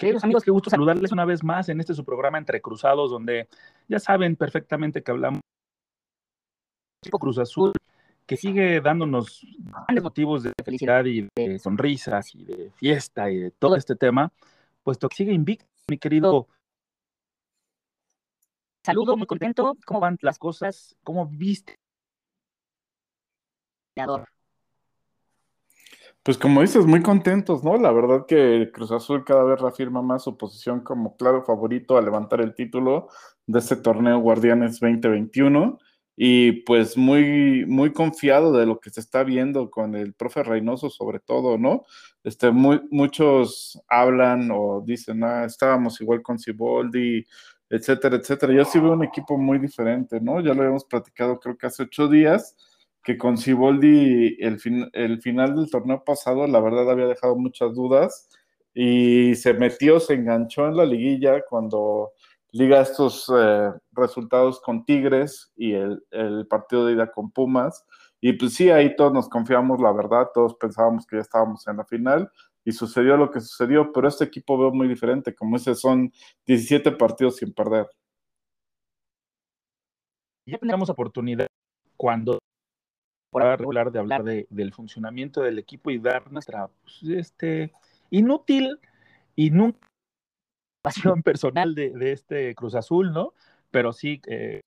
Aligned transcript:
Queridos 0.00 0.24
amigos, 0.24 0.44
qué 0.44 0.50
gusto 0.50 0.70
saludarles 0.70 1.12
una 1.12 1.26
vez 1.26 1.44
más 1.44 1.68
en 1.68 1.78
este 1.78 1.92
su 1.92 2.06
programa 2.06 2.38
Entre 2.38 2.62
Cruzados, 2.62 3.10
donde 3.10 3.50
ya 3.86 3.98
saben 3.98 4.34
perfectamente 4.34 5.02
que 5.02 5.10
hablamos 5.10 5.42
de 7.04 7.10
Cruz 7.10 7.36
Azul, 7.36 7.72
que 8.24 8.38
sigue 8.38 8.80
dándonos 8.80 9.46
grandes 9.58 10.02
motivos 10.02 10.42
de 10.42 10.52
felicidad 10.64 11.04
y 11.04 11.28
de 11.36 11.58
sonrisas 11.58 12.34
y 12.34 12.44
de 12.44 12.70
fiesta 12.70 13.30
y 13.30 13.40
de 13.40 13.50
todo 13.50 13.76
este 13.76 13.94
tema, 13.94 14.32
puesto 14.82 15.06
que 15.06 15.16
sigue 15.16 15.34
invicto, 15.34 15.66
mi 15.90 15.98
querido. 15.98 16.48
Saludo, 18.82 19.18
muy 19.18 19.26
contento. 19.26 19.76
¿Cómo 19.84 20.00
van 20.00 20.16
las 20.22 20.38
cosas? 20.38 20.96
¿Cómo 21.04 21.26
viste? 21.26 21.74
Pues 26.22 26.36
como 26.36 26.60
dices, 26.60 26.84
muy 26.84 27.00
contentos, 27.02 27.64
¿no? 27.64 27.78
La 27.78 27.92
verdad 27.92 28.26
que 28.28 28.70
Cruz 28.74 28.90
Azul 28.92 29.24
cada 29.24 29.42
vez 29.42 29.58
reafirma 29.58 30.02
más 30.02 30.22
su 30.24 30.36
posición 30.36 30.80
como 30.80 31.16
claro 31.16 31.44
favorito 31.44 31.96
a 31.96 32.02
levantar 32.02 32.42
el 32.42 32.54
título 32.54 33.08
de 33.46 33.58
este 33.58 33.76
torneo 33.76 34.18
Guardianes 34.20 34.80
2021 34.80 35.78
y 36.16 36.52
pues 36.64 36.98
muy, 36.98 37.64
muy 37.66 37.94
confiado 37.94 38.52
de 38.52 38.66
lo 38.66 38.80
que 38.80 38.90
se 38.90 39.00
está 39.00 39.24
viendo 39.24 39.70
con 39.70 39.94
el 39.94 40.12
profe 40.12 40.42
Reynoso 40.42 40.90
sobre 40.90 41.20
todo, 41.20 41.56
¿no? 41.56 41.84
Este, 42.22 42.50
muy, 42.50 42.82
muchos 42.90 43.80
hablan 43.88 44.50
o 44.52 44.82
dicen, 44.84 45.24
ah, 45.24 45.46
estábamos 45.46 45.98
igual 46.02 46.20
con 46.20 46.38
Ciboldi, 46.38 47.24
etcétera, 47.70 48.16
etcétera. 48.16 48.52
Yo 48.52 48.66
sí 48.66 48.78
veo 48.78 48.92
un 48.92 49.04
equipo 49.04 49.38
muy 49.38 49.58
diferente, 49.58 50.20
¿no? 50.20 50.40
Ya 50.40 50.52
lo 50.52 50.60
habíamos 50.60 50.84
platicado 50.84 51.40
creo 51.40 51.56
que 51.56 51.66
hace 51.66 51.84
ocho 51.84 52.08
días 52.08 52.56
que 53.02 53.16
con 53.16 53.38
Siboldi 53.38 54.36
el, 54.40 54.58
el 54.92 55.22
final 55.22 55.56
del 55.56 55.70
torneo 55.70 56.04
pasado, 56.04 56.46
la 56.46 56.60
verdad 56.60 56.90
había 56.90 57.06
dejado 57.06 57.36
muchas 57.36 57.74
dudas 57.74 58.28
y 58.74 59.34
se 59.34 59.54
metió, 59.54 60.00
se 60.00 60.14
enganchó 60.14 60.66
en 60.68 60.76
la 60.76 60.84
liguilla 60.84 61.42
cuando 61.48 62.12
liga 62.52 62.80
estos 62.80 63.30
eh, 63.36 63.70
resultados 63.92 64.60
con 64.60 64.84
Tigres 64.84 65.52
y 65.56 65.72
el, 65.72 66.02
el, 66.10 66.46
partido 66.46 66.86
de 66.86 66.94
ida 66.94 67.10
con 67.10 67.30
Pumas. 67.30 67.84
Y 68.20 68.34
pues 68.34 68.54
sí, 68.54 68.70
ahí 68.70 68.94
todos 68.96 69.12
nos 69.12 69.28
confiamos, 69.28 69.80
la 69.80 69.92
verdad, 69.92 70.28
todos 70.34 70.54
pensábamos 70.56 71.06
que 71.06 71.16
ya 71.16 71.22
estábamos 71.22 71.66
en 71.66 71.78
la 71.78 71.84
final 71.84 72.30
y 72.64 72.72
sucedió 72.72 73.16
lo 73.16 73.30
que 73.30 73.40
sucedió, 73.40 73.92
pero 73.92 74.08
este 74.08 74.24
equipo 74.24 74.58
veo 74.58 74.72
muy 74.72 74.88
diferente, 74.88 75.34
como 75.34 75.56
ese 75.56 75.74
son 75.74 76.12
17 76.46 76.92
partidos 76.92 77.36
sin 77.36 77.54
perder. 77.54 77.88
Ya 80.46 80.58
tenemos 80.58 80.90
oportunidad 80.90 81.46
cuando 81.96 82.38
regular 83.32 83.92
de 83.92 83.98
hablar 83.98 84.24
de, 84.24 84.46
del 84.50 84.72
funcionamiento 84.72 85.42
del 85.42 85.58
equipo 85.58 85.90
y 85.90 85.98
dar 85.98 86.30
nuestra 86.32 86.68
pues, 86.82 87.02
este, 87.04 87.72
inútil 88.10 88.78
y 89.36 89.50
nunca 89.50 89.78
pasión 90.82 91.22
personal 91.22 91.74
de, 91.74 91.90
de, 91.90 92.12
este 92.12 92.54
Cruz 92.54 92.74
Azul, 92.74 93.12
¿no? 93.12 93.34
Pero 93.70 93.92
sí, 93.92 94.20
eh, 94.26 94.60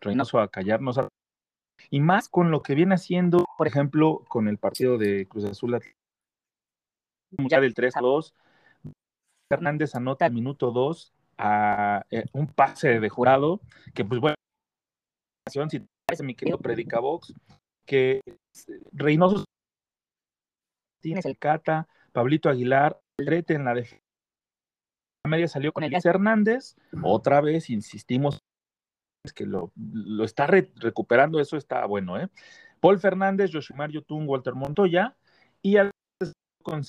Reynoso 0.00 0.38
a 0.38 0.48
callarnos. 0.48 1.00
Y 1.90 2.00
más 2.00 2.28
con 2.28 2.50
lo 2.50 2.62
que 2.62 2.74
viene 2.74 2.94
haciendo, 2.94 3.44
por 3.58 3.66
ejemplo, 3.66 4.24
con 4.28 4.48
el 4.48 4.58
partido 4.58 4.96
de 4.96 5.26
Cruz 5.26 5.44
Azul 5.44 5.80
ya 7.50 7.60
del 7.60 7.74
3 7.74 7.96
a 7.96 8.00
2. 8.00 8.34
Fernández 9.50 9.94
anota 9.94 10.24
al 10.24 10.32
minuto 10.32 10.70
2 10.70 11.12
a 11.38 12.06
eh, 12.10 12.24
un 12.32 12.46
pase 12.46 13.00
de 13.00 13.08
jurado, 13.08 13.60
que 13.92 14.04
pues 14.04 14.20
bueno, 14.20 14.36
si 15.50 15.86
mi 16.22 16.34
querido 16.34 16.58
Predicabox, 16.58 17.34
que 17.86 18.20
Reynoso 18.92 19.44
tienes 21.00 21.24
el 21.26 21.38
Cata, 21.38 21.88
Pablito 22.12 22.48
Aguilar, 22.48 23.00
Rete 23.18 23.54
en 23.54 23.64
la 23.64 23.74
defensa 23.74 24.04
media 25.26 25.48
salió 25.48 25.72
con 25.72 25.84
Elías 25.84 26.04
Hernández, 26.04 26.76
otra 27.02 27.40
vez 27.40 27.70
insistimos 27.70 28.40
que 29.34 29.46
lo, 29.46 29.72
lo 29.74 30.24
está 30.24 30.46
re, 30.46 30.70
recuperando, 30.76 31.40
eso 31.40 31.56
está 31.56 31.86
bueno, 31.86 32.20
¿eh? 32.20 32.28
Paul 32.80 32.98
Fernández, 33.00 33.50
Yoshimar 33.50 33.90
Yotun, 33.90 34.28
Walter 34.28 34.54
Montoya, 34.54 35.16
y 35.62 35.78
a 35.78 35.90
con 36.62 36.82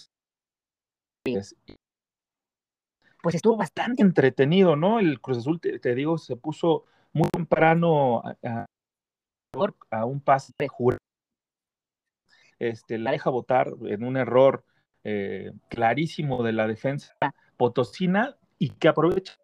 pues 3.24 3.34
estuvo 3.34 3.58
bastante 3.58 4.04
entretenido, 4.04 4.76
¿no? 4.76 5.00
El 5.00 5.20
Cruz 5.20 5.40
Azul, 5.40 5.60
te, 5.60 5.80
te 5.80 5.96
digo, 5.96 6.18
se 6.18 6.36
puso 6.36 6.86
muy 7.14 7.28
temprano 7.30 8.20
a, 8.20 8.38
a, 8.44 8.66
a 9.90 10.06
un 10.06 10.22
pase 10.22 10.54
de 10.60 10.68
jurado. 10.68 11.00
Este, 12.60 12.98
la 12.98 13.12
deja 13.12 13.30
votar 13.30 13.74
en 13.82 14.04
un 14.04 14.18
error 14.18 14.64
eh, 15.04 15.52
clarísimo 15.70 16.44
de 16.44 16.54
la 16.54 16.68
defensa 16.68 17.14
potosina 17.58 18.38
y 18.58 18.70
que 18.70 18.88
aprovecha 18.88 19.36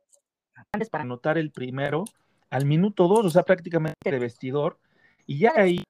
para 0.89 1.03
anotar 1.03 1.37
el 1.37 1.51
primero 1.51 2.05
al 2.49 2.65
minuto 2.65 3.07
dos, 3.07 3.25
o 3.25 3.29
sea, 3.29 3.43
prácticamente 3.43 4.11
de 4.11 4.19
vestidor, 4.19 4.77
y 5.25 5.39
ya 5.39 5.53
ahí 5.55 5.83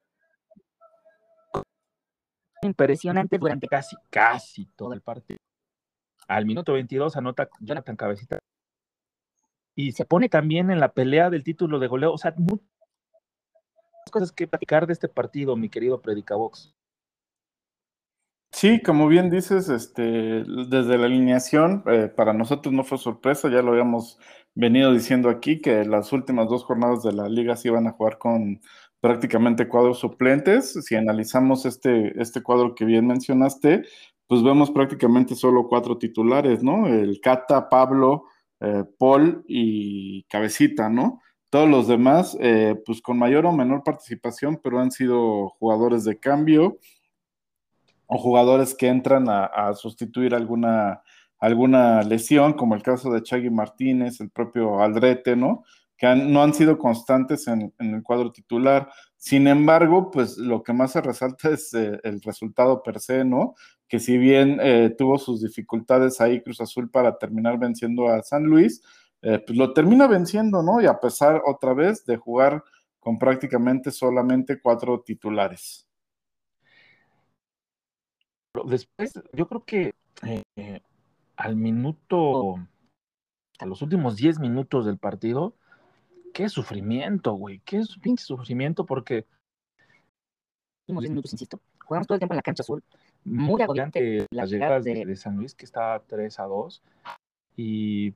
impresionante 2.62 3.38
durante 3.38 3.66
casi, 3.66 3.96
casi 4.08 4.66
todo 4.76 4.92
el 4.92 5.00
partido. 5.00 5.38
Al 6.28 6.46
minuto 6.46 6.72
22 6.72 7.16
anota 7.16 7.48
Jonathan 7.60 7.96
Cabecita 7.96 8.38
y 9.74 9.92
se 9.92 10.04
pone 10.04 10.28
también 10.28 10.70
en 10.70 10.78
la 10.78 10.92
pelea 10.92 11.30
del 11.30 11.42
título 11.42 11.78
de 11.78 11.88
goleo, 11.88 12.12
o 12.12 12.18
sea, 12.18 12.34
muchas 12.36 12.68
cosas 14.10 14.32
que 14.32 14.46
platicar 14.46 14.86
de 14.86 14.92
este 14.92 15.08
partido, 15.08 15.56
mi 15.56 15.68
querido 15.68 16.00
Predicabox. 16.00 16.74
Sí, 18.52 18.80
como 18.82 19.08
bien 19.08 19.30
dices, 19.30 19.68
este, 19.70 20.44
desde 20.44 20.98
la 20.98 21.06
alineación, 21.06 21.82
eh, 21.86 22.08
para 22.14 22.32
nosotros 22.34 22.72
no 22.74 22.84
fue 22.84 22.98
sorpresa, 22.98 23.48
ya 23.48 23.62
lo 23.62 23.72
habíamos 23.72 24.18
venido 24.54 24.92
diciendo 24.92 25.30
aquí, 25.30 25.60
que 25.60 25.84
las 25.84 26.12
últimas 26.12 26.48
dos 26.48 26.64
jornadas 26.64 27.02
de 27.02 27.12
la 27.12 27.28
liga 27.28 27.56
se 27.56 27.68
iban 27.68 27.86
a 27.86 27.92
jugar 27.92 28.18
con 28.18 28.60
prácticamente 29.00 29.68
cuadros 29.68 29.98
suplentes. 29.98 30.74
Si 30.84 30.94
analizamos 30.94 31.66
este, 31.66 32.20
este 32.20 32.42
cuadro 32.42 32.74
que 32.74 32.84
bien 32.84 33.06
mencionaste, 33.06 33.82
pues 34.26 34.42
vemos 34.42 34.70
prácticamente 34.70 35.34
solo 35.34 35.66
cuatro 35.68 35.98
titulares, 35.98 36.62
¿no? 36.62 36.86
El 36.86 37.20
Cata, 37.20 37.68
Pablo, 37.68 38.24
eh, 38.60 38.84
Paul 38.98 39.44
y 39.48 40.22
Cabecita, 40.24 40.88
¿no? 40.88 41.20
Todos 41.52 41.68
los 41.68 41.86
demás, 41.86 42.34
eh, 42.40 42.76
pues 42.86 43.02
con 43.02 43.18
mayor 43.18 43.44
o 43.44 43.52
menor 43.52 43.84
participación, 43.84 44.58
pero 44.64 44.80
han 44.80 44.90
sido 44.90 45.50
jugadores 45.50 46.02
de 46.02 46.18
cambio 46.18 46.78
o 48.06 48.16
jugadores 48.16 48.74
que 48.74 48.88
entran 48.88 49.26
a, 49.28 49.74
sustituir 49.74 50.34
alguna, 50.34 51.02
alguna 51.38 52.00
lesión, 52.04 52.54
como 52.54 52.74
el 52.74 52.82
caso 52.82 53.12
de 53.12 53.22
Chagui 53.22 53.50
Martínez, 53.50 54.18
el 54.22 54.30
propio 54.30 54.80
Aldrete, 54.80 55.36
¿no? 55.36 55.62
Que 55.98 56.06
han, 56.06 56.32
no 56.32 56.42
han 56.42 56.54
sido 56.54 56.78
constantes 56.78 57.46
en, 57.46 57.70
en, 57.78 57.96
el 57.96 58.02
cuadro 58.02 58.32
titular. 58.32 58.88
Sin 59.18 59.46
embargo, 59.46 60.10
pues 60.10 60.38
lo 60.38 60.62
que 60.62 60.72
más 60.72 60.92
se 60.92 61.02
resalta 61.02 61.50
es 61.50 61.74
eh, 61.74 62.00
el 62.02 62.22
resultado 62.22 62.82
per 62.82 62.98
se, 62.98 63.26
¿no? 63.26 63.56
Que 63.88 63.98
si 63.98 64.16
bien 64.16 64.58
eh, 64.62 64.94
tuvo 64.96 65.18
sus 65.18 65.42
dificultades 65.42 66.18
ahí 66.18 66.42
Cruz 66.42 66.62
Azul 66.62 66.90
para 66.90 67.18
terminar 67.18 67.58
venciendo 67.58 68.08
a 68.08 68.22
San 68.22 68.44
Luis, 68.44 68.80
eh, 69.22 69.38
pues 69.46 69.56
lo 69.56 69.72
termina 69.72 70.08
venciendo, 70.08 70.62
¿no? 70.62 70.80
Y 70.80 70.86
a 70.86 70.98
pesar 70.98 71.42
otra 71.46 71.72
vez 71.74 72.04
de 72.04 72.16
jugar 72.16 72.62
con 72.98 73.18
prácticamente 73.18 73.90
solamente 73.90 74.60
cuatro 74.60 75.00
titulares. 75.00 75.86
Después, 78.66 79.12
yo 79.32 79.48
creo 79.48 79.64
que 79.64 79.94
eh, 80.56 80.80
al 81.36 81.56
minuto, 81.56 82.56
a 83.58 83.66
los 83.66 83.80
últimos 83.80 84.16
10 84.16 84.40
minutos 84.40 84.86
del 84.86 84.98
partido, 84.98 85.54
qué 86.34 86.48
sufrimiento, 86.48 87.32
güey, 87.32 87.60
qué 87.64 87.82
pinche 88.02 88.24
sufrimiento, 88.24 88.84
porque 88.84 89.26
últimos 90.82 91.02
10 91.02 91.10
minutos, 91.10 91.32
insisto, 91.32 91.60
jugamos 91.84 92.06
todo 92.06 92.16
el 92.16 92.20
tiempo 92.20 92.34
en 92.34 92.38
la 92.38 92.42
cancha 92.42 92.62
azul, 92.62 92.82
muy 93.24 93.62
agobiante 93.62 94.26
las 94.30 94.50
llegadas 94.50 94.84
de, 94.84 95.06
de, 95.06 95.16
San 95.16 95.36
Luis, 95.36 95.54
que 95.54 95.64
está 95.64 96.02
3 96.06 96.40
a 96.40 96.44
2, 96.44 96.82
y 97.56 98.14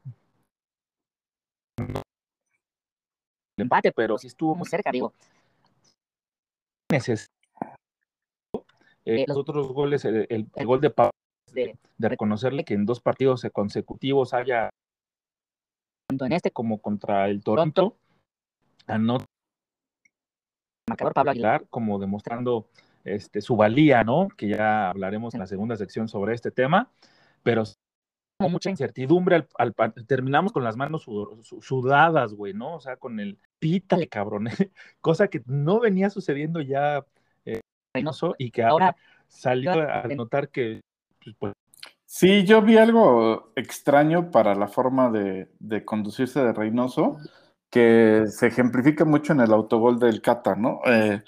el 1.79 2.03
empate, 3.59 3.93
pero 3.93 4.19
sí 4.19 4.27
estuvo 4.27 4.55
muy 4.55 4.67
cerca, 4.67 4.91
digo. 4.91 5.13
Neces 6.91 7.27
eh, 9.07 9.25
los 9.27 9.37
otros 9.37 9.73
goles, 9.73 10.05
el, 10.05 10.27
el, 10.29 10.49
el, 10.55 10.67
gol 10.67 10.81
de 10.81 10.91
Pablo 10.91 11.13
de, 11.53 11.77
reconocerle 11.99 12.65
que 12.65 12.75
en 12.75 12.85
dos 12.85 13.01
partidos 13.01 13.47
consecutivos 13.53 14.35
haya, 14.35 14.71
tanto 16.09 16.27
en 16.27 16.33
este 16.33 16.51
como 16.51 16.81
contra 16.81 17.29
el 17.29 17.43
Toronto, 17.43 17.97
anota 18.87 19.25
marcador 20.89 21.15
Pablo 21.15 21.31
Aguilar 21.31 21.67
como 21.69 21.99
demostrando 21.99 22.69
este, 23.05 23.41
su 23.41 23.57
valía, 23.57 24.03
¿no? 24.03 24.29
Que 24.37 24.49
ya 24.49 24.91
hablaremos 24.91 25.35
en 25.35 25.41
la 25.41 25.47
segunda 25.47 25.77
sección 25.77 26.09
sobre 26.09 26.35
este 26.35 26.51
tema, 26.51 26.91
pero 27.43 27.63
como 28.37 28.51
mucha 28.51 28.71
incertidumbre, 28.71 29.47
al, 29.57 29.75
terminamos 30.07 30.53
con 30.53 30.65
las 30.65 30.77
manos 30.77 31.07
sudadas, 31.61 32.35
güey, 32.35 32.53
¿no? 32.53 32.75
O 32.75 32.81
sea, 32.81 32.97
con 32.97 33.19
el 33.21 33.39
pítale, 33.59 34.09
cabrón, 34.09 34.49
cosa 35.01 35.29
que 35.29 35.43
no 35.47 35.81
venía 35.81 36.11
sucediendo 36.11 36.61
ya 36.61 37.05
eh, 37.45 37.61
Reynoso 37.95 38.35
y 38.39 38.51
que 38.51 38.63
ahora 38.63 38.97
salió 39.29 39.73
a 39.73 40.07
notar 40.15 40.51
que... 40.51 40.81
Pues, 41.23 41.37
pues 41.39 41.53
sí, 42.05 42.45
yo 42.45 42.63
vi 42.63 42.77
algo 42.77 43.53
extraño 43.57 44.31
para 44.31 44.55
la 44.55 44.69
forma 44.69 45.11
de, 45.11 45.49
de 45.59 45.85
conducirse 45.85 46.41
de 46.41 46.53
Reynoso, 46.53 47.17
que 47.71 48.25
se 48.29 48.49
ejemplifica 48.49 49.05
mucho 49.05 49.33
en 49.33 49.41
el 49.41 49.53
autogol 49.53 49.99
del 49.99 50.21
Cata, 50.21 50.55
¿no? 50.55 50.81
Eh, 50.87 51.23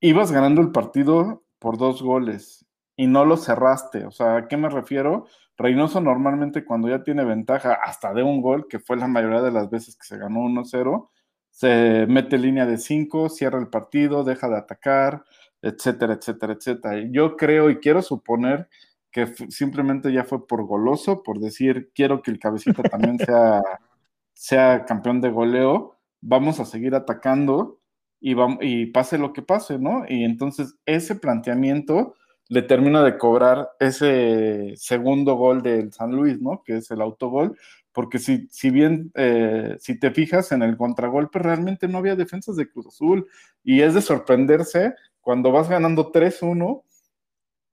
ibas 0.00 0.32
ganando 0.32 0.60
el 0.60 0.72
partido 0.72 1.44
por 1.58 1.78
dos 1.78 2.02
goles 2.02 2.66
y 2.96 3.06
no 3.06 3.24
lo 3.24 3.36
cerraste. 3.36 4.04
O 4.04 4.10
sea, 4.10 4.36
¿a 4.36 4.48
qué 4.48 4.56
me 4.56 4.68
refiero? 4.68 5.26
Reynoso 5.56 6.00
normalmente 6.00 6.64
cuando 6.64 6.88
ya 6.88 7.02
tiene 7.04 7.24
ventaja 7.24 7.74
hasta 7.74 8.12
de 8.12 8.22
un 8.22 8.42
gol, 8.42 8.66
que 8.68 8.80
fue 8.80 8.96
la 8.96 9.06
mayoría 9.06 9.40
de 9.40 9.52
las 9.52 9.70
veces 9.70 9.96
que 9.96 10.04
se 10.04 10.18
ganó 10.18 10.40
1-0, 10.40 11.10
se 11.50 12.06
mete 12.08 12.36
línea 12.38 12.66
de 12.66 12.78
5, 12.78 13.28
cierra 13.28 13.60
el 13.60 13.68
partido, 13.68 14.24
deja 14.24 14.48
de 14.48 14.56
atacar, 14.56 15.24
etcétera, 15.62 16.14
etcétera, 16.14 16.54
etcétera. 16.54 17.08
Yo 17.12 17.36
creo 17.36 17.70
y 17.70 17.76
quiero 17.78 18.02
suponer 18.02 18.68
que 19.12 19.28
simplemente 19.48 20.12
ya 20.12 20.24
fue 20.24 20.44
por 20.48 20.66
goloso, 20.66 21.22
por 21.22 21.38
decir, 21.38 21.92
quiero 21.94 22.20
que 22.20 22.32
el 22.32 22.40
cabecita 22.40 22.82
también 22.82 23.16
sea, 23.18 23.62
sea 24.34 24.84
campeón 24.84 25.20
de 25.20 25.30
goleo, 25.30 25.96
vamos 26.20 26.58
a 26.58 26.64
seguir 26.64 26.96
atacando 26.96 27.78
y, 28.18 28.34
y 28.60 28.86
pase 28.86 29.18
lo 29.18 29.32
que 29.32 29.42
pase, 29.42 29.78
¿no? 29.78 30.04
Y 30.08 30.24
entonces 30.24 30.74
ese 30.84 31.14
planteamiento 31.14 32.16
le 32.48 32.62
termina 32.62 33.02
de 33.02 33.16
cobrar 33.18 33.70
ese 33.80 34.74
segundo 34.76 35.34
gol 35.34 35.62
del 35.62 35.92
San 35.92 36.12
Luis, 36.12 36.40
¿no? 36.40 36.62
Que 36.64 36.78
es 36.78 36.90
el 36.90 37.00
autogol, 37.00 37.56
porque 37.92 38.18
si, 38.18 38.48
si 38.50 38.70
bien, 38.70 39.12
eh, 39.14 39.76
si 39.80 39.98
te 39.98 40.10
fijas 40.10 40.52
en 40.52 40.62
el 40.62 40.76
contragolpe, 40.76 41.38
realmente 41.38 41.88
no 41.88 41.98
había 41.98 42.16
defensas 42.16 42.56
de 42.56 42.68
Cruz 42.68 42.88
Azul 42.88 43.26
y 43.62 43.80
es 43.80 43.94
de 43.94 44.02
sorprenderse 44.02 44.94
cuando 45.20 45.52
vas 45.52 45.68
ganando 45.68 46.12
3-1 46.12 46.82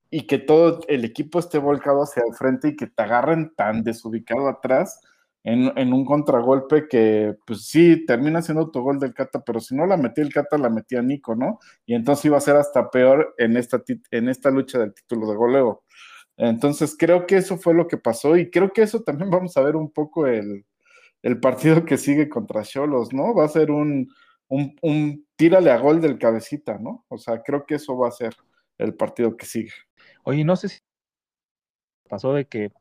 y 0.10 0.28
que 0.28 0.38
todo 0.38 0.82
el 0.88 1.06
equipo 1.06 1.40
esté 1.40 1.58
volcado 1.58 2.04
hacia 2.04 2.24
el 2.28 2.36
frente 2.36 2.70
y 2.70 2.76
que 2.76 2.88
te 2.88 3.02
agarren 3.02 3.54
tan 3.56 3.84
desubicado 3.84 4.48
atrás 4.48 5.02
en, 5.44 5.94
un 5.94 6.06
contragolpe 6.06 6.88
que, 6.88 7.36
pues 7.46 7.66
sí, 7.68 8.06
termina 8.06 8.42
siendo 8.42 8.62
autogol 8.62 9.00
del 9.00 9.14
Cata, 9.14 9.44
pero 9.44 9.60
si 9.60 9.76
no 9.76 9.86
la 9.88 9.98
metía 9.98 10.24
el 10.24 10.34
Cata, 10.34 10.58
la 10.58 10.70
metía 10.70 11.02
Nico, 11.02 11.36
¿no? 11.36 11.60
Y 11.86 11.96
entonces 11.96 12.26
iba 12.26 12.38
a 12.38 12.42
ser 12.42 12.58
hasta 12.58 12.92
peor 12.92 13.34
en 13.38 13.58
esta, 13.58 13.82
en 14.12 14.30
esta 14.30 14.52
lucha 14.52 14.78
del 14.80 14.94
título 14.94 15.28
de 15.30 15.36
goleo. 15.36 15.84
Entonces 16.38 16.96
creo 16.98 17.26
que 17.26 17.38
eso 17.38 17.58
fue 17.58 17.74
lo 17.74 17.88
que 17.88 17.98
pasó 17.98 18.38
y 18.38 18.50
creo 18.52 18.72
que 18.72 18.84
eso 18.84 19.02
también 19.04 19.30
vamos 19.32 19.58
a 19.58 19.62
ver 19.62 19.76
un 19.76 19.92
poco 19.92 20.28
el, 20.28 20.66
partido 21.42 21.86
que 21.86 21.98
sigue 21.98 22.30
contra 22.30 22.64
Cholos, 22.64 23.14
¿no? 23.14 23.34
Va 23.36 23.46
a 23.46 23.50
ser 23.50 23.72
un, 23.72 24.10
un, 24.48 24.76
un 24.82 25.28
tírale 25.36 25.72
a 25.72 25.78
gol 25.78 26.02
del 26.02 26.18
cabecita, 26.20 26.78
¿no? 26.80 27.06
O 27.10 27.18
sea, 27.18 27.42
creo 27.42 27.66
que 27.66 27.76
eso 27.76 27.98
va 27.98 28.08
a 28.08 28.12
ser 28.12 28.36
el 28.78 28.96
partido 28.96 29.38
que 29.38 29.46
sigue. 29.46 29.74
Oye, 30.24 30.44
no 30.44 30.56
sé 30.56 30.70
si 30.70 30.80
pasó 32.10 32.34
de 32.34 32.46
que 32.46 32.72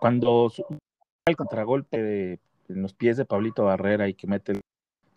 cuando 0.00 0.50
el 1.26 1.36
contragolpe 1.36 2.02
de, 2.02 2.40
en 2.68 2.82
los 2.82 2.94
pies 2.94 3.16
de 3.16 3.24
Pablito 3.24 3.64
Barrera 3.64 4.08
y 4.08 4.14
que 4.14 4.26
mete 4.26 4.52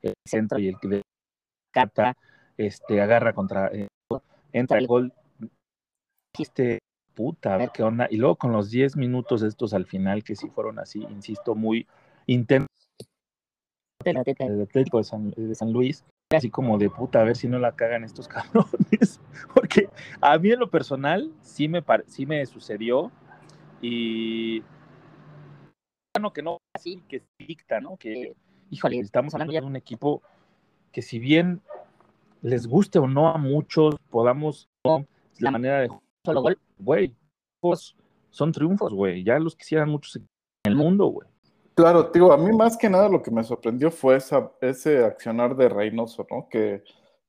el, 0.01 0.13
centro 0.25 0.59
y 0.59 0.67
el 0.67 0.77
que 0.79 1.01
cata, 1.71 2.15
este, 2.57 3.01
agarra 3.01 3.33
contra, 3.33 3.67
eh, 3.67 3.87
entra 4.53 4.77
el 4.77 4.87
gol, 4.87 5.13
este, 6.37 6.79
puta, 7.13 7.55
a 7.55 7.57
ver 7.57 7.71
qué 7.73 7.83
onda, 7.83 8.07
y 8.09 8.17
luego 8.17 8.35
con 8.35 8.51
los 8.51 8.69
10 8.69 8.97
minutos 8.97 9.41
estos 9.41 9.73
al 9.73 9.85
final, 9.85 10.23
que 10.23 10.35
sí 10.35 10.49
fueron 10.49 10.79
así, 10.79 11.01
insisto, 11.09 11.55
muy 11.55 11.87
intensos, 12.27 12.69
el 14.03 14.17
Atlético 14.17 14.99
de 14.99 15.03
San, 15.03 15.31
de 15.31 15.55
San 15.55 15.71
Luis, 15.71 16.05
así 16.31 16.51
como 16.51 16.77
de 16.77 16.89
puta, 16.89 17.21
a 17.21 17.23
ver 17.23 17.35
si 17.35 17.47
no 17.47 17.57
la 17.57 17.75
cagan 17.75 18.03
estos 18.03 18.27
cabrones, 18.27 19.19
porque 19.53 19.89
a 20.21 20.37
mí 20.37 20.51
en 20.51 20.59
lo 20.59 20.69
personal 20.69 21.33
sí 21.41 21.67
me, 21.67 21.83
sí 22.05 22.27
me 22.27 22.45
sucedió, 22.45 23.11
y 23.81 24.63
que 26.33 26.41
no 26.41 26.59
así, 26.73 27.03
que 27.07 27.23
dicta, 27.37 27.79
¿no? 27.79 27.97
Que, 27.97 28.35
híjole, 28.69 28.99
estamos 28.99 29.33
hablando 29.33 29.53
ya 29.53 29.61
de 29.61 29.67
un 29.67 29.75
equipo 29.75 30.21
que 30.91 31.01
si 31.01 31.19
bien 31.19 31.61
les 32.41 32.67
guste 32.67 32.99
o 32.99 33.07
no 33.07 33.27
a 33.29 33.37
muchos, 33.37 33.95
podamos, 34.09 34.69
la 35.39 35.51
manera 35.51 35.81
de 35.81 35.89
solo 36.25 36.41
gol, 36.41 36.57
güey, 36.79 37.13
pues 37.59 37.95
son 38.29 38.51
triunfos, 38.51 38.93
güey, 38.93 39.23
ya 39.23 39.39
los 39.39 39.55
quisieran 39.55 39.89
muchos 39.89 40.15
en 40.15 40.27
el 40.63 40.75
mundo, 40.75 41.07
güey. 41.07 41.27
Claro, 41.73 42.09
digo, 42.13 42.31
a 42.31 42.37
mí 42.37 42.55
más 42.55 42.77
que 42.77 42.89
nada 42.89 43.09
lo 43.09 43.21
que 43.21 43.31
me 43.31 43.43
sorprendió 43.43 43.91
fue 43.91 44.15
esa, 44.15 44.51
ese 44.61 45.03
accionar 45.03 45.55
de 45.57 45.67
Reynoso, 45.67 46.25
¿no? 46.31 46.47
Que, 46.49 46.83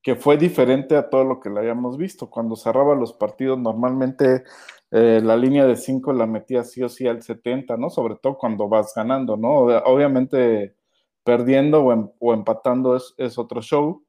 que 0.06 0.14
fue 0.14 0.36
diferente 0.36 0.96
a 0.96 1.10
todo 1.10 1.24
lo 1.24 1.40
que 1.40 1.50
le 1.50 1.58
habíamos 1.58 1.96
visto. 1.98 2.30
Cuando 2.30 2.54
cerraba 2.54 2.94
los 2.94 3.12
partidos, 3.12 3.58
normalmente 3.58 4.44
eh, 4.92 5.20
la 5.20 5.36
línea 5.36 5.66
de 5.66 5.74
5 5.74 6.12
la 6.12 6.28
metía 6.28 6.62
sí 6.62 6.80
o 6.84 6.88
sí 6.88 7.08
al 7.08 7.24
70, 7.24 7.76
¿no? 7.76 7.90
Sobre 7.90 8.14
todo 8.14 8.38
cuando 8.38 8.68
vas 8.68 8.92
ganando, 8.94 9.36
¿no? 9.36 9.62
Obviamente 9.84 10.76
perdiendo 11.24 11.82
o, 11.82 11.92
em, 11.92 12.08
empatando 12.20 12.94
es, 12.94 13.14
es, 13.18 13.36
otro 13.36 13.60
show, 13.62 14.06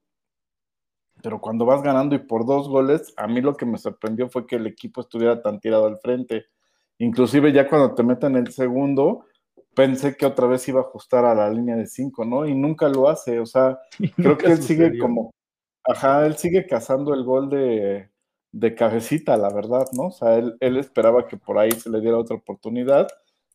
pero 1.24 1.42
cuando 1.42 1.66
vas 1.66 1.82
ganando 1.82 2.14
y 2.14 2.20
por 2.20 2.46
dos 2.46 2.70
goles, 2.70 3.12
a 3.18 3.26
mí 3.26 3.42
lo 3.42 3.56
que 3.56 3.66
me 3.66 3.80
sorprendió 3.80 4.30
fue 4.30 4.46
que 4.46 4.58
el 4.58 4.68
equipo 4.68 5.02
estuviera 5.02 5.42
tan 5.42 5.60
tirado 5.60 5.88
al 5.88 5.98
frente. 5.98 6.46
Inclusive 7.00 7.52
ya 7.52 7.68
cuando 7.68 7.96
te 7.96 8.04
meten 8.04 8.36
el 8.36 8.52
segundo, 8.52 9.26
pensé 9.74 10.16
que 10.16 10.28
otra 10.28 10.46
vez 10.46 10.68
iba 10.68 10.80
a 10.80 10.84
ajustar 10.84 11.26
a 11.26 11.34
la 11.34 11.50
línea 11.50 11.76
de 11.76 11.88
5, 11.88 12.24
¿no? 12.24 12.46
Y 12.46 12.54
nunca 12.54 12.88
lo 12.88 13.10
hace, 13.10 13.40
o 13.40 13.48
sea, 13.48 13.80
creo 14.16 14.38
que 14.38 14.46
él 14.46 14.62
sigue 14.62 14.96
como, 15.00 15.32
ajá, 15.88 16.26
él 16.26 16.38
sigue 16.38 16.66
cazando 16.68 17.14
el 17.14 17.24
gol 17.24 17.50
de, 17.50 18.10
de 18.52 18.76
cabecita, 18.76 19.38
la 19.38 19.50
verdad, 19.54 19.88
¿no? 19.94 20.08
O 20.08 20.12
sea, 20.12 20.36
él, 20.36 20.78
esperaba 20.78 21.28
que 21.28 21.38
por 21.38 21.58
ahí 21.58 21.72
se 21.72 21.90
le 21.90 22.02
diera 22.02 22.18
otra 22.18 22.38
oportunidad 22.38 23.08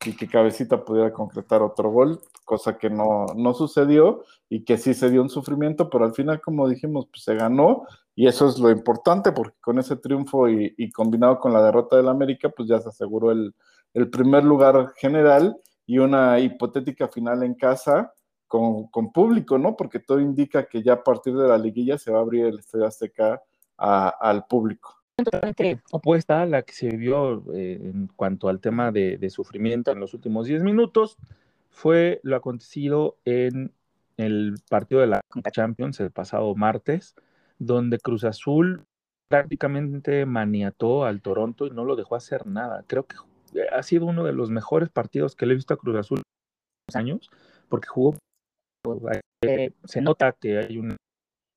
y 0.04 0.16
que 0.16 0.28
cabecita 0.28 0.85
pudiera 0.85 1.12
concretar 1.12 1.62
otro 1.62 1.90
gol, 1.90 2.21
cosa 2.45 2.76
que 2.76 2.90
no, 2.90 3.26
no 3.37 3.54
sucedió 3.54 4.25
y 4.49 4.64
que 4.64 4.76
sí 4.78 4.95
se 4.95 5.11
dio 5.11 5.23
un 5.23 5.30
sufrimiento, 5.30 5.88
pero 5.90 6.04
al 6.04 6.14
final, 6.14 6.40
como 6.40 6.68
dijimos, 6.68 7.07
pues 7.11 7.23
se 7.25 7.35
ganó 7.35 7.85
y 8.14 8.26
eso 8.26 8.49
es 8.49 8.59
lo 8.59 8.71
importante 8.71 9.33
porque 9.33 9.57
con 9.61 9.78
ese 9.78 9.97
triunfo 9.97 10.49
y, 10.49 10.90
combinado 10.92 11.38
con 11.38 11.52
la 11.52 11.62
derrota 11.62 11.97
del 11.97 12.09
América, 12.09 12.49
pues 12.49 12.68
ya 12.68 12.80
se 12.80 12.88
aseguró 12.88 13.30
el, 13.30 13.54
el, 13.95 14.11
primer 14.11 14.45
lugar 14.45 14.92
general 14.97 15.57
y 15.87 15.99
una 15.99 16.38
hipotética 16.40 17.09
final 17.09 17.42
en 17.42 17.54
casa 17.54 18.12
con, 18.52 18.88
con 18.88 19.11
público, 19.12 19.56
¿no? 19.56 19.78
Porque 19.78 19.99
todo 19.99 20.21
indica 20.21 20.66
que 20.66 20.82
ya 20.82 20.92
a 20.92 21.02
partir 21.02 21.35
de 21.35 21.49
la 21.49 21.56
liguilla 21.56 21.97
se 21.97 22.11
va 22.11 22.18
a 22.18 22.21
abrir 22.21 22.44
el 22.44 22.59
Estadio 22.59 22.85
Azteca 22.85 23.42
al 23.78 24.44
público. 24.44 25.02
Totalmente 25.16 25.80
opuesta 25.90 26.42
a 26.42 26.47
la 26.47 26.61
que 26.61 26.75
se 26.75 26.94
vio 26.94 27.50
eh, 27.54 27.80
en 27.82 28.09
cuanto 28.09 28.50
al 28.50 28.61
tema 28.61 28.92
de, 28.92 29.30
sufrimiento 29.30 29.90
en 29.90 30.00
los 30.00 30.12
últimos 30.12 30.47
10 30.47 30.64
minutos 30.64 31.16
fue 31.71 32.21
lo 32.25 32.37
acontecido 32.37 33.16
en 33.25 33.73
el 34.18 34.56
partido 34.68 35.00
de 35.00 35.06
la 35.06 35.23
Champions 35.50 35.99
el 36.00 36.11
pasado 36.11 36.54
martes, 36.54 37.14
donde 37.59 38.00
Cruz 38.00 38.25
Azul 38.25 38.85
prácticamente 39.28 40.26
maniató 40.26 41.06
al 41.06 41.23
Toronto 41.23 41.66
y 41.66 41.71
no 41.71 41.87
lo 41.87 41.97
dejó 41.97 42.16
hacer 42.16 42.47
nada. 42.47 42.85
Creo 42.87 43.06
que 43.06 43.16
ha 43.73 43.82
sido 43.82 44.04
uno 44.04 44.25
de 44.25 44.35
los 44.35 44.50
mejores 44.50 44.90
partidos 44.90 45.37
que 45.37 45.47
le 45.47 45.54
he 45.54 45.56
visto 45.56 45.73
a 45.73 45.78
Cruz 45.78 45.97
Azul 45.97 46.18
en 46.18 46.23
los 46.88 46.97
años, 46.97 47.30
porque 47.71 47.88
jugó, 47.88 48.14
eh, 49.43 49.71
se 49.85 50.01
nota 50.01 50.33
que 50.33 50.59
hay 50.59 50.79
una 50.79 50.97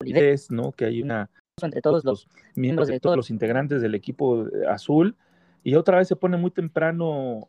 solidez, 0.00 0.50
¿no? 0.50 0.72
que 0.72 0.84
hay 0.86 1.02
una 1.02 1.30
entre 1.62 1.80
todos 1.80 2.04
los 2.04 2.28
miembros 2.54 2.88
de 2.88 3.00
todos 3.00 3.16
los 3.16 3.30
integrantes 3.30 3.80
del 3.80 3.94
equipo 3.94 4.46
azul 4.68 5.16
y 5.64 5.74
otra 5.74 5.96
vez 5.96 6.06
se 6.06 6.16
pone 6.16 6.36
muy 6.36 6.50
temprano 6.50 7.48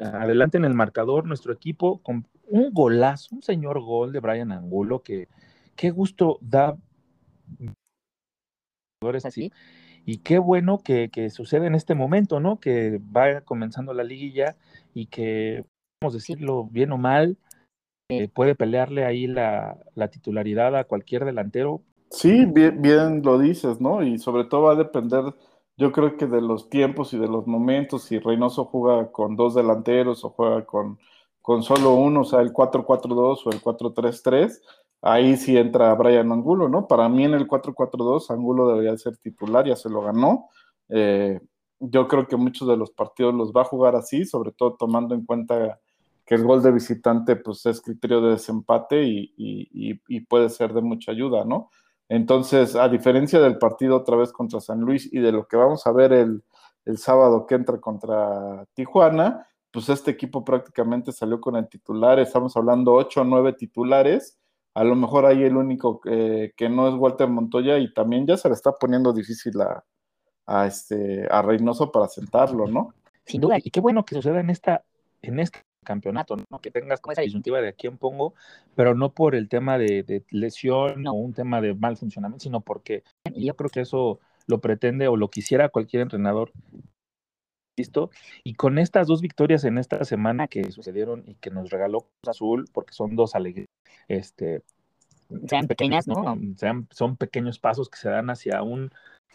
adelante 0.00 0.58
en 0.58 0.64
el 0.64 0.74
marcador 0.74 1.24
nuestro 1.24 1.52
equipo 1.52 1.98
con 2.02 2.26
un 2.48 2.72
golazo, 2.72 3.36
un 3.36 3.42
señor 3.42 3.80
gol 3.80 4.12
de 4.12 4.20
Brian 4.20 4.50
Angulo 4.50 5.02
que 5.02 5.28
qué 5.76 5.90
gusto 5.90 6.38
da 6.40 6.76
así 9.24 9.52
y 10.06 10.18
qué 10.18 10.38
bueno 10.38 10.78
que, 10.78 11.30
sucede 11.30 11.66
en 11.66 11.74
este 11.74 11.94
momento, 11.94 12.40
¿no? 12.40 12.60
Que 12.60 13.00
vaya 13.02 13.40
comenzando 13.40 13.94
la 13.94 14.04
liguilla 14.04 14.56
y 14.92 15.06
que, 15.06 15.64
vamos 16.00 16.14
a 16.14 16.18
decirlo 16.18 16.64
bien 16.64 16.92
o 16.92 16.98
mal, 16.98 17.38
eh, 18.08 18.28
puede 18.28 18.54
pelearle 18.54 19.04
ahí 19.04 19.26
la, 19.26 19.78
la, 19.94 20.08
titularidad 20.08 20.76
a 20.76 20.84
cualquier 20.84 21.24
delantero 21.24 21.82
Sí, 22.10 22.44
bien, 22.46 22.80
bien 22.80 23.22
lo 23.22 23.38
dices, 23.38 23.80
¿no? 23.80 24.02
Y 24.02 24.18
sobre 24.18 24.44
todo 24.44 24.62
va 24.62 24.72
a 24.72 24.76
depender 24.76 25.34
Yo 25.76 25.90
creo 25.90 26.16
que 26.16 26.26
de 26.26 26.40
los 26.40 26.70
tiempos 26.70 27.12
y 27.12 27.18
de 27.18 27.26
los 27.26 27.46
momentos, 27.46 28.04
si 28.04 28.18
Reynoso 28.18 28.66
juega 28.66 29.10
con 29.10 29.34
dos 29.36 29.54
delanteros 29.54 30.24
o 30.24 30.30
juega 30.30 30.64
con, 30.64 30.98
con 31.42 31.62
solo 31.64 31.94
uno, 31.94 32.20
o 32.20 32.24
sea, 32.24 32.40
el 32.40 32.52
4-4-2 32.52 33.46
o 33.46 33.50
el 33.50 33.60
4-3-3, 33.60 34.60
ahí 35.02 35.36
sí 35.36 35.56
entra 35.58 35.94
Brian 35.94 36.30
Angulo, 36.30 36.68
¿no? 36.68 36.86
Para 36.86 37.08
mí 37.08 37.24
en 37.24 37.34
el 37.34 37.48
4-4-2 37.48 38.30
Angulo 38.30 38.68
debería 38.68 38.96
ser 38.96 39.16
titular, 39.16 39.66
ya 39.66 39.76
se 39.76 39.90
lo 39.90 40.02
ganó. 40.02 40.50
Eh, 40.88 41.40
yo 41.80 42.06
creo 42.06 42.28
que 42.28 42.36
muchos 42.36 42.68
de 42.68 42.76
los 42.76 42.92
partidos 42.92 43.34
los 43.34 43.52
va 43.52 43.62
a 43.62 43.66
jugar 43.66 43.96
así, 43.96 44.24
sobre 44.24 44.52
todo 44.52 44.74
tomando 44.74 45.14
en 45.14 45.24
cuenta 45.26 45.80
que 46.24 46.34
el 46.34 46.44
gol 46.44 46.62
de 46.62 46.72
visitante 46.72 47.36
pues 47.36 47.64
es 47.66 47.80
criterio 47.80 48.20
de 48.20 48.32
desempate 48.32 49.02
y, 49.02 49.32
y 49.36 50.20
puede 50.20 50.48
ser 50.48 50.72
de 50.72 50.82
mucha 50.82 51.12
ayuda, 51.12 51.44
¿no? 51.44 51.70
Entonces, 52.08 52.76
a 52.76 52.88
diferencia 52.88 53.40
del 53.40 53.58
partido 53.58 53.96
otra 53.96 54.16
vez 54.16 54.32
contra 54.32 54.60
San 54.60 54.80
Luis 54.80 55.08
y 55.12 55.20
de 55.20 55.32
lo 55.32 55.46
que 55.48 55.56
vamos 55.56 55.86
a 55.86 55.92
ver 55.92 56.12
el, 56.12 56.42
sábado 56.96 57.46
que 57.46 57.54
entra 57.54 57.80
contra 57.80 58.66
Tijuana, 58.74 59.48
pues 59.70 59.88
este 59.88 60.10
equipo 60.10 60.44
prácticamente 60.44 61.12
salió 61.12 61.40
con 61.40 61.56
el 61.56 61.66
titular, 61.66 62.18
estamos 62.18 62.54
hablando 62.58 62.92
8 62.92 63.22
o 63.22 63.24
9 63.24 63.54
titulares, 63.54 64.38
a 64.74 64.84
lo 64.84 64.94
mejor 64.94 65.24
ahí 65.24 65.44
el 65.44 65.56
único 65.56 65.98
que 66.00 66.68
no 66.70 66.88
es 66.88 66.94
Walter 66.94 67.28
Montoya 67.28 67.78
y 67.78 67.92
también 67.94 68.26
ya 68.26 68.36
se 68.36 68.48
le 68.48 68.54
está 68.54 68.72
poniendo 68.72 69.14
difícil 69.14 69.58
a, 69.62 69.82
a, 70.46 70.66
este, 70.66 71.26
a 71.30 71.40
Reynoso 71.40 71.90
para 71.90 72.06
sentarlo, 72.08 72.66
¿no? 72.66 72.92
Sin 73.24 73.40
duda, 73.40 73.56
y 73.56 73.70
qué 73.70 73.80
bueno 73.80 74.04
que 74.04 74.16
suceda 74.16 74.40
en 74.40 74.50
esta, 74.50 74.84
en 75.22 75.40
esta 75.40 75.60
campeonato, 75.84 76.36
¿no? 76.50 76.58
Que 76.60 76.70
tengas 76.70 77.00
como 77.00 77.12
esa 77.12 77.22
disyuntiva 77.22 77.60
de 77.60 77.68
a 77.68 77.72
quién 77.72 77.98
pongo, 77.98 78.34
pero 78.74 78.94
no 78.94 79.12
por 79.12 79.34
el 79.34 79.48
tema 79.48 79.78
de, 79.78 80.24
lesión 80.30 81.06
o 81.06 81.12
un 81.12 81.32
tema 81.32 81.60
de 81.60 81.74
mal 81.74 81.96
funcionamiento, 81.96 82.42
sino 82.42 82.60
porque 82.60 83.04
yo 83.34 83.54
creo 83.54 83.70
que 83.70 83.80
eso 83.80 84.20
lo 84.46 84.60
pretende 84.60 85.08
o 85.08 85.16
lo 85.16 85.30
quisiera 85.30 85.68
cualquier 85.68 86.02
entrenador. 86.02 86.52
¿Listo? 87.76 88.10
Y 88.44 88.54
con 88.54 88.78
estas 88.78 89.08
dos 89.08 89.20
victorias 89.20 89.64
en 89.64 89.78
esta 89.78 90.04
semana 90.04 90.46
que 90.46 90.70
sucedieron 90.70 91.24
y 91.26 91.34
que 91.34 91.50
nos 91.50 91.70
regaló 91.70 92.06
Azul, 92.24 92.66
porque 92.72 92.94
son 92.94 93.16
dos 93.16 93.34
alegrías, 93.34 93.68
este, 94.06 94.62
sean 95.48 95.66
pequeñas, 95.66 96.06
¿no? 96.06 96.38
Sean, 96.56 96.86
son 96.90 97.16
pequeños 97.16 97.58
pasos 97.58 97.88
que 97.88 97.98
se 97.98 98.08
dan 98.08 98.30
hacia 98.30 98.62
un 98.62 98.90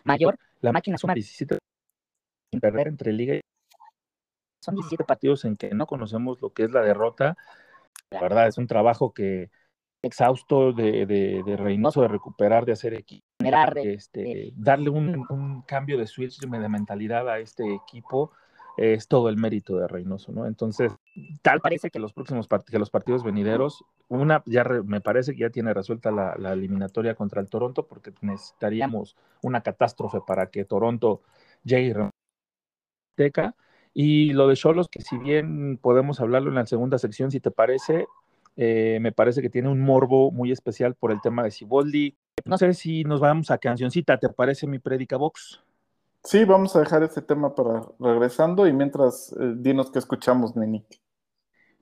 mayor. 0.06 0.38
La 0.62 0.72
máquina 0.72 0.98
suma 0.98 1.14
17 1.14 1.58
sin 2.52 2.60
perder 2.60 2.88
entre 2.88 3.14
liga 3.14 3.36
y 3.36 3.42
son 4.60 4.76
17 4.76 5.04
partidos 5.04 5.46
en 5.46 5.58
que 5.58 5.72
no 5.72 5.88
conocemos 5.88 6.42
lo 6.42 6.52
que 6.52 6.64
es 6.64 6.72
la 6.72 6.82
derrota. 6.82 7.38
La 8.12 8.22
verdad, 8.22 8.48
es 8.48 8.58
un 8.58 8.68
trabajo 8.68 9.14
que 9.14 9.50
exhausto 10.02 10.72
de, 10.72 11.06
de, 11.06 11.58
Reynoso 11.58 12.02
de 12.02 12.08
recuperar, 12.08 12.66
de 12.66 12.72
hacer 12.72 12.94
equipo, 12.94 13.26
este, 13.84 14.52
darle 14.56 14.90
un, 14.90 15.64
cambio 15.68 15.98
de 15.98 16.08
switch, 16.08 16.40
de 16.40 16.70
mentalidad 16.70 17.30
a 17.30 17.40
este 17.40 17.74
equipo, 17.74 18.32
es 18.78 19.10
todo 19.10 19.28
el 19.28 19.36
mérito 19.36 19.76
de 19.76 19.88
Reynoso, 19.88 20.32
¿no? 20.32 20.46
Entonces, 20.46 20.94
tal 21.42 21.60
parece 21.60 21.90
que 21.90 22.00
los 22.00 22.14
próximos 22.14 22.48
que 22.48 22.80
los 22.80 22.90
partidos 22.90 23.24
venideros, 23.24 23.84
una 24.08 24.42
ya 24.46 24.64
me 24.64 25.02
parece 25.02 25.34
que 25.34 25.42
ya 25.42 25.50
tiene 25.50 25.74
resuelta 25.74 26.12
la, 26.12 26.36
la, 26.38 26.54
eliminatoria 26.54 27.14
contra 27.14 27.42
el 27.42 27.50
Toronto, 27.50 27.88
porque 27.88 28.14
necesitaríamos 28.22 29.18
una 29.42 29.62
catástrofe 29.62 30.20
para 30.26 30.50
que 30.50 30.64
Toronto 30.64 31.22
llegue 31.64 32.10
Teca 33.16 33.54
y 33.94 34.34
lo 34.34 34.48
de 34.48 34.56
Cholos, 34.56 34.88
que 34.90 35.02
si 35.02 35.18
bien 35.18 35.78
podemos 35.78 36.20
hablarlo 36.20 36.50
en 36.50 36.56
la 36.56 36.66
segunda 36.66 36.98
sección, 36.98 37.32
si 37.32 37.40
te 37.40 37.52
parece, 37.52 38.08
eh, 38.56 39.00
me 39.02 39.12
parece 39.12 39.42
que 39.42 39.50
tiene 39.50 39.70
un 39.70 39.82
morbo 39.82 40.32
muy 40.32 40.52
especial 40.52 40.96
por 40.96 41.12
el 41.12 41.22
tema 41.22 41.44
de 41.44 41.52
Siboldi. 41.52 42.16
No 42.46 42.58
sé 42.58 42.74
si 42.74 43.04
nos 43.04 43.20
vamos 43.20 43.52
a 43.52 43.58
cancioncita, 43.58 44.18
¿te 44.18 44.30
parece 44.30 44.68
mi 44.68 44.80
Predica 44.80 45.18
Box? 45.18 45.62
Sí, 46.24 46.44
vamos 46.46 46.76
a 46.76 46.82
dejar 46.82 47.04
ese 47.04 47.22
tema 47.22 47.56
para 47.56 47.84
regresando 48.00 48.68
y 48.68 48.74
mientras 48.74 49.34
eh, 49.40 49.54
dinos 49.56 49.90
qué 49.92 50.00
escuchamos, 50.00 50.56
Nini. 50.56 50.86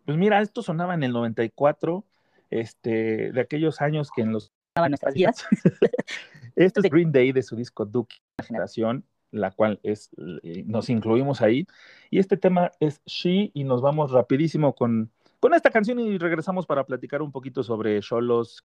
Pues 0.05 0.17
mira, 0.17 0.41
esto 0.41 0.61
sonaba 0.61 0.93
en 0.93 1.03
el 1.03 1.11
94, 1.11 2.05
este, 2.49 3.31
de 3.31 3.41
aquellos 3.41 3.81
años 3.81 4.09
que 4.15 4.21
en 4.21 4.31
los 4.31 4.51
nuestras 4.87 5.13
vidas. 5.15 5.45
Esto 6.55 6.81
es 6.81 6.89
Green 6.91 7.11
Day 7.11 7.31
de 7.31 7.41
su 7.41 7.55
disco 7.55 7.85
Duke 7.85 8.15
Generación 8.43 9.03
la 9.31 9.51
cual 9.51 9.79
es, 9.83 10.09
eh, 10.43 10.63
nos 10.65 10.89
incluimos 10.89 11.41
ahí. 11.41 11.65
Y 12.09 12.19
este 12.19 12.37
tema 12.37 12.71
es 12.79 13.01
She 13.05 13.51
y 13.53 13.63
nos 13.63 13.81
vamos 13.81 14.11
rapidísimo 14.11 14.75
con, 14.75 15.11
con 15.39 15.53
esta 15.53 15.71
canción 15.71 15.99
y 15.99 16.17
regresamos 16.17 16.65
para 16.65 16.85
platicar 16.85 17.21
un 17.21 17.31
poquito 17.31 17.63
sobre 17.63 17.99
Cholos, 18.01 18.65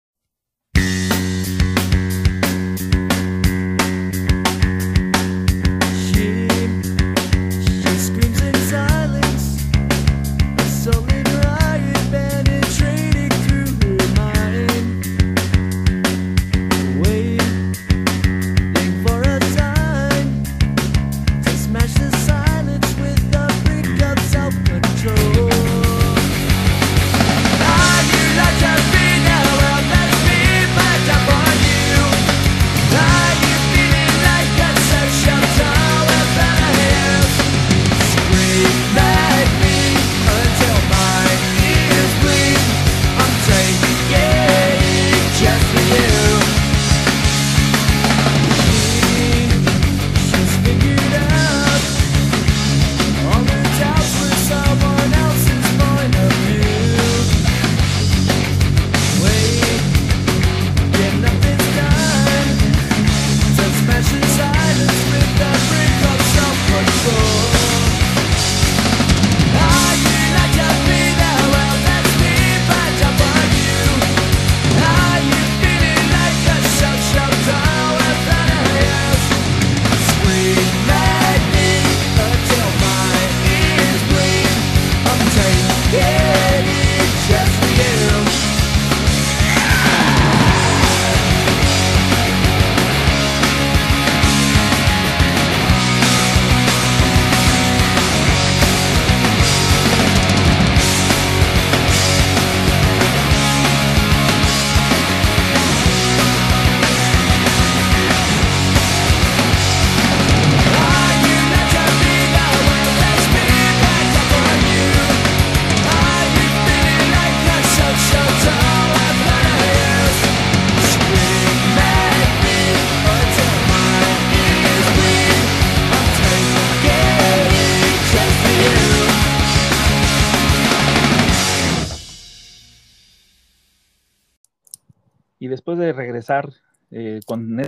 de 135.76 135.94
regresar 135.94 136.50
eh, 136.92 137.20
con 137.26 137.62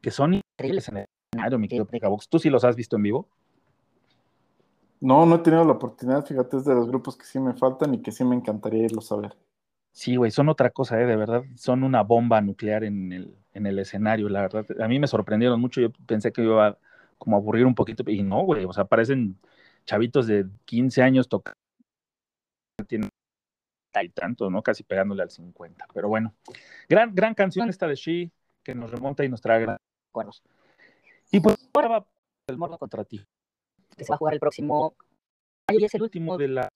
que 0.00 0.10
son 0.10 0.34
increíbles 0.34 0.88
en 0.88 0.98
el 0.98 1.06
escenario, 1.32 1.58
mi 1.58 1.68
querido 1.68 1.88
¿Tú 2.28 2.38
sí 2.38 2.50
los 2.50 2.64
has 2.64 2.76
visto 2.76 2.96
en 2.96 3.02
vivo? 3.02 3.28
No, 5.00 5.26
no 5.26 5.36
he 5.36 5.38
tenido 5.40 5.64
la 5.64 5.72
oportunidad, 5.72 6.24
fíjate, 6.24 6.58
es 6.58 6.64
de 6.64 6.74
los 6.74 6.88
grupos 6.88 7.16
que 7.16 7.24
sí 7.24 7.38
me 7.38 7.54
faltan 7.54 7.94
y 7.94 8.02
que 8.02 8.12
sí 8.12 8.24
me 8.24 8.34
encantaría 8.34 8.84
irlos 8.84 9.10
a 9.12 9.16
ver. 9.16 9.36
Sí, 9.92 10.16
güey, 10.16 10.30
son 10.30 10.48
otra 10.48 10.70
cosa, 10.70 11.00
¿eh? 11.00 11.06
de 11.06 11.16
verdad, 11.16 11.44
son 11.56 11.82
una 11.82 12.02
bomba 12.02 12.40
nuclear 12.40 12.84
en 12.84 13.12
el, 13.12 13.36
en 13.52 13.66
el 13.66 13.78
escenario, 13.78 14.28
la 14.28 14.42
verdad. 14.42 14.66
A 14.80 14.88
mí 14.88 14.98
me 14.98 15.06
sorprendieron 15.06 15.60
mucho, 15.60 15.80
yo 15.80 15.90
pensé 16.06 16.32
que 16.32 16.42
iba 16.42 16.68
a 16.68 16.78
como 17.18 17.36
aburrir 17.36 17.64
un 17.64 17.74
poquito, 17.74 18.04
y 18.10 18.22
no, 18.22 18.42
güey, 18.42 18.64
o 18.64 18.72
sea, 18.72 18.84
parecen 18.84 19.38
chavitos 19.86 20.26
de 20.26 20.46
15 20.66 21.02
años 21.02 21.28
tocando, 21.28 21.56
tienen 22.86 23.08
y 24.02 24.08
tanto, 24.10 24.50
¿no? 24.50 24.62
Casi 24.62 24.82
pegándole 24.82 25.22
al 25.22 25.30
50, 25.30 25.86
pero 25.92 26.08
bueno, 26.08 26.34
gran, 26.88 27.14
gran 27.14 27.34
canción 27.34 27.68
esta 27.68 27.86
de 27.86 27.94
She, 27.94 28.30
que 28.62 28.74
nos 28.74 28.90
remonta 28.90 29.24
y 29.24 29.28
nos 29.28 29.40
trae 29.40 29.60
grandes 29.60 29.82
recuerdos. 30.08 30.42
Y 31.30 31.40
pues 31.40 31.56
ahora 31.74 31.88
va 31.88 32.06
el 32.48 32.58
morro 32.58 32.78
contra 32.78 33.04
ti. 33.04 33.24
Que 33.96 34.04
se 34.04 34.10
va 34.10 34.16
a 34.16 34.18
jugar 34.18 34.34
el 34.34 34.40
próximo 34.40 34.94
y 35.72 35.84
es 35.84 35.94
el 35.94 36.02
último 36.02 36.38
de 36.38 36.48
la 36.48 36.68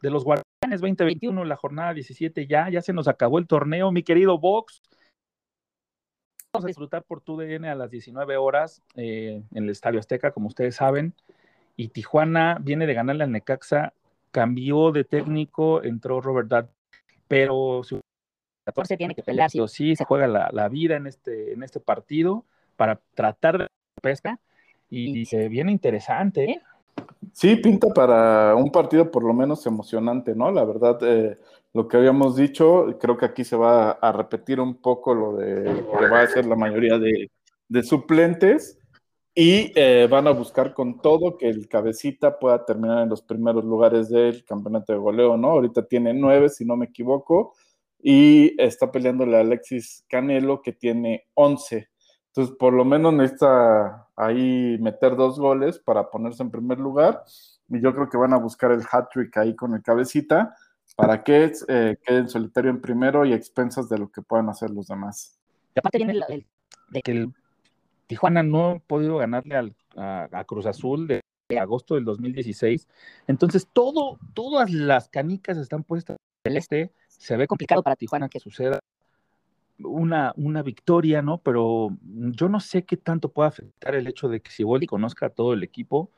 de 0.00 0.10
los 0.10 0.24
Guardianes 0.24 0.80
2021, 0.80 1.44
la 1.44 1.56
jornada 1.56 1.92
17 1.92 2.46
ya, 2.46 2.70
ya 2.70 2.80
se 2.80 2.94
nos 2.94 3.06
acabó 3.06 3.38
el 3.38 3.46
torneo, 3.46 3.92
mi 3.92 4.02
querido 4.02 4.38
Vox. 4.38 4.82
Vamos 6.52 6.64
a 6.64 6.68
disfrutar 6.68 7.04
por 7.04 7.20
tu 7.20 7.36
DN 7.36 7.68
a 7.68 7.74
las 7.74 7.90
19 7.90 8.36
horas 8.38 8.82
eh, 8.96 9.42
en 9.52 9.64
el 9.64 9.70
Estadio 9.70 10.00
Azteca, 10.00 10.32
como 10.32 10.48
ustedes 10.48 10.76
saben. 10.76 11.14
Y 11.76 11.88
Tijuana 11.88 12.58
viene 12.60 12.86
de 12.86 12.94
ganarle 12.94 13.24
al 13.24 13.32
Necaxa, 13.32 13.92
cambió 14.30 14.92
de 14.92 15.04
técnico, 15.04 15.82
entró 15.82 16.20
Robert 16.20 16.48
Dutt, 16.48 16.66
pero 17.28 17.82
su 17.84 18.00
14 18.66 18.96
tiene 18.96 19.14
que 19.14 19.22
pelear. 19.22 19.50
Sí 19.50 19.60
o 19.60 19.68
sí, 19.68 19.96
se 19.96 20.04
juega 20.04 20.26
la, 20.26 20.50
la, 20.52 20.68
vida 20.68 20.96
en 20.96 21.06
este, 21.06 21.52
en 21.52 21.62
este 21.62 21.80
partido 21.80 22.44
para 22.76 23.00
tratar 23.14 23.58
de 23.58 23.66
pesca 24.00 24.40
y, 24.88 25.20
y 25.20 25.24
se 25.26 25.48
viene 25.48 25.72
interesante. 25.72 26.44
¿eh? 26.44 26.62
Sí, 27.32 27.56
pinta 27.56 27.88
para 27.94 28.54
un 28.54 28.70
partido 28.70 29.10
por 29.10 29.24
lo 29.24 29.32
menos 29.32 29.64
emocionante, 29.66 30.34
¿no? 30.34 30.50
La 30.50 30.64
verdad, 30.64 30.98
eh, 31.02 31.38
lo 31.72 31.86
que 31.86 31.96
habíamos 31.96 32.36
dicho, 32.36 32.98
creo 33.00 33.16
que 33.16 33.26
aquí 33.26 33.44
se 33.44 33.56
va 33.56 33.92
a 33.92 34.12
repetir 34.12 34.60
un 34.60 34.74
poco 34.74 35.14
lo 35.14 35.36
de 35.36 35.84
que 35.98 36.08
va 36.08 36.22
a 36.22 36.26
ser 36.26 36.46
la 36.46 36.56
mayoría 36.56 36.98
de, 36.98 37.30
suplentes 37.82 38.79
y 39.34 39.72
eh, 39.76 40.08
van 40.10 40.26
a 40.26 40.32
buscar 40.32 40.74
con 40.74 41.00
todo 41.00 41.36
que 41.36 41.48
el 41.48 41.68
cabecita 41.68 42.38
pueda 42.38 42.64
terminar 42.64 43.02
en 43.02 43.08
los 43.08 43.22
primeros 43.22 43.64
lugares 43.64 44.08
del 44.08 44.44
campeonato 44.44 44.92
de 44.92 44.98
goleo, 44.98 45.36
¿no? 45.36 45.50
Ahorita 45.52 45.86
tiene 45.86 46.12
nueve, 46.12 46.48
si 46.48 46.64
no 46.64 46.76
me 46.76 46.86
equivoco, 46.86 47.54
y 48.02 48.60
está 48.60 48.90
peleándole 48.90 49.36
a 49.36 49.40
Alexis 49.40 50.04
Canelo, 50.08 50.62
que 50.62 50.72
tiene 50.72 51.28
once. 51.34 51.90
Entonces, 52.28 52.56
por 52.58 52.72
lo 52.72 52.84
menos 52.84 53.12
necesita 53.12 54.08
ahí 54.16 54.78
meter 54.80 55.16
dos 55.16 55.38
goles 55.38 55.78
para 55.78 56.10
ponerse 56.10 56.42
en 56.42 56.50
primer 56.50 56.78
lugar. 56.78 57.22
Y 57.68 57.80
yo 57.80 57.94
creo 57.94 58.08
que 58.08 58.16
van 58.16 58.32
a 58.32 58.38
buscar 58.38 58.72
el 58.72 58.82
hat-trick 58.90 59.36
ahí 59.36 59.54
con 59.54 59.74
el 59.74 59.82
cabecita 59.82 60.54
para 60.96 61.22
que 61.22 61.52
eh, 61.68 61.98
quede 62.04 62.18
en 62.18 62.28
solitario 62.28 62.70
en 62.70 62.80
primero 62.80 63.24
y 63.24 63.32
a 63.32 63.36
expensas 63.36 63.88
de 63.88 63.98
lo 63.98 64.10
que 64.10 64.22
puedan 64.22 64.48
hacer 64.48 64.70
los 64.70 64.86
demás. 64.86 65.38
Y 65.74 65.78
aparte 65.78 65.98
viene 65.98 66.12
el, 66.12 66.46
de 66.90 67.02
que 67.02 67.12
el 67.12 67.32
Tijuana 68.10 68.42
no 68.42 68.70
ha 68.70 68.78
podido 68.80 69.18
ganarle 69.18 69.72
a, 69.94 70.44
Cruz 70.44 70.66
Azul 70.66 71.06
de, 71.06 71.20
agosto 71.56 71.94
del 71.94 72.04
2016. 72.04 72.88
Entonces, 73.28 73.68
todo, 73.72 74.18
todas 74.34 74.72
las 74.72 75.08
canicas 75.08 75.56
están 75.56 75.84
puestas 75.84 76.16
en 76.44 76.50
el 76.50 76.58
este. 76.58 76.92
Se 77.06 77.36
ve 77.36 77.46
complicado 77.46 77.84
para 77.84 77.94
Tijuana 77.94 78.28
que 78.28 78.40
suceda 78.40 78.80
una, 79.78 80.32
una 80.34 80.62
victoria, 80.64 81.22
¿no? 81.22 81.38
Pero 81.38 81.96
yo 82.02 82.48
no 82.48 82.58
sé 82.58 82.84
qué 82.84 82.96
tanto 82.96 83.30
puede 83.30 83.50
afectar 83.50 83.94
el 83.94 84.08
hecho 84.08 84.28
de 84.28 84.40
que 84.40 84.50
Siboldi 84.50 84.88
conozca 84.88 85.26
a 85.26 85.30
todo 85.30 85.52
el 85.52 85.62
equipo. 85.62 86.10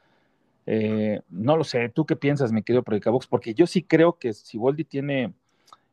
Eh, 0.64 1.20
no 1.28 1.58
lo 1.58 1.64
sé, 1.64 1.90
¿tú 1.90 2.06
qué 2.06 2.16
piensas, 2.16 2.52
mi 2.52 2.62
querido 2.62 2.84
Predicabox? 2.84 3.26
Porque 3.26 3.52
yo 3.52 3.66
sí 3.66 3.82
creo 3.82 4.16
que 4.16 4.32
Siboldi 4.32 4.84
tiene 4.84 5.34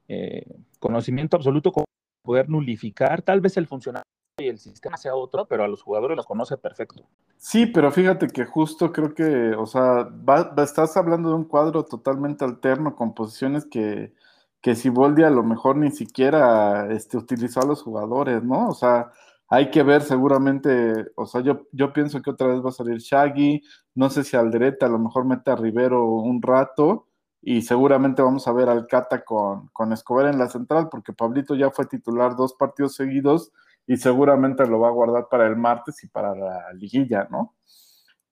eh, 0.07 0.45
conocimiento 0.79 1.35
absoluto 1.35 1.73
con 1.73 1.83
poder 2.23 2.47
nulificar, 2.47 3.21
tal 3.21 3.41
vez 3.41 3.57
el 3.57 3.67
funcionamiento 3.67 4.18
y 4.39 4.47
el 4.47 4.59
sistema 4.59 4.97
sea 4.97 5.15
otro, 5.15 5.45
pero 5.45 5.63
a 5.63 5.67
los 5.67 5.81
jugadores 5.81 6.17
los 6.17 6.25
conoce 6.25 6.57
perfecto. 6.57 7.03
Sí, 7.37 7.65
pero 7.65 7.91
fíjate 7.91 8.27
que 8.27 8.45
justo 8.45 8.91
creo 8.91 9.13
que, 9.13 9.53
o 9.55 9.65
sea, 9.65 10.09
estás 10.57 10.97
hablando 10.97 11.29
de 11.29 11.35
un 11.35 11.45
cuadro 11.45 11.85
totalmente 11.85 12.45
alterno 12.45 12.95
con 12.95 13.13
posiciones 13.13 13.65
que, 13.65 14.13
que 14.61 14.75
Siboldi 14.75 15.23
a 15.23 15.29
lo 15.29 15.43
mejor 15.43 15.77
ni 15.77 15.91
siquiera 15.91 16.91
este, 16.91 17.17
utilizó 17.17 17.61
a 17.61 17.65
los 17.65 17.81
jugadores, 17.81 18.43
¿no? 18.43 18.69
O 18.69 18.73
sea, 18.73 19.11
hay 19.47 19.71
que 19.71 19.83
ver 19.83 20.01
seguramente, 20.01 21.07
o 21.15 21.25
sea, 21.25 21.41
yo, 21.41 21.67
yo 21.71 21.93
pienso 21.93 22.21
que 22.21 22.29
otra 22.29 22.47
vez 22.47 22.63
va 22.63 22.69
a 22.69 22.73
salir 22.73 22.99
Shaggy, 22.99 23.61
no 23.95 24.09
sé 24.09 24.23
si 24.23 24.37
Alderete 24.37 24.85
a 24.85 24.89
lo 24.89 24.99
mejor 24.99 25.25
mete 25.25 25.51
a 25.51 25.55
Rivero 25.55 26.05
un 26.05 26.41
rato, 26.41 27.07
y 27.41 27.61
seguramente 27.61 28.21
vamos 28.21 28.47
a 28.47 28.51
ver 28.51 28.69
al 28.69 28.87
Cata 28.87 29.23
con, 29.23 29.69
con 29.69 29.93
Escobar 29.93 30.27
en 30.27 30.37
la 30.37 30.49
central, 30.49 30.89
porque 30.89 31.13
Pablito 31.13 31.55
ya 31.55 31.71
fue 31.71 31.85
titular 31.85 32.35
dos 32.35 32.53
partidos 32.53 32.95
seguidos 32.95 33.51
y 33.89 33.97
seguramente 33.97 34.65
lo 34.65 34.79
va 34.79 34.87
a 34.87 34.91
guardar 34.91 35.27
para 35.29 35.47
el 35.47 35.57
martes 35.57 36.01
y 36.03 36.07
para 36.07 36.33
la 36.33 36.71
liguilla, 36.73 37.27
¿no? 37.29 37.55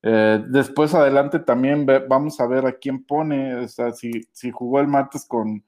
Eh, 0.01 0.41
después 0.47 0.93
adelante 0.93 1.39
también 1.39 1.85
vamos 2.07 2.39
a 2.39 2.47
ver 2.47 2.65
a 2.65 2.73
quién 2.73 3.03
pone, 3.03 3.55
o 3.55 3.67
sea, 3.67 3.91
si, 3.91 4.11
si 4.31 4.51
jugó 4.51 4.79
el 4.79 4.87
martes 4.87 5.25
con 5.27 5.63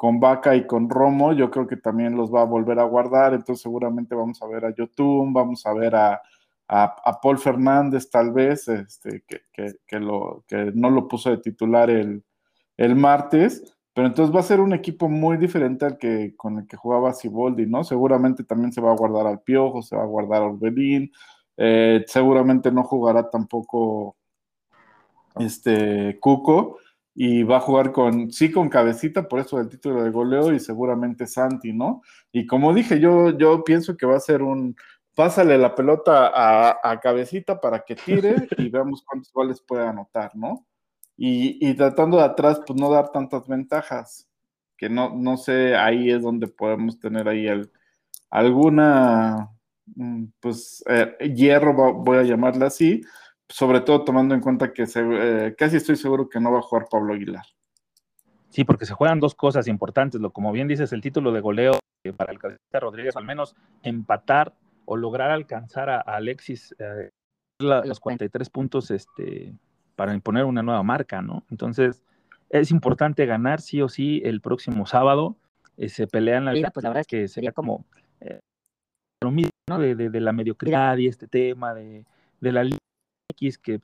con 0.00 0.18
Vaca 0.18 0.56
y 0.56 0.66
con 0.66 0.88
Romo, 0.88 1.34
yo 1.34 1.50
creo 1.50 1.66
que 1.66 1.76
también 1.76 2.16
los 2.16 2.32
va 2.32 2.40
a 2.40 2.46
volver 2.46 2.78
a 2.78 2.84
guardar, 2.84 3.34
entonces 3.34 3.60
seguramente 3.60 4.14
vamos 4.14 4.40
a 4.40 4.46
ver 4.46 4.64
a 4.64 4.74
Yotun, 4.74 5.34
vamos 5.34 5.66
a 5.66 5.74
ver 5.74 5.94
a, 5.94 6.22
a, 6.68 7.20
Paul 7.20 7.38
Fernández 7.38 8.08
tal 8.08 8.32
vez, 8.32 8.66
este, 8.66 9.24
que, 9.52 10.00
lo, 10.00 10.42
que 10.48 10.72
no 10.74 10.88
lo 10.88 11.06
puso 11.06 11.28
de 11.28 11.36
titular 11.36 11.90
el, 11.90 12.24
el, 12.78 12.96
martes, 12.96 13.76
pero 13.94 14.06
entonces 14.06 14.34
va 14.34 14.40
a 14.40 14.44
ser 14.44 14.60
un 14.60 14.72
equipo 14.72 15.08
muy 15.08 15.36
diferente 15.36 15.84
al 15.84 15.98
que 15.98 16.34
con 16.36 16.58
el 16.58 16.66
que 16.66 16.76
jugaba 16.76 17.12
Siboldi, 17.12 17.66
¿no? 17.66 17.84
Seguramente 17.84 18.44
también 18.44 18.72
se 18.72 18.80
va 18.80 18.92
a 18.92 18.96
guardar 18.96 19.26
al 19.26 19.40
Piojo, 19.42 19.82
se 19.82 19.96
va 19.96 20.02
a 20.02 20.06
guardar 20.06 20.42
al 20.42 20.50
Orbelín, 20.50 21.12
eh, 21.56 22.04
seguramente 22.06 22.70
no 22.72 22.84
jugará 22.84 23.30
tampoco 23.30 24.16
este 25.36 26.18
Cuco, 26.20 26.78
y 27.14 27.42
va 27.42 27.58
a 27.58 27.60
jugar 27.60 27.92
con, 27.92 28.30
sí, 28.32 28.50
con 28.50 28.68
cabecita, 28.68 29.28
por 29.28 29.40
eso 29.40 29.60
el 29.60 29.68
título 29.68 30.02
de 30.02 30.10
goleo 30.10 30.52
y 30.54 30.60
seguramente 30.60 31.26
Santi, 31.26 31.72
¿no? 31.72 32.02
Y 32.32 32.46
como 32.46 32.72
dije, 32.72 33.00
yo, 33.00 33.36
yo 33.36 33.64
pienso 33.64 33.96
que 33.96 34.06
va 34.06 34.16
a 34.16 34.20
ser 34.20 34.42
un, 34.42 34.76
pásale 35.14 35.58
la 35.58 35.74
pelota 35.74 36.32
a, 36.82 37.00
cabecita 37.00 37.60
para 37.60 37.80
que 37.80 37.96
tire 37.96 38.48
y 38.56 38.68
veamos 38.70 39.02
cuántos 39.04 39.32
goles 39.32 39.60
puede 39.60 39.86
anotar, 39.86 40.30
¿no? 40.34 40.66
Y, 41.22 41.74
tratando 41.74 42.16
de 42.16 42.24
atrás, 42.24 42.62
pues 42.66 42.80
no 42.80 42.90
dar 42.90 43.12
tantas 43.12 43.46
ventajas, 43.46 44.26
que 44.78 44.88
no, 44.88 45.14
no 45.14 45.36
sé, 45.36 45.76
ahí 45.76 46.10
es 46.10 46.22
donde 46.22 46.48
podemos 46.48 46.98
tener 46.98 47.28
ahí 47.28 47.46
alguna, 48.30 49.50
mm, 49.84 50.24
pues, 50.40 50.82
eh, 50.88 51.14
hierro, 51.34 51.92
voy 51.92 52.16
a 52.16 52.22
llamarla 52.22 52.68
así, 52.68 53.02
sobre 53.50 53.82
todo 53.82 54.02
tomando 54.02 54.34
en 54.34 54.40
cuenta 54.40 54.72
que 54.72 54.86
eh, 54.94 55.54
casi 55.58 55.76
estoy 55.76 55.96
seguro 55.96 56.26
que 56.26 56.40
no 56.40 56.52
va 56.52 56.60
a 56.60 56.62
jugar 56.62 56.86
Pablo 56.90 57.12
Aguilar. 57.12 57.44
Sí, 58.48 58.64
porque 58.64 58.86
se 58.86 58.94
juegan 58.94 59.20
dos 59.20 59.34
cosas 59.34 59.68
importantes, 59.68 60.22
lo 60.22 60.32
como 60.32 60.52
bien 60.52 60.68
dices, 60.68 60.90
el 60.94 61.02
título 61.02 61.32
de 61.32 61.42
goleo 61.42 61.78
para 62.16 62.32
el 62.32 62.38
Cabecita 62.38 62.80
Rodríguez, 62.80 63.14
al 63.16 63.26
menos 63.26 63.54
empatar 63.82 64.54
o 64.86 64.96
lograr 64.96 65.30
alcanzar 65.30 65.90
a, 65.90 66.00
Alexis 66.00 66.74
eh, 66.78 67.10
los 67.58 68.00
43 68.00 68.48
puntos 68.48 68.90
este, 68.90 69.52
para 70.00 70.14
imponer 70.14 70.46
una 70.46 70.62
nueva 70.62 70.82
marca, 70.82 71.20
¿no? 71.20 71.44
Entonces, 71.50 72.02
es 72.48 72.70
importante 72.70 73.26
ganar 73.26 73.60
sí 73.60 73.82
o 73.82 73.90
sí 73.90 74.22
el 74.24 74.40
próximo 74.40 74.86
sábado. 74.86 75.36
Eh, 75.76 75.90
se 75.90 76.06
pelean 76.06 76.46
la 76.46 76.52
vida, 76.52 76.70
pues 76.70 76.84
la 76.84 76.88
verdad 76.88 77.02
es 77.02 77.06
que 77.06 77.28
sería 77.28 77.52
como 77.52 77.84
lo 79.22 79.30
mismo, 79.30 79.50
¿no? 79.68 79.78
De, 79.78 79.94
de, 79.94 80.20
la 80.20 80.32
mediocridad 80.32 80.96
y 80.96 81.06
este 81.06 81.28
tema 81.28 81.74
de, 81.74 82.06
de 82.40 82.52
la 82.52 82.64
que, 83.36 83.78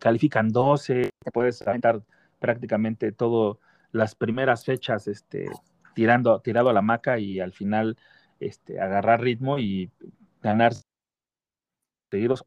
califican 0.00 0.48
12, 0.48 1.10
te 1.16 1.30
puedes 1.30 1.62
aventar 1.62 2.02
prácticamente 2.40 3.12
todas 3.12 3.58
las 3.92 4.16
primeras 4.16 4.64
fechas 4.64 5.06
este, 5.06 5.46
tirando, 5.94 6.40
tirado 6.40 6.70
a 6.70 6.72
la 6.72 6.82
maca 6.82 7.20
y 7.20 7.38
al 7.38 7.52
final 7.52 7.96
este, 8.40 8.80
agarrar 8.80 9.20
ritmo 9.20 9.60
y 9.60 9.92
ganar 10.42 10.72
seguidos 12.10 12.42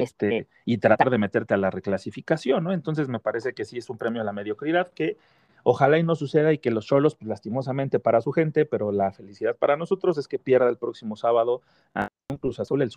este, 0.00 0.48
y 0.64 0.78
tratar 0.78 1.10
de 1.10 1.18
meterte 1.18 1.54
a 1.54 1.56
la 1.56 1.70
reclasificación, 1.70 2.64
¿no? 2.64 2.72
Entonces 2.72 3.08
me 3.08 3.20
parece 3.20 3.52
que 3.52 3.64
sí 3.64 3.78
es 3.78 3.90
un 3.90 3.98
premio 3.98 4.22
a 4.22 4.24
la 4.24 4.32
mediocridad 4.32 4.88
que 4.88 5.16
ojalá 5.62 5.98
y 5.98 6.02
no 6.02 6.14
suceda 6.14 6.52
y 6.52 6.58
que 6.58 6.70
los 6.70 6.86
solos, 6.86 7.14
pues, 7.14 7.28
lastimosamente 7.28 7.98
para 7.98 8.20
su 8.20 8.32
gente, 8.32 8.64
pero 8.64 8.92
la 8.92 9.12
felicidad 9.12 9.56
para 9.56 9.76
nosotros 9.76 10.18
es 10.18 10.28
que 10.28 10.38
pierda 10.38 10.68
el 10.68 10.78
próximo 10.78 11.16
sábado 11.16 11.62
a 11.94 12.08
un 12.30 12.38
Cruz 12.38 12.60
Azul 12.60 12.82
el 12.82 12.90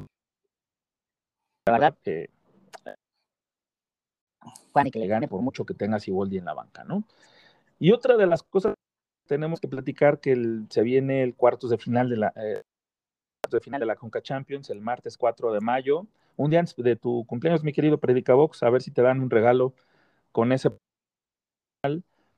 la 1.65 1.73
verdad, 1.73 1.97
que 2.03 2.29
que 4.91 4.99
le 4.99 5.07
gane 5.07 5.27
por 5.27 5.41
mucho 5.41 5.65
que 5.65 5.73
tenga 5.73 5.99
Siboldi 5.99 6.37
en 6.37 6.45
la 6.45 6.53
banca, 6.53 6.83
¿no? 6.83 7.03
Y 7.79 7.91
otra 7.91 8.17
de 8.17 8.27
las 8.27 8.43
cosas 8.43 8.73
que 8.73 9.35
tenemos 9.35 9.59
que 9.59 9.67
platicar 9.67 10.19
que 10.19 10.35
se 10.69 10.81
viene 10.81 11.23
el 11.23 11.35
cuartos 11.35 11.69
de 11.69 11.77
final 11.77 12.09
de 12.09 12.17
la 12.17 12.33
eh, 12.35 12.61
de 13.49 13.59
final 13.59 13.79
de 13.79 13.85
la 13.85 13.95
Conca 13.95 14.21
Champions 14.21 14.69
el 14.69 14.81
martes 14.81 15.17
4 15.17 15.53
de 15.53 15.61
mayo, 15.61 16.07
un 16.35 16.49
día 16.49 16.59
antes 16.59 16.75
de 16.75 16.95
tu 16.95 17.25
cumpleaños, 17.25 17.63
mi 17.63 17.73
querido 17.73 17.99
Predicabox, 17.99 18.63
a 18.63 18.69
ver 18.69 18.81
si 18.81 18.91
te 18.91 19.01
dan 19.01 19.21
un 19.21 19.29
regalo 19.29 19.73
con 20.31 20.51
ese 20.51 20.71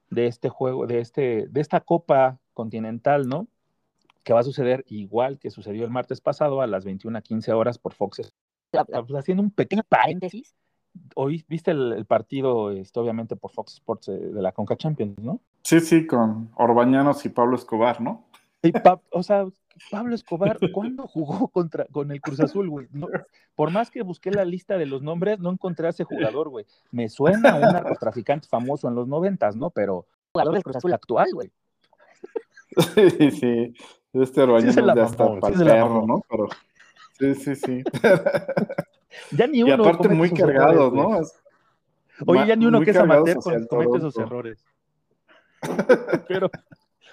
de 0.10 0.28
este 0.28 0.50
juego, 0.50 0.88
de 0.88 1.00
este 1.00 1.48
de 1.48 1.62
esta 1.62 1.82
Copa 1.82 2.40
Continental, 2.54 3.28
¿no? 3.28 3.48
que 4.24 4.34
va 4.34 4.40
a 4.40 4.44
suceder 4.44 4.84
igual 4.88 5.38
que 5.38 5.52
sucedió 5.52 5.86
el 5.86 5.92
martes 5.92 6.20
pasado 6.20 6.62
a 6.62 6.68
las 6.68 6.84
21:15 6.86 7.52
horas 7.54 7.78
por 7.78 7.94
Fox. 7.94 8.34
Pues, 8.72 9.16
haciendo 9.16 9.44
un 9.44 9.52
pequeño 9.52 9.84
paréntesis, 9.88 10.56
hoy 11.16 11.46
viste 11.48 11.72
el, 11.72 11.94
el 11.94 12.06
partido, 12.06 12.72
este, 12.72 13.00
obviamente 13.00 13.36
por 13.36 13.52
Fox 13.52 13.74
Sports 13.76 14.10
eh, 14.10 14.18
de 14.18 14.42
la 14.42 14.52
Conca 14.52 14.76
Champions, 14.76 15.20
¿no? 15.20 15.40
Sí, 15.62 15.80
sí, 15.80 16.08
con 16.08 16.50
Orbañanos 16.56 17.24
y 17.26 17.30
Pablo 17.30 17.56
Escobar, 17.56 18.02
¿no? 18.02 18.26
Y 18.64 18.72
Pa- 18.72 19.00
o 19.12 19.22
sea, 19.22 19.46
Pablo 19.92 20.16
Escobar, 20.16 20.58
¿cuándo 20.72 21.06
jugó 21.08 21.48
contra, 21.50 21.86
con 21.92 22.10
el 22.12 22.22
Cruz 22.22 22.40
Azul, 22.40 22.70
güey? 22.70 22.88
No, 22.92 23.08
por 23.56 23.72
más 23.72 23.92
que 23.92 24.04
busqué 24.04 24.32
la 24.32 24.46
lista 24.46 24.78
de 24.78 24.86
los 24.86 25.02
nombres, 25.02 25.40
no 25.40 25.52
encontré 25.52 25.88
a 25.88 25.90
ese 25.90 26.04
jugador, 26.06 26.50
güey. 26.50 26.66
Me 26.92 27.10
suena 27.10 27.52
a 27.52 27.56
un 27.56 27.62
narcotraficante 27.62 28.48
famoso 28.48 28.88
en 28.88 28.96
los 28.96 29.08
noventas, 29.08 29.56
¿no? 29.56 29.70
Pero 29.70 30.06
Jugador 30.34 30.54
del 30.54 30.64
Cruz 30.64 30.76
Azul 30.78 30.94
actual, 30.94 31.28
güey. 31.34 31.52
Sí, 33.20 33.32
sí. 33.32 33.74
Este 34.14 34.42
Orbañanos 34.42 34.76
se 34.76 34.82
la 34.82 34.96
ya 34.96 35.04
está 35.06 35.40
para 35.40 35.56
sí 35.56 35.62
el 35.62 35.68
perro. 35.68 36.06
¿no? 36.08 36.22
Pero 36.30 36.48
sí, 37.20 37.36
sí, 37.36 37.56
sí. 37.56 37.84
ya 39.32 39.48
ni 39.48 39.60
y 39.60 39.64
uno. 39.64 39.74
aparte 39.76 39.98
comete 40.08 40.16
muy 40.16 40.28
esos 40.28 40.40
cargados. 40.40 40.94
¿no? 40.94 41.20
Es- 41.20 41.42
Oye, 42.26 42.48
ya 42.48 42.56
ni 42.56 42.66
uno 42.66 42.78
muy 42.78 42.86
que 42.86 42.92
es 42.92 42.98
amateur 42.98 43.38
hacia 43.38 43.42
con- 43.42 43.54
el 43.54 43.68
comete 43.68 43.98
esos 43.98 44.14
Toronto. 44.14 44.36
errores. 44.36 44.66
pero, 46.28 46.50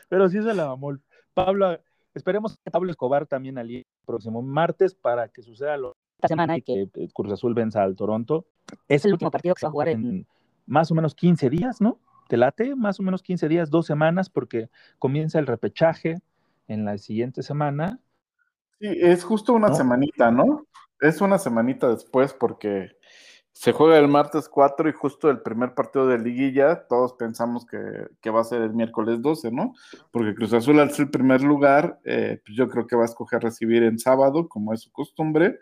pero 0.09 0.29
sí 0.29 0.41
se 0.43 0.55
la 0.55 0.67
mamó. 0.67 0.97
Pablo, 1.35 1.79
esperemos 2.15 2.59
que 2.65 2.71
Pablo 2.71 2.91
Escobar 2.91 3.27
también 3.27 3.59
alíe 3.59 3.79
el 3.79 4.07
próximo 4.07 4.43
martes 4.43 4.95
para 4.95 5.29
que 5.29 5.43
suceda 5.43 5.77
lo 5.77 5.97
Esta 6.19 6.29
semana 6.29 6.57
y 6.57 6.63
que 6.63 6.89
que 6.93 7.05
eh, 7.05 7.09
Cruz 7.13 7.33
Azul 7.33 7.55
venza 7.55 7.83
al 7.83 7.97
Toronto. 7.97 8.47
es 8.89 9.05
el 9.05 9.13
último 9.13 9.31
partido 9.31 9.55
que 9.55 9.61
se 9.61 9.67
va 9.67 9.71
a 9.71 9.73
jugar 9.73 9.89
en 9.89 10.05
en 10.05 10.27
más 10.67 10.91
o 10.91 10.95
menos 10.95 11.15
15 11.15 11.51
días, 11.51 11.81
¿no? 11.81 11.99
¿Te 12.29 12.37
late? 12.37 12.75
Más 12.75 13.01
o 13.01 13.03
menos 13.03 13.23
15 13.23 13.49
días, 13.49 13.71
dos 13.71 13.87
semanas, 13.87 14.31
porque 14.31 14.71
comienza 14.99 15.39
el 15.39 15.47
repechaje 15.47 16.21
en 16.69 16.85
la 16.85 16.97
siguiente 16.99 17.43
semana. 17.43 18.01
Sí, 18.79 18.89
es 18.89 19.25
justo 19.25 19.53
una 19.53 19.69
¿No? 19.69 19.75
semanita, 19.75 20.31
¿no? 20.31 20.67
Es 21.01 21.21
una 21.21 21.39
semanita 21.39 21.89
después 21.89 22.33
porque 22.33 22.97
se 23.53 23.73
juega 23.73 23.99
el 23.99 24.09
martes 24.09 24.49
4 24.49 24.89
y 24.89 24.93
justo 24.93 25.31
el 25.31 25.41
primer 25.41 25.75
partido 25.75 26.07
de 26.07 26.19
liguilla, 26.19 26.87
todos 26.89 27.13
pensamos 27.13 27.67
que, 27.67 27.79
que 28.21 28.31
va 28.31 28.41
a 28.41 28.45
ser 28.45 28.63
el 28.63 28.73
miércoles 28.73 29.21
12, 29.21 29.51
¿no? 29.51 29.75
Porque 30.11 30.35
Cruz 30.35 30.53
Azul 30.55 30.81
al 30.81 30.91
ser 30.91 31.07
el 31.07 31.11
primer 31.11 31.43
lugar, 31.43 32.01
eh, 32.05 32.41
pues 32.45 32.57
yo 32.57 32.69
creo 32.69 32.87
que 32.87 32.97
va 32.97 33.03
a 33.03 33.07
escoger 33.07 33.43
recibir 33.43 33.83
en 33.83 33.99
sábado, 33.99 34.49
como 34.49 34.73
es 34.73 34.81
su 34.81 34.91
costumbre, 34.91 35.59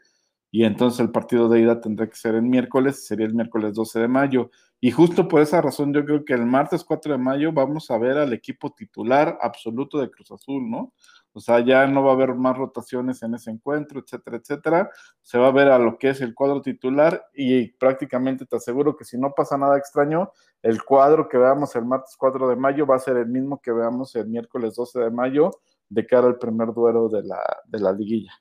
y 0.52 0.64
entonces 0.64 1.00
el 1.00 1.10
partido 1.10 1.48
de 1.48 1.60
ida 1.60 1.80
tendrá 1.80 2.08
que 2.08 2.16
ser 2.16 2.34
el 2.34 2.42
miércoles, 2.42 3.06
sería 3.06 3.26
el 3.26 3.34
miércoles 3.34 3.74
12 3.74 4.00
de 4.00 4.08
mayo. 4.08 4.50
Y 4.80 4.90
justo 4.90 5.28
por 5.28 5.42
esa 5.42 5.60
razón 5.60 5.92
yo 5.92 6.04
creo 6.04 6.24
que 6.24 6.32
el 6.32 6.46
martes 6.46 6.84
4 6.84 7.12
de 7.12 7.18
mayo 7.18 7.52
vamos 7.52 7.90
a 7.90 7.98
ver 7.98 8.16
al 8.18 8.32
equipo 8.32 8.72
titular 8.72 9.38
absoluto 9.42 9.98
de 9.98 10.10
Cruz 10.10 10.32
Azul, 10.32 10.68
¿no? 10.68 10.92
O 11.32 11.40
sea, 11.40 11.60
ya 11.60 11.86
no 11.86 12.02
va 12.02 12.10
a 12.10 12.14
haber 12.14 12.34
más 12.34 12.56
rotaciones 12.56 13.22
en 13.22 13.34
ese 13.34 13.50
encuentro, 13.50 14.00
etcétera, 14.00 14.36
etcétera. 14.38 14.90
Se 15.22 15.38
va 15.38 15.48
a 15.48 15.52
ver 15.52 15.68
a 15.68 15.78
lo 15.78 15.96
que 15.96 16.10
es 16.10 16.20
el 16.20 16.34
cuadro 16.34 16.60
titular 16.60 17.26
y 17.34 17.68
prácticamente 17.72 18.46
te 18.46 18.56
aseguro 18.56 18.96
que 18.96 19.04
si 19.04 19.16
no 19.16 19.32
pasa 19.32 19.56
nada 19.56 19.78
extraño, 19.78 20.32
el 20.62 20.82
cuadro 20.82 21.28
que 21.28 21.38
veamos 21.38 21.74
el 21.76 21.84
martes 21.84 22.16
4 22.16 22.48
de 22.48 22.56
mayo 22.56 22.86
va 22.86 22.96
a 22.96 23.00
ser 23.00 23.16
el 23.16 23.26
mismo 23.26 23.60
que 23.60 23.72
veamos 23.72 24.14
el 24.16 24.26
miércoles 24.26 24.74
12 24.74 24.98
de 25.00 25.10
mayo 25.10 25.50
de 25.88 26.06
cara 26.06 26.26
al 26.26 26.38
primer 26.38 26.72
duelo 26.72 27.08
de 27.08 27.22
la, 27.22 27.40
de 27.66 27.78
la 27.78 27.92
liguilla. 27.92 28.32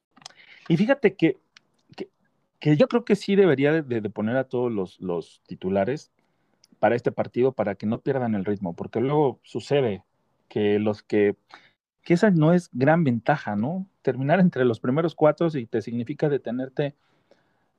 Y 0.67 0.77
fíjate 0.77 1.15
que, 1.15 1.37
que, 2.59 2.77
yo 2.77 2.87
creo 2.87 3.05
que 3.05 3.15
sí 3.15 3.35
debería 3.35 3.71
de, 3.71 4.01
de 4.01 4.09
poner 4.09 4.37
a 4.37 4.43
todos 4.43 4.71
los, 4.71 4.99
los 4.99 5.41
titulares 5.47 6.11
para 6.79 6.95
este 6.95 7.11
partido 7.11 7.51
para 7.51 7.75
que 7.75 7.85
no 7.85 8.01
pierdan 8.01 8.35
el 8.35 8.45
ritmo, 8.45 8.75
porque 8.75 9.01
luego 9.01 9.39
sucede 9.43 10.03
que 10.47 10.79
los 10.79 11.03
que, 11.03 11.35
que 12.03 12.13
esa 12.13 12.31
no 12.31 12.53
es 12.53 12.69
gran 12.73 13.03
ventaja, 13.03 13.55
¿no? 13.55 13.87
Terminar 14.01 14.39
entre 14.39 14.65
los 14.65 14.79
primeros 14.79 15.15
cuatro 15.15 15.47
y 15.53 15.65
te 15.65 15.81
significa 15.81 16.29
detenerte 16.29 16.95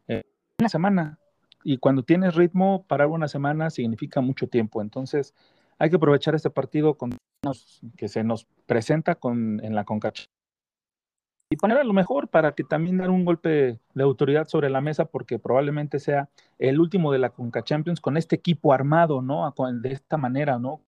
eh, 0.09 0.23
una 0.59 0.69
semana. 0.69 1.19
Y 1.65 1.79
cuando 1.79 2.03
tienes 2.03 2.35
ritmo, 2.35 2.85
parar 2.87 3.09
una 3.09 3.29
semana 3.29 3.71
significa 3.71 4.21
mucho 4.21 4.49
tiempo. 4.49 4.81
Entonces, 4.81 5.35
hay 5.79 5.91
que 5.91 5.97
aprovechar 5.97 6.35
este 6.35 6.51
partido 6.51 6.95
con, 6.95 7.11
que 7.97 8.09
se 8.09 8.25
nos 8.25 8.47
presenta 8.67 9.15
con, 9.15 9.65
en 9.65 9.75
la 9.75 9.85
CONCACHA 9.85 10.31
y 11.53 11.57
poner 11.57 11.79
a 11.79 11.85
lo 11.85 11.93
mejor 11.93 12.29
para 12.29 12.53
que 12.53 12.63
también 12.63 12.99
dar 12.99 13.11
un 13.11 13.25
golpe 13.25 13.81
de 13.95 14.03
autoridad 14.05 14.47
sobre 14.47 14.71
la 14.71 14.81
mesa, 14.81 15.07
porque 15.07 15.41
probablemente 15.41 15.99
sea 15.99 16.29
el 16.61 16.79
último 16.79 17.11
de 17.11 17.19
la 17.19 17.31
Conca 17.31 17.65
Champions 17.65 18.01
con 18.01 18.17
este 18.17 18.37
equipo 18.37 18.73
armado, 18.73 19.21
¿no? 19.21 19.53
De 19.83 19.93
esta 19.93 20.17
manera, 20.17 20.61
¿no? 20.61 20.81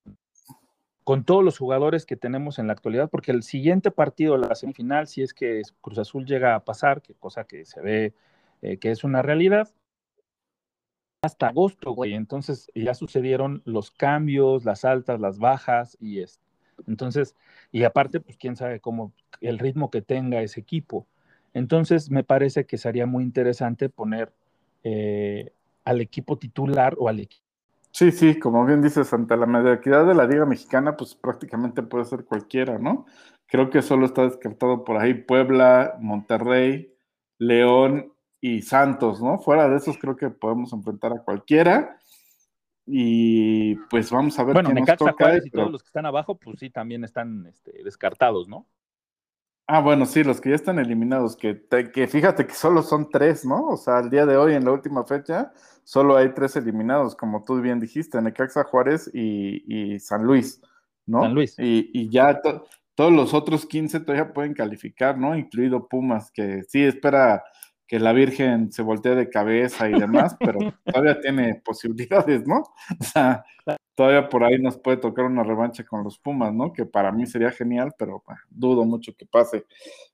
Con 1.05 1.25
todos 1.25 1.43
los 1.45 1.59
jugadores 1.59 2.07
que 2.07 2.17
tenemos 2.17 2.59
en 2.59 2.69
la 2.69 2.75
actualidad, 2.75 3.11
porque 3.11 3.33
el 3.33 3.43
siguiente 3.43 3.91
partido, 3.91 4.37
la 4.37 4.55
semifinal, 4.55 5.09
si 5.09 5.23
es 5.23 5.35
que 5.35 5.63
Cruz 5.81 5.99
Azul 5.99 6.27
llega 6.27 6.55
a 6.55 6.65
pasar, 6.65 7.03
que 7.03 7.15
cosa 7.15 7.45
que 7.45 7.65
se 7.65 7.81
ve 7.81 8.15
eh, 8.63 8.79
que 8.79 8.91
es 8.93 9.05
una 9.05 9.23
realidad, 9.23 9.69
hasta 11.23 11.49
agosto, 11.49 11.93
güey. 11.93 12.15
Entonces 12.15 12.71
ya 12.75 12.95
sucedieron 12.95 13.63
los 13.65 13.91
cambios, 13.91 14.65
las 14.65 14.85
altas, 14.85 15.21
las 15.21 15.39
bajas, 15.39 15.97
y 16.01 16.21
es, 16.21 16.41
entonces, 16.87 17.37
y 17.71 17.85
aparte, 17.85 18.21
pues 18.21 18.37
quién 18.37 18.57
sabe 18.57 18.81
cómo 18.81 19.13
el 19.41 19.59
ritmo 19.59 19.91
que 19.91 20.03
tenga 20.03 20.43
ese 20.43 20.61
equipo. 20.61 21.07
Entonces, 21.55 22.11
me 22.11 22.25
parece 22.25 22.67
que 22.67 22.79
sería 22.79 23.07
muy 23.07 23.25
interesante 23.25 23.89
poner 23.89 24.33
eh, 24.85 25.53
al 25.85 26.01
equipo 26.01 26.39
titular 26.39 26.97
o 26.99 27.09
al 27.09 27.21
equipo. 27.21 27.45
Sí, 27.93 28.11
sí, 28.11 28.39
como 28.39 28.65
bien 28.65 28.81
dices, 28.81 29.13
ante 29.13 29.37
la 29.37 29.45
mediocridad 29.45 30.07
de 30.07 30.15
la 30.15 30.27
Liga 30.27 30.47
Mexicana, 30.47 30.97
pues 30.97 31.15
prácticamente 31.15 31.83
puede 31.83 32.07
ser 32.07 32.25
cualquiera, 32.25 32.79
¿no? 32.79 33.05
Creo 33.47 33.69
que 33.69 33.83
solo 33.83 34.07
está 34.07 34.23
descartado 34.23 34.83
por 34.83 34.97
ahí 34.97 35.13
Puebla, 35.13 35.99
Monterrey, 36.01 36.95
León 37.39 38.11
y 38.41 38.63
Santos, 38.63 39.21
¿no? 39.21 39.39
Fuera 39.39 39.69
de 39.69 39.77
esos 39.77 39.99
creo 39.99 40.17
que 40.17 40.31
podemos 40.31 40.73
enfrentar 40.73 41.13
a 41.13 41.23
cualquiera. 41.23 41.99
Y 42.87 43.77
pues 43.91 44.11
vamos 44.11 44.39
a 44.39 44.45
ver 44.45 44.55
bueno, 44.55 44.71
qué 44.71 44.75
Necaxa, 44.75 45.05
nos 45.05 45.13
toca. 45.13 45.25
Juárez 45.25 45.47
y 45.47 45.51
pero... 45.51 45.65
todos 45.65 45.73
los 45.73 45.83
que 45.83 45.89
están 45.89 46.07
abajo, 46.07 46.37
pues 46.37 46.59
sí, 46.59 46.71
también 46.71 47.05
están 47.05 47.47
este, 47.47 47.85
descartados, 47.85 48.49
¿no? 48.49 48.67
Ah, 49.67 49.81
bueno, 49.81 50.07
sí, 50.07 50.25
los 50.25 50.41
que 50.41 50.51
ya 50.51 50.57
están 50.57 50.79
eliminados, 50.79 51.37
que, 51.37 51.55
te, 51.55 51.91
que 51.93 52.07
fíjate 52.09 52.47
que 52.47 52.55
solo 52.55 52.83
son 52.83 53.09
tres, 53.11 53.45
¿no? 53.45 53.69
O 53.69 53.77
sea, 53.77 53.99
al 53.99 54.11
día 54.11 54.27
de 54.27 54.37
hoy, 54.37 54.55
en 54.55 54.65
la 54.65 54.73
última 54.73 55.05
fecha, 55.05 55.53
solo 55.85 56.17
hay 56.17 56.35
tres 56.35 56.57
eliminados, 56.57 57.15
como 57.15 57.45
tú 57.45 57.61
bien 57.61 57.81
dijiste, 57.81 58.21
Necaxa, 58.21 58.65
Juárez 58.65 59.11
y, 59.15 59.93
y 59.95 59.99
San 60.01 60.25
Luis, 60.25 60.61
¿no? 61.07 61.23
San 61.23 61.35
Luis. 61.35 61.55
Y, 61.59 61.91
y 61.93 62.11
ya 62.11 62.41
to, 62.41 62.67
todos 62.95 63.13
los 63.13 63.35
otros 63.35 63.65
15 63.65 64.01
todavía 64.01 64.33
pueden 64.33 64.55
calificar, 64.55 65.17
¿no? 65.17 65.37
Incluido 65.37 65.89
Pumas, 65.89 66.31
que 66.31 66.65
sí 66.69 66.83
espera 66.83 67.43
que 67.87 67.99
la 67.99 68.13
Virgen 68.13 68.73
se 68.73 68.83
voltee 68.83 69.15
de 69.15 69.29
cabeza 69.29 69.89
y 69.89 69.93
demás, 69.93 70.37
pero 70.39 70.59
todavía 70.85 71.21
tiene 71.21 71.61
posibilidades, 71.65 72.47
¿no? 72.47 72.63
O 72.99 73.05
sea, 73.05 73.45
todavía 73.95 74.29
por 74.29 74.45
ahí 74.45 74.59
nos 74.59 74.79
puede 74.79 74.97
tocar 74.97 75.27
una 75.27 75.43
revancha 75.43 75.85
con 75.85 76.03
los 76.03 76.19
Pumas, 76.19 76.53
¿no? 76.55 76.73
Que 76.73 76.87
para 76.87 77.13
mí 77.13 77.27
sería 77.27 77.51
genial, 77.51 77.95
pero 77.99 78.23
bah, 78.27 78.41
dudo 78.49 78.85
mucho 78.85 79.15
que 79.15 79.27
pase, 79.27 79.67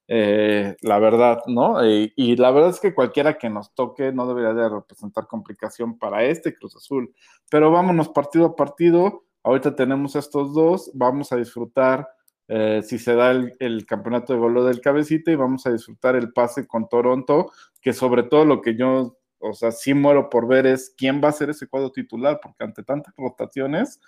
eh, 0.09 0.77
la 0.81 0.99
verdad, 0.99 1.41
¿no? 1.47 1.87
Y, 1.87 2.13
y, 2.17 2.37
la 2.37 2.51
verdad 2.51 2.71
es 2.71 2.81
que 2.81 2.95
cualquiera 2.95 3.39
que 3.39 3.51
nos 3.51 3.75
toque 3.75 4.13
no 4.13 4.27
debería 4.27 4.55
de 4.55 4.69
representar 4.69 5.27
complicación 5.27 5.99
para 5.99 6.25
este 6.25 6.55
Cruz 6.55 6.75
Azul. 6.77 7.15
Pero 7.51 7.71
vámonos 7.71 8.09
partido 8.09 8.47
a 8.47 8.57
partido. 8.57 9.25
Ahorita 9.43 9.77
tenemos 9.77 10.17
estos 10.17 10.53
dos, 10.53 10.91
vamos 10.95 11.33
a 11.33 11.37
disfrutar 11.37 12.09
eh, 12.49 12.83
si 12.83 12.99
se 12.99 13.15
da 13.15 13.31
el, 13.31 13.87
campeonato 13.87 14.33
de 14.33 14.39
golo 14.39 14.65
del 14.65 14.81
cabecita 14.81 15.31
y 15.31 15.37
vamos 15.37 15.67
a 15.67 15.73
disfrutar 15.73 16.17
el 16.17 16.33
pase 16.33 16.67
con 16.67 16.89
Toronto, 16.89 17.53
que 17.81 17.93
sobre 17.93 18.23
todo 18.23 18.47
lo 18.47 18.63
que 18.63 18.75
yo, 18.75 19.19
o 19.39 19.53
sea, 19.53 19.71
sí 19.71 19.93
muero 19.95 20.31
por 20.31 20.49
ver 20.49 20.67
es 20.67 20.95
quién 20.97 21.21
va 21.23 21.29
a 21.29 21.33
ser 21.33 21.51
ese 21.51 21.69
cuadro 21.69 21.93
titular, 21.93 22.41
porque 22.43 22.65
ante 22.65 22.83
tantas 22.83 23.15
rotaciones 23.17 24.01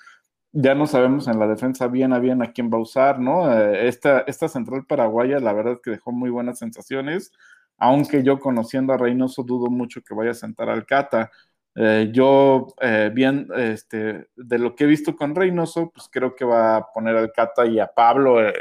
ya 0.53 0.75
no 0.75 0.87
sabemos 0.87 1.29
en 1.29 1.39
la 1.39 1.47
defensa 1.47 1.87
bien 1.87 2.13
a 2.13 2.19
bien 2.19 2.43
a 2.43 2.53
quién 2.53 2.71
va 2.73 2.79
a 2.79 2.81
usar, 2.81 3.21
¿no? 3.21 3.53
Eh, 3.53 3.89
esta, 3.89 4.21
esta 4.21 4.49
central 4.49 4.85
paraguaya, 4.87 5.39
la 5.39 5.53
verdad 5.53 5.75
es 5.75 5.81
que 5.81 5.91
dejó 5.91 6.11
muy 6.11 6.31
buenas 6.31 6.59
sensaciones, 6.59 7.33
aunque 7.77 8.23
yo 8.23 8.41
conociendo 8.41 8.93
a 8.93 8.97
Reynoso 8.99 9.43
dudo 9.43 9.71
mucho 9.71 10.03
que 10.03 10.15
vaya 10.15 10.33
a 10.33 10.35
sentar 10.35 10.69
al 10.69 10.87
Cata. 10.87 11.31
Eh, 11.77 12.11
yo, 12.13 12.67
eh, 12.81 13.11
bien, 13.15 13.49
este, 13.57 14.29
de 14.37 14.59
lo 14.59 14.75
que 14.75 14.85
he 14.85 14.87
visto 14.87 15.15
con 15.15 15.35
Reynoso, 15.35 15.91
pues 15.91 16.09
creo 16.11 16.35
que 16.35 16.45
va 16.45 16.77
a 16.77 16.93
poner 16.93 17.17
al 17.17 17.33
Cata 17.33 17.67
y 17.67 17.79
a 17.79 17.87
Pablo 17.87 18.45
eh, 18.45 18.53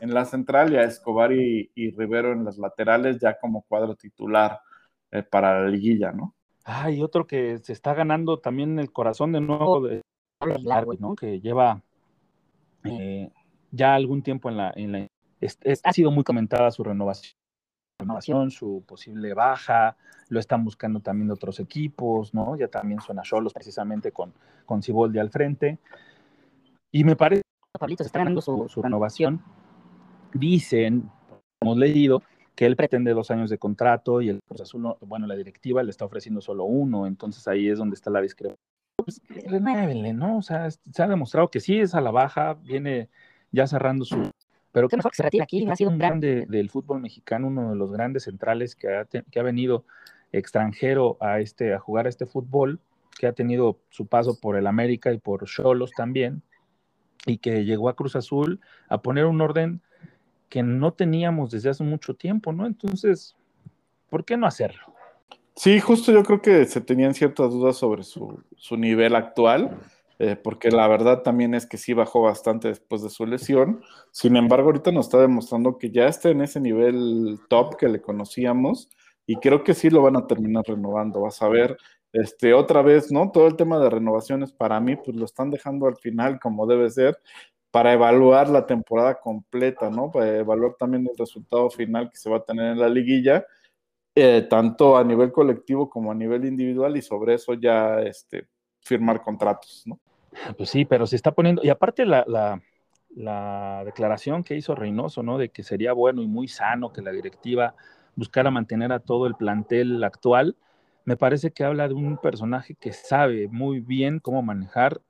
en 0.00 0.14
la 0.14 0.24
central 0.24 0.72
y 0.72 0.76
a 0.76 0.82
Escobar 0.82 1.32
y, 1.32 1.70
y, 1.74 1.90
Rivero 1.90 2.32
en 2.32 2.44
las 2.44 2.58
laterales 2.58 3.18
ya 3.18 3.38
como 3.38 3.62
cuadro 3.62 3.94
titular 3.94 4.60
eh, 5.10 5.22
para 5.22 5.62
la 5.62 5.68
liguilla, 5.68 6.12
¿no? 6.12 6.34
Ah, 6.64 6.90
y 6.90 7.02
otro 7.02 7.26
que 7.26 7.58
se 7.58 7.72
está 7.72 7.94
ganando 7.94 8.38
también 8.38 8.78
el 8.78 8.92
corazón 8.92 9.32
de 9.32 9.40
nuevo 9.40 9.80
de 9.80 10.02
¿no? 10.98 11.14
Que 11.16 11.40
lleva 11.40 11.82
eh, 12.84 13.30
ya 13.70 13.94
algún 13.94 14.22
tiempo 14.22 14.48
en 14.48 14.56
la, 14.56 14.72
en 14.76 14.92
la 14.92 15.06
es, 15.40 15.58
ha 15.82 15.92
sido 15.92 16.10
muy 16.10 16.22
comentada 16.22 16.70
su 16.70 16.84
renovación 16.84 17.39
renovación, 18.00 18.50
su 18.50 18.82
posible 18.86 19.34
baja, 19.34 19.96
lo 20.28 20.40
están 20.40 20.64
buscando 20.64 21.00
también 21.00 21.30
otros 21.30 21.60
equipos, 21.60 22.34
¿no? 22.34 22.56
Ya 22.56 22.68
también 22.68 23.00
suena 23.00 23.22
Cholos 23.22 23.52
precisamente 23.52 24.12
con, 24.12 24.32
con 24.66 24.82
Ciboldi 24.82 25.18
al 25.18 25.30
frente. 25.30 25.78
Y 26.92 27.04
me 27.04 27.16
parece 27.16 27.42
Pablito 27.78 28.02
se 28.02 28.08
está 28.08 28.18
ganando 28.18 28.40
su, 28.40 28.68
su 28.68 28.82
renovación. 28.82 29.40
dicen, 30.34 31.10
hemos 31.60 31.76
leído, 31.76 32.22
que 32.54 32.66
él 32.66 32.76
pretende 32.76 33.12
dos 33.12 33.30
años 33.30 33.48
de 33.48 33.58
contrato 33.58 34.20
y 34.20 34.28
el 34.28 34.40
Cruz 34.46 34.60
Azul, 34.60 34.82
no- 34.82 34.98
bueno, 35.00 35.26
la 35.26 35.34
directiva 35.34 35.82
le 35.82 35.90
está 35.90 36.04
ofreciendo 36.04 36.40
solo 36.40 36.64
uno, 36.64 37.06
entonces 37.06 37.46
ahí 37.48 37.68
es 37.68 37.78
donde 37.78 37.94
está 37.94 38.10
la 38.10 38.20
discrepancia. 38.20 38.60
Pues 38.96 39.22
renuévenle, 39.46 40.12
¿no? 40.12 40.38
O 40.38 40.42
sea, 40.42 40.70
se 40.70 41.02
ha 41.02 41.08
demostrado 41.08 41.48
que 41.48 41.60
sí 41.60 41.80
es 41.80 41.94
a 41.94 42.00
la 42.00 42.10
baja, 42.10 42.54
viene 42.54 43.08
ya 43.50 43.66
cerrando 43.66 44.04
su... 44.04 44.29
Pero 44.72 44.88
Qué 44.88 44.96
mejor 44.96 45.10
que 45.10 45.16
se 45.16 45.22
retire 45.24 45.42
aquí, 45.42 45.66
ha 45.68 45.76
sido 45.76 45.90
un 45.90 45.98
gran... 45.98 46.20
grande 46.20 46.46
del 46.48 46.70
fútbol 46.70 47.00
mexicano, 47.00 47.48
uno 47.48 47.70
de 47.70 47.76
los 47.76 47.90
grandes 47.90 48.24
centrales 48.24 48.76
que 48.76 48.88
ha, 48.94 49.04
te- 49.04 49.24
que 49.30 49.40
ha 49.40 49.42
venido 49.42 49.84
extranjero 50.32 51.16
a, 51.20 51.40
este, 51.40 51.74
a 51.74 51.78
jugar 51.80 52.06
a 52.06 52.08
este 52.08 52.26
fútbol, 52.26 52.78
que 53.18 53.26
ha 53.26 53.32
tenido 53.32 53.78
su 53.90 54.06
paso 54.06 54.38
por 54.38 54.56
el 54.56 54.66
América 54.66 55.12
y 55.12 55.18
por 55.18 55.44
Cholos 55.46 55.90
también, 55.96 56.42
y 57.26 57.38
que 57.38 57.64
llegó 57.64 57.88
a 57.88 57.96
Cruz 57.96 58.16
Azul 58.16 58.60
a 58.88 59.02
poner 59.02 59.26
un 59.26 59.40
orden 59.40 59.80
que 60.48 60.62
no 60.62 60.92
teníamos 60.92 61.50
desde 61.50 61.70
hace 61.70 61.84
mucho 61.84 62.14
tiempo, 62.14 62.52
¿no? 62.52 62.66
Entonces, 62.66 63.36
¿por 64.08 64.24
qué 64.24 64.36
no 64.36 64.46
hacerlo? 64.46 64.94
Sí, 65.54 65.78
justo 65.80 66.12
yo 66.12 66.22
creo 66.22 66.40
que 66.40 66.64
se 66.64 66.80
tenían 66.80 67.12
ciertas 67.12 67.50
dudas 67.50 67.76
sobre 67.76 68.02
su, 68.02 68.42
su 68.56 68.76
nivel 68.76 69.14
actual, 69.14 69.78
eh, 70.22 70.36
porque 70.36 70.70
la 70.70 70.86
verdad 70.86 71.22
también 71.22 71.54
es 71.54 71.64
que 71.64 71.78
sí 71.78 71.94
bajó 71.94 72.20
bastante 72.20 72.68
después 72.68 73.02
de 73.02 73.08
su 73.08 73.24
lesión. 73.24 73.82
Sin 74.10 74.36
embargo, 74.36 74.66
ahorita 74.66 74.92
nos 74.92 75.06
está 75.06 75.18
demostrando 75.18 75.78
que 75.78 75.90
ya 75.90 76.08
está 76.08 76.28
en 76.28 76.42
ese 76.42 76.60
nivel 76.60 77.38
top 77.48 77.76
que 77.78 77.88
le 77.88 78.02
conocíamos 78.02 78.90
y 79.26 79.36
creo 79.36 79.64
que 79.64 79.72
sí 79.72 79.88
lo 79.88 80.02
van 80.02 80.18
a 80.18 80.26
terminar 80.26 80.64
renovando. 80.66 81.22
Vas 81.22 81.40
a 81.40 81.48
ver, 81.48 81.78
este, 82.12 82.52
otra 82.52 82.82
vez, 82.82 83.10
¿no? 83.10 83.30
Todo 83.32 83.46
el 83.46 83.56
tema 83.56 83.78
de 83.78 83.88
renovaciones 83.88 84.52
para 84.52 84.78
mí, 84.78 84.94
pues 84.96 85.16
lo 85.16 85.24
están 85.24 85.50
dejando 85.50 85.86
al 85.86 85.96
final 85.96 86.38
como 86.38 86.66
debe 86.66 86.90
ser 86.90 87.18
para 87.70 87.94
evaluar 87.94 88.50
la 88.50 88.66
temporada 88.66 89.14
completa, 89.18 89.88
¿no? 89.88 90.10
Para 90.10 90.36
evaluar 90.36 90.74
también 90.78 91.08
el 91.10 91.16
resultado 91.16 91.70
final 91.70 92.10
que 92.10 92.18
se 92.18 92.28
va 92.28 92.38
a 92.38 92.44
tener 92.44 92.72
en 92.72 92.80
la 92.80 92.90
liguilla 92.90 93.46
eh, 94.14 94.46
tanto 94.50 94.98
a 94.98 95.04
nivel 95.04 95.32
colectivo 95.32 95.88
como 95.88 96.12
a 96.12 96.14
nivel 96.14 96.44
individual 96.44 96.94
y 96.98 97.02
sobre 97.02 97.34
eso 97.34 97.54
ya 97.54 98.02
este, 98.02 98.48
firmar 98.82 99.22
contratos, 99.22 99.84
¿no? 99.86 99.98
Pues 100.56 100.70
sí, 100.70 100.84
pero 100.84 101.06
se 101.06 101.16
está 101.16 101.32
poniendo, 101.32 101.62
y 101.64 101.70
aparte 101.70 102.06
la, 102.06 102.24
la, 102.26 102.62
la 103.14 103.82
declaración 103.84 104.44
que 104.44 104.56
hizo 104.56 104.74
Reynoso, 104.74 105.22
¿no? 105.22 105.38
De 105.38 105.48
que 105.48 105.62
sería 105.62 105.92
bueno 105.92 106.22
y 106.22 106.26
muy 106.26 106.48
sano 106.48 106.92
que 106.92 107.02
la 107.02 107.10
directiva 107.10 107.74
buscara 108.16 108.50
mantener 108.50 108.92
a 108.92 109.00
todo 109.00 109.26
el 109.26 109.34
plantel 109.34 110.02
actual, 110.04 110.56
me 111.04 111.16
parece 111.16 111.50
que 111.50 111.64
habla 111.64 111.88
de 111.88 111.94
un 111.94 112.18
personaje 112.18 112.74
que 112.74 112.92
sabe 112.92 113.48
muy 113.48 113.80
bien 113.80 114.20
cómo 114.20 114.42
manejar 114.42 115.00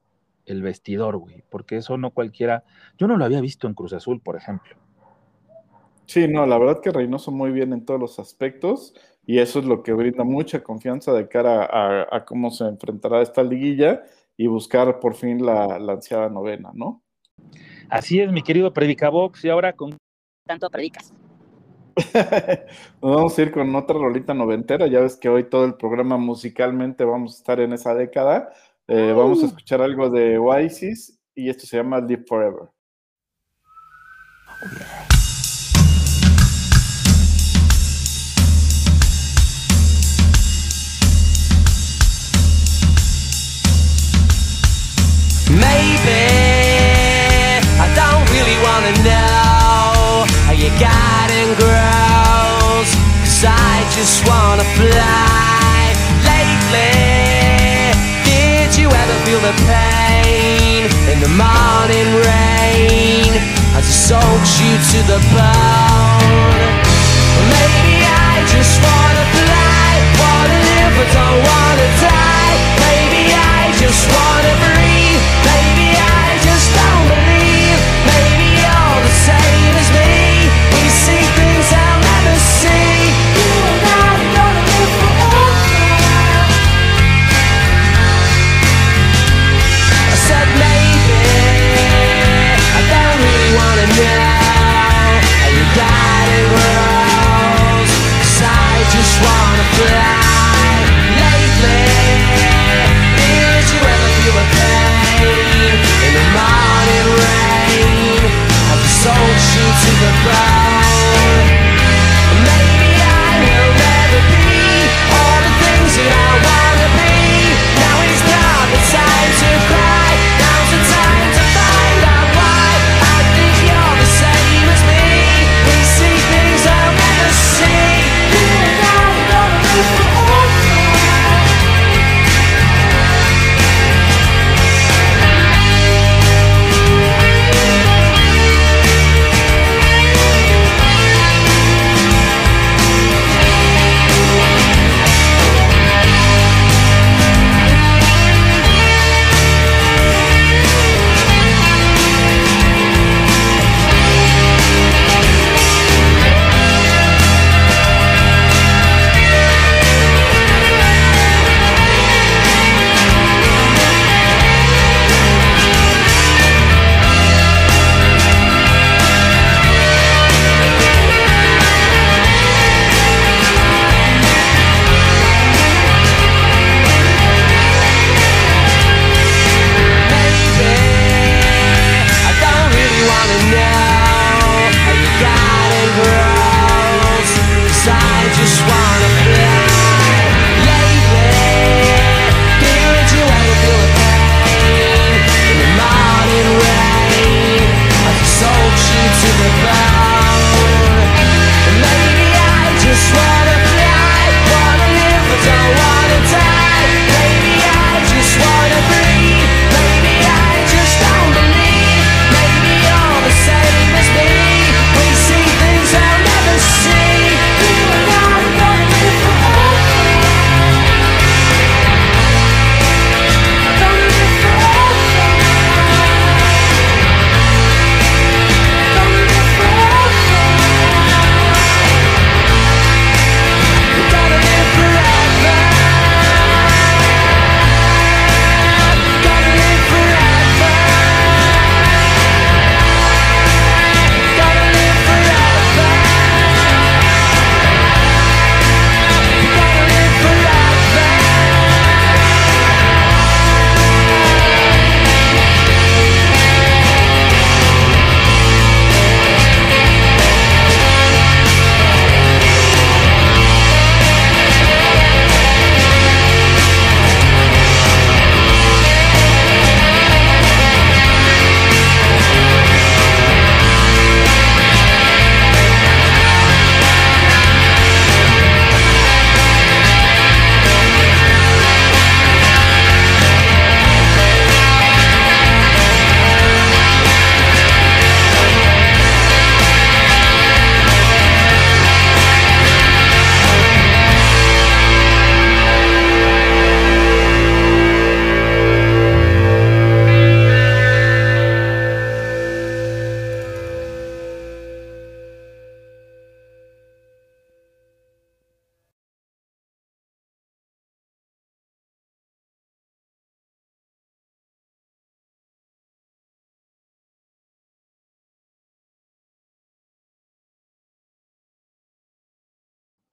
el 0.46 0.62
vestidor, 0.62 1.18
güey, 1.18 1.44
porque 1.50 1.76
eso 1.76 1.98
no 1.98 2.10
cualquiera, 2.10 2.64
yo 2.98 3.06
no 3.06 3.16
lo 3.16 3.24
había 3.24 3.40
visto 3.40 3.66
en 3.66 3.74
Cruz 3.74 3.92
Azul, 3.92 4.20
por 4.20 4.36
ejemplo. 4.36 4.76
Sí, 6.06 6.26
no, 6.26 6.44
la 6.46 6.58
verdad 6.58 6.80
que 6.80 6.90
Reynoso 6.90 7.30
muy 7.30 7.52
bien 7.52 7.72
en 7.72 7.84
todos 7.84 8.00
los 8.00 8.18
aspectos 8.18 8.94
y 9.26 9.38
eso 9.38 9.60
es 9.60 9.64
lo 9.64 9.82
que 9.82 9.92
brinda 9.92 10.24
mucha 10.24 10.62
confianza 10.62 11.12
de 11.12 11.28
cara 11.28 11.64
a, 11.64 12.08
a 12.10 12.24
cómo 12.24 12.50
se 12.50 12.64
enfrentará 12.64 13.22
esta 13.22 13.44
liguilla 13.44 14.02
y 14.40 14.46
buscar 14.46 15.00
por 15.00 15.14
fin 15.14 15.44
la, 15.44 15.78
la 15.78 15.92
ansiada 15.92 16.30
novena, 16.30 16.70
¿no? 16.72 17.02
Así 17.90 18.20
es, 18.20 18.32
mi 18.32 18.40
querido 18.40 18.72
Predicabox, 18.72 19.44
y 19.44 19.50
ahora 19.50 19.74
con 19.74 19.98
Tanto 20.46 20.70
predicas. 20.70 21.12
Nos 23.02 23.16
vamos 23.16 23.38
a 23.38 23.42
ir 23.42 23.52
con 23.52 23.74
otra 23.76 23.98
rolita 23.98 24.32
noventera. 24.32 24.86
Ya 24.86 25.00
ves 25.00 25.18
que 25.18 25.28
hoy 25.28 25.44
todo 25.50 25.66
el 25.66 25.74
programa 25.74 26.16
musicalmente 26.16 27.04
vamos 27.04 27.34
a 27.34 27.36
estar 27.36 27.60
en 27.60 27.74
esa 27.74 27.94
década. 27.94 28.50
Eh, 28.88 29.12
vamos 29.14 29.42
a 29.42 29.46
escuchar 29.46 29.82
algo 29.82 30.08
de 30.08 30.38
Oasis 30.38 31.20
y 31.34 31.50
esto 31.50 31.66
se 31.66 31.76
llama 31.76 32.00
Live 32.00 32.24
Forever. 32.26 32.70
Maybe 34.62 35.19
wanna 48.80 48.96
know 49.04 50.24
how 50.46 50.52
you 50.52 50.70
got 50.80 51.28
in 51.30 51.48
girls. 51.60 52.88
Cause 53.20 53.44
I 53.44 53.84
just 53.92 54.26
wanna 54.26 54.64
fly. 54.80 55.92
Lately, 56.24 57.92
did 58.24 58.70
you 58.80 58.88
ever 58.88 59.16
feel 59.26 59.40
the 59.40 59.54
pain 59.68 60.88
in 61.12 61.20
the 61.20 61.28
morning 61.28 62.08
rain 62.24 63.32
as 63.76 63.84
it 63.84 63.98
soaks 64.08 64.52
you 64.62 64.72
to 64.92 64.98
the 65.12 65.20
bone? 65.36 66.72
Maybe 67.52 67.96
I 68.32 68.34
just 68.48 68.80
wanna 68.80 69.24
fly, 69.36 69.90
wanna 70.24 70.58
live 70.70 70.92
but 70.96 71.08
don't 71.18 71.40
wanna 71.52 71.88
die. 72.00 72.56
Maybe 72.86 73.22
I 73.36 73.76
just 73.76 74.02
wanna 74.08 74.54
breathe. 74.60 74.79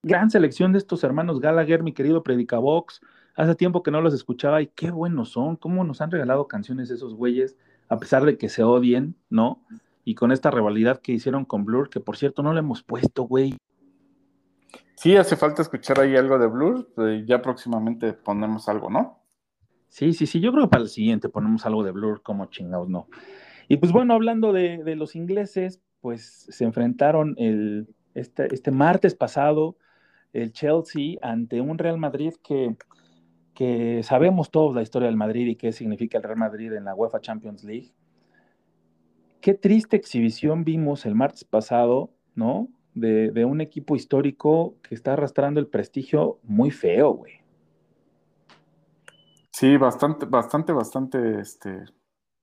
Gran 0.08 0.32
selección 0.32 0.72
de 0.72 0.80
estos 0.80 1.04
hermanos 1.04 1.40
Gallagher, 1.40 1.84
mi 1.84 1.94
querido 1.94 2.24
Predicabox. 2.24 3.02
Hace 3.36 3.54
tiempo 3.54 3.84
que 3.84 3.92
no 3.92 4.02
los 4.02 4.14
escuchaba 4.14 4.62
y 4.62 4.68
qué 4.68 4.90
buenos 4.90 5.30
son, 5.30 5.58
cómo 5.58 5.84
nos 5.84 6.02
han 6.02 6.10
regalado 6.10 6.48
canciones 6.48 6.90
esos 6.90 7.14
güeyes, 7.14 7.56
a 7.88 7.98
pesar 8.00 8.26
de 8.26 8.38
que 8.38 8.50
se 8.50 8.64
odien, 8.64 9.16
¿no? 9.30 9.64
Y 10.04 10.16
con 10.16 10.32
esta 10.32 10.50
rivalidad 10.50 11.02
que 11.02 11.12
hicieron 11.12 11.46
con 11.46 11.66
Blur, 11.66 11.90
que 11.90 12.00
por 12.00 12.18
cierto 12.18 12.42
no 12.42 12.54
le 12.54 12.60
hemos 12.60 12.82
puesto, 12.82 13.24
güey. 13.24 13.56
Sí, 14.96 15.16
hace 15.16 15.36
falta 15.36 15.62
escuchar 15.62 16.00
ahí 16.00 16.16
algo 16.16 16.40
de 16.40 16.48
Blur, 16.48 16.90
eh, 16.98 17.24
ya 17.28 17.42
próximamente 17.42 18.14
ponemos 18.14 18.68
algo, 18.68 18.90
¿no? 18.90 19.22
Sí, 19.90 20.14
sí, 20.14 20.26
sí, 20.26 20.40
yo 20.40 20.52
creo 20.52 20.64
que 20.66 20.72
para 20.72 20.84
el 20.84 20.90
siguiente 20.90 21.30
ponemos 21.30 21.66
algo 21.66 21.84
de 21.84 21.92
Blur, 21.92 22.24
como 22.24 22.48
chingados, 22.48 22.90
no. 22.90 23.08
Y 23.68 23.78
pues 23.78 23.92
bueno, 23.92 24.16
hablando 24.16 24.54
de, 24.54 24.84
de 24.84 24.96
los 24.96 25.16
ingleses, 25.16 25.82
pues 26.02 26.48
se 26.50 26.64
enfrentaron 26.64 27.36
el, 27.38 27.88
este, 28.16 28.54
este 28.54 28.72
martes 28.72 29.14
pasado 29.14 29.78
el 30.34 30.52
Chelsea 30.52 31.18
ante 31.22 31.62
un 31.62 31.78
Real 31.78 31.98
Madrid 31.98 32.34
que, 32.44 32.76
que 33.54 34.02
sabemos 34.04 34.52
todos 34.52 34.76
la 34.76 34.82
historia 34.82 35.08
del 35.08 35.18
Madrid 35.18 35.48
y 35.48 35.56
qué 35.56 35.72
significa 35.72 36.18
el 36.18 36.24
Real 36.24 36.38
Madrid 36.38 36.74
en 36.74 36.86
la 36.86 36.96
UEFA 36.96 37.22
Champions 37.22 37.64
League. 37.64 37.92
Qué 39.42 39.54
triste 39.54 39.96
exhibición 39.96 40.64
vimos 40.64 41.06
el 41.06 41.16
martes 41.16 41.44
pasado, 41.44 42.12
¿no? 42.36 42.68
De, 42.94 43.32
de 43.32 43.46
un 43.46 43.62
equipo 43.62 43.96
histórico 43.96 44.76
que 44.82 44.96
está 44.96 45.14
arrastrando 45.14 45.60
el 45.60 45.68
prestigio 45.68 46.40
muy 46.44 46.72
feo, 46.72 47.12
güey. 47.12 47.34
Sí, 49.52 49.76
bastante, 49.78 50.26
bastante, 50.28 50.72
bastante 50.72 51.40
este, 51.40 51.86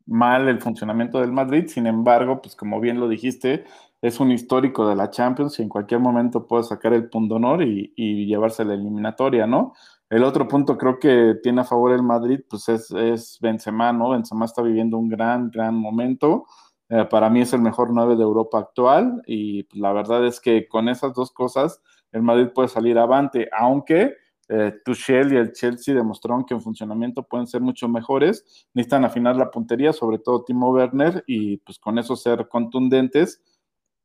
mal 0.06 0.48
el 0.48 0.60
funcionamiento 0.60 1.20
del 1.20 1.32
Madrid. 1.32 1.66
Sin 1.68 1.86
embargo, 1.86 2.40
pues 2.42 2.56
como 2.56 2.80
bien 2.80 3.00
lo 3.00 3.08
dijiste, 3.08 3.64
es 4.02 4.20
un 4.20 4.30
histórico 4.30 4.88
de 4.88 4.96
la 4.96 5.10
Champions 5.10 5.58
y 5.58 5.62
en 5.62 5.68
cualquier 5.68 6.00
momento 6.00 6.46
puede 6.46 6.64
sacar 6.64 6.92
el 6.92 7.08
punto 7.08 7.36
honor 7.36 7.62
y, 7.62 7.92
y 7.96 8.26
llevarse 8.26 8.64
la 8.64 8.74
eliminatoria, 8.74 9.46
¿no? 9.46 9.72
El 10.10 10.22
otro 10.22 10.46
punto 10.46 10.76
creo 10.78 10.98
que 11.00 11.36
tiene 11.42 11.62
a 11.62 11.64
favor 11.64 11.92
el 11.92 12.02
Madrid, 12.02 12.40
pues 12.48 12.68
es, 12.68 13.38
Benzema, 13.40 13.92
¿no? 13.92 14.10
Benzema 14.10 14.44
está 14.44 14.62
viviendo 14.62 14.98
un 14.98 15.08
gran, 15.08 15.50
gran 15.50 15.74
momento. 15.74 16.44
Eh, 16.88 17.06
para 17.10 17.30
mí 17.30 17.40
es 17.40 17.52
el 17.52 17.62
mejor 17.62 17.90
9 17.92 18.14
de 18.16 18.22
Europa 18.22 18.58
actual 18.58 19.22
y 19.26 19.64
pues, 19.64 19.80
la 19.80 19.92
verdad 19.92 20.24
es 20.26 20.40
que 20.40 20.68
con 20.68 20.88
esas 20.88 21.14
dos 21.14 21.32
cosas 21.32 21.82
el 22.12 22.22
Madrid 22.22 22.48
puede 22.54 22.68
salir 22.68 22.98
avante, 22.98 23.48
aunque 23.58 24.14
eh, 24.48 24.74
Tuchel 24.84 25.32
y 25.32 25.36
el 25.36 25.52
Chelsea 25.52 25.94
demostraron 25.94 26.44
que 26.44 26.54
en 26.54 26.60
funcionamiento 26.60 27.22
pueden 27.22 27.46
ser 27.46 27.60
mucho 27.60 27.88
mejores, 27.88 28.66
necesitan 28.74 29.04
afinar 29.04 29.36
la 29.36 29.50
puntería, 29.50 29.92
sobre 29.92 30.18
todo 30.18 30.44
Timo 30.44 30.70
Werner, 30.70 31.24
y 31.26 31.58
pues 31.58 31.78
con 31.78 31.98
eso 31.98 32.16
ser 32.16 32.48
contundentes 32.48 33.42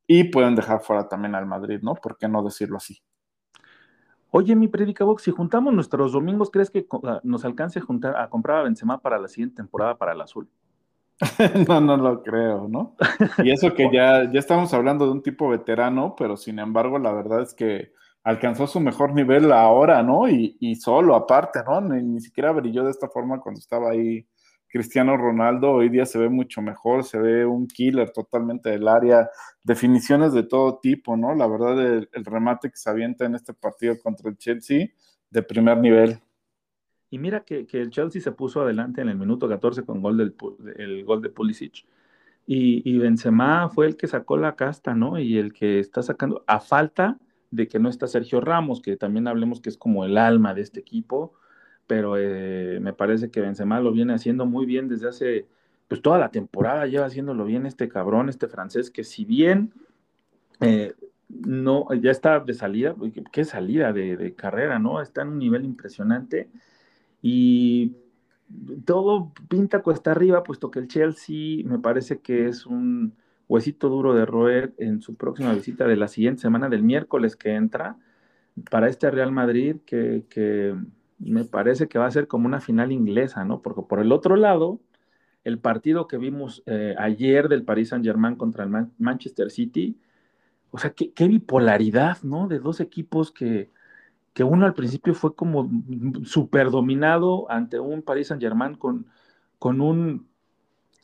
y 0.08 0.26
pueden 0.26 0.56
dejar 0.56 0.82
fuera 0.82 1.08
también 1.08 1.36
al 1.36 1.46
Madrid, 1.46 1.80
¿no? 1.82 1.94
¿Por 1.96 2.18
qué 2.18 2.28
no 2.28 2.44
decirlo 2.44 2.78
así? 2.78 3.02
Oye, 4.32 4.56
mi 4.56 4.68
Predicabox, 4.68 5.24
si 5.24 5.32
juntamos 5.32 5.74
nuestros 5.74 6.12
domingos, 6.12 6.52
¿crees 6.52 6.70
que 6.70 6.88
co- 6.88 7.02
nos 7.24 7.46
alcance 7.46 7.80
a, 7.80 7.82
juntar, 7.82 8.16
a 8.16 8.30
comprar 8.30 8.60
a 8.60 8.64
Benzema 8.64 9.00
para 9.00 9.18
la 9.18 9.28
siguiente 9.28 9.58
temporada 9.58 9.98
para 9.98 10.14
el 10.14 10.22
azul? 10.22 10.48
no, 11.68 11.82
no 11.82 11.98
lo 11.98 12.22
creo, 12.24 12.68
¿no? 12.68 12.96
Y 13.44 13.52
eso 13.52 13.74
que 13.74 13.90
ya, 13.94 14.32
ya 14.32 14.40
estamos 14.40 14.74
hablando 14.74 15.06
de 15.06 15.12
un 15.12 15.24
tipo 15.24 15.50
veterano, 15.50 16.16
pero 16.18 16.38
sin 16.38 16.60
embargo, 16.60 17.00
la 17.00 17.12
verdad 17.12 17.42
es 17.42 17.54
que 17.54 17.92
alcanzó 18.24 18.68
su 18.68 18.80
mejor 18.80 19.14
nivel 19.14 19.52
ahora, 19.52 20.04
¿no? 20.04 20.28
Y, 20.30 20.76
solo, 20.76 21.16
aparte, 21.16 21.60
¿no? 21.66 21.82
Ni, 21.82 22.04
ni 22.04 22.22
siquiera 22.22 22.52
brilló 22.52 22.84
de 22.84 22.92
esta 22.92 23.10
forma 23.10 23.40
cuando 23.40 23.60
estaba 23.60 23.92
ahí 23.92 24.28
Cristiano 24.68 25.18
Ronaldo. 25.18 25.72
Hoy 25.72 25.90
día 25.90 26.06
se 26.06 26.20
ve 26.20 26.30
mucho 26.30 26.62
mejor, 26.62 27.04
se 27.04 27.18
ve 27.18 27.46
un 27.46 27.68
killer 27.68 28.12
totalmente 28.12 28.70
del 28.70 28.88
área, 28.88 29.30
definiciones 29.64 30.34
de 30.34 30.44
todo 30.44 30.80
tipo, 30.80 31.18
¿no? 31.18 31.34
La 31.34 31.48
verdad, 31.48 31.80
el, 31.80 32.10
el 32.14 32.26
remate 32.26 32.70
que 32.70 32.78
se 32.78 32.90
avienta 32.90 33.26
en 33.26 33.36
este 33.36 33.54
partido 33.54 33.98
contra 34.00 34.30
el 34.30 34.38
Chelsea, 34.38 34.88
de 35.30 35.44
primer 35.44 35.78
nivel. 35.78 36.20
Y 37.10 37.18
mira 37.18 37.44
que, 37.44 37.66
que, 37.66 37.82
el 37.82 37.90
Chelsea 37.90 38.22
se 38.22 38.32
puso 38.32 38.62
adelante 38.62 39.02
en 39.02 39.10
el 39.10 39.18
minuto 39.18 39.50
14 39.50 39.84
con 39.84 40.02
gol 40.02 40.18
del, 40.18 40.36
el 40.78 41.04
gol 41.06 41.22
de 41.22 41.30
Pulisic. 41.30 41.86
Y, 42.46 42.82
y, 42.90 42.98
Benzema 42.98 43.70
fue 43.70 43.88
el 43.88 43.96
que 43.96 44.08
sacó 44.08 44.38
la 44.38 44.56
casta, 44.56 44.94
¿no? 44.94 45.20
Y 45.20 45.38
el 45.38 45.54
que 45.54 45.80
está 45.80 46.02
sacando, 46.04 46.44
a 46.48 46.60
falta 46.60 47.20
de 47.52 47.68
que 47.68 47.80
no 47.80 47.90
está 47.90 48.08
Sergio 48.08 48.42
Ramos, 48.42 48.82
que 48.82 48.98
también 48.98 49.28
hablemos 49.28 49.62
que 49.62 49.70
es 49.70 49.78
como 49.78 50.06
el 50.06 50.18
alma 50.18 50.54
de 50.54 50.62
este 50.62 50.80
equipo, 50.80 51.34
pero 51.88 52.16
eh, 52.18 52.80
me 52.82 52.94
parece 52.94 53.32
que 53.32 53.42
Benzema 53.42 53.80
lo 53.80 53.92
viene 53.92 54.14
haciendo 54.14 54.46
muy 54.46 54.66
bien 54.66 54.88
desde 54.88 55.10
hace, 55.10 55.48
pues 55.88 56.02
toda 56.02 56.20
la 56.20 56.30
temporada 56.30 56.86
lleva 56.86 57.06
haciéndolo 57.06 57.46
bien 57.46 57.66
este 57.66 57.90
cabrón, 57.90 58.30
este 58.30 58.48
francés, 58.48 58.92
que 58.92 59.04
si 59.04 59.26
bien 59.26 59.74
eh, 60.62 60.94
no, 61.30 61.88
ya 61.94 62.12
está 62.12 62.40
de 62.40 62.54
salida, 62.54 62.96
qué 63.32 63.46
salida 63.46 63.94
de, 63.94 64.18
de 64.18 64.34
carrera, 64.36 64.80
¿no? 64.80 65.02
Está 65.02 65.22
en 65.24 65.30
un 65.30 65.40
nivel 65.40 65.66
impresionante 65.66 66.50
y 67.22 67.94
todo 68.86 69.32
pinta 69.48 69.82
cuesta 69.82 70.12
arriba, 70.12 70.44
puesto 70.44 70.72
que 70.72 70.80
el 70.80 70.88
Chelsea 70.88 71.64
me 71.66 71.80
parece 71.80 72.20
que 72.20 72.48
es 72.48 72.66
un 72.66 73.14
huesito 73.50 73.90
duro 73.90 74.14
de 74.14 74.26
roer 74.26 74.74
en 74.78 75.02
su 75.02 75.16
próxima 75.16 75.54
visita 75.54 75.88
de 75.88 75.98
la 75.98 76.08
siguiente 76.08 76.42
semana, 76.42 76.70
del 76.70 76.84
miércoles 76.84 77.36
que 77.36 77.56
entra, 77.56 77.98
para 78.70 78.88
este 78.88 79.10
Real 79.12 79.32
Madrid, 79.32 79.78
que, 79.86 80.76
me 81.18 81.44
parece 81.44 81.90
que 81.90 82.00
va 82.00 82.06
a 82.06 82.12
ser 82.12 82.28
como 82.28 82.46
una 82.46 82.62
final 82.62 82.94
inglesa, 82.94 83.44
¿no? 83.44 83.62
Porque 83.62 83.82
por 83.82 84.00
el 84.00 84.14
otro 84.14 84.38
lado, 84.38 84.80
el 85.44 85.60
partido 85.60 86.08
que 86.08 86.18
vimos 86.18 86.64
eh, 86.66 86.96
ayer 86.98 87.50
del 87.50 87.64
Paris 87.64 87.90
Saint 87.90 88.06
Germain 88.06 88.36
contra 88.36 88.64
el 88.64 88.70
Man 88.70 88.94
Manchester 89.00 89.52
City, 89.52 89.98
o 90.72 90.78
sea, 90.78 90.92
qué, 90.94 91.28
bipolaridad, 91.28 92.22
¿no? 92.24 92.48
De 92.48 92.60
dos 92.60 92.80
equipos 92.80 93.32
que, 93.32 93.72
que 94.34 94.44
uno 94.44 94.66
al 94.66 94.76
principio 94.76 95.14
fue 95.14 95.36
como 95.36 95.70
super 96.24 96.70
dominado 96.70 97.50
ante 97.52 97.80
un 97.80 98.04
Paris 98.04 98.28
Saint 98.28 98.42
Germain 98.42 98.76
con, 98.76 99.08
con 99.58 99.82
un 99.82 100.28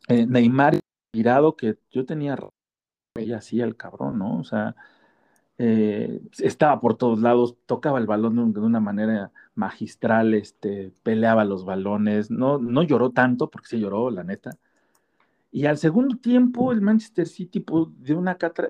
eh, 0.07 0.25
Neymar 0.27 0.79
tirado 1.15 1.55
que 1.55 1.77
yo 1.91 2.05
tenía 2.05 2.37
y 3.15 3.31
así 3.31 3.61
el 3.61 3.77
cabrón, 3.77 4.19
¿no? 4.19 4.37
O 4.39 4.43
sea, 4.43 4.75
eh, 5.57 6.21
estaba 6.39 6.81
por 6.81 6.97
todos 6.97 7.19
lados, 7.21 7.55
tocaba 7.65 7.99
el 7.99 8.05
balón 8.05 8.51
de, 8.53 8.59
una 8.59 8.81
manera 8.81 9.31
magistral, 9.55 10.33
este, 10.33 10.91
peleaba 11.03 11.45
los 11.45 11.63
balones, 11.63 12.29
no, 12.29 12.57
no 12.57 12.83
lloró 12.83 13.11
tanto, 13.11 13.49
porque 13.49 13.69
sí 13.69 13.79
lloró, 13.79 14.11
la 14.11 14.23
neta. 14.25 14.51
Y 15.51 15.65
al 15.67 15.77
segundo 15.77 16.17
tiempo, 16.17 16.73
el 16.73 16.81
Manchester 16.81 17.27
City 17.27 17.61
pues, 17.61 17.87
dio 17.99 18.19
una 18.19 18.37
catra 18.37 18.69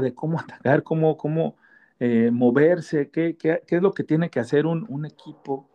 de 0.00 0.14
cómo 0.14 0.38
atacar, 0.40 0.84
cómo, 0.84 1.16
cómo 1.16 1.56
eh, 1.98 2.30
moverse, 2.32 3.10
qué, 3.10 3.36
qué, 3.36 3.62
qué, 3.66 3.76
es 3.76 3.82
lo 3.82 3.92
que 3.92 4.04
tiene 4.04 4.30
que 4.30 4.38
hacer 4.38 4.66
un, 4.66 4.86
un, 4.88 5.06
equipo, 5.06 5.68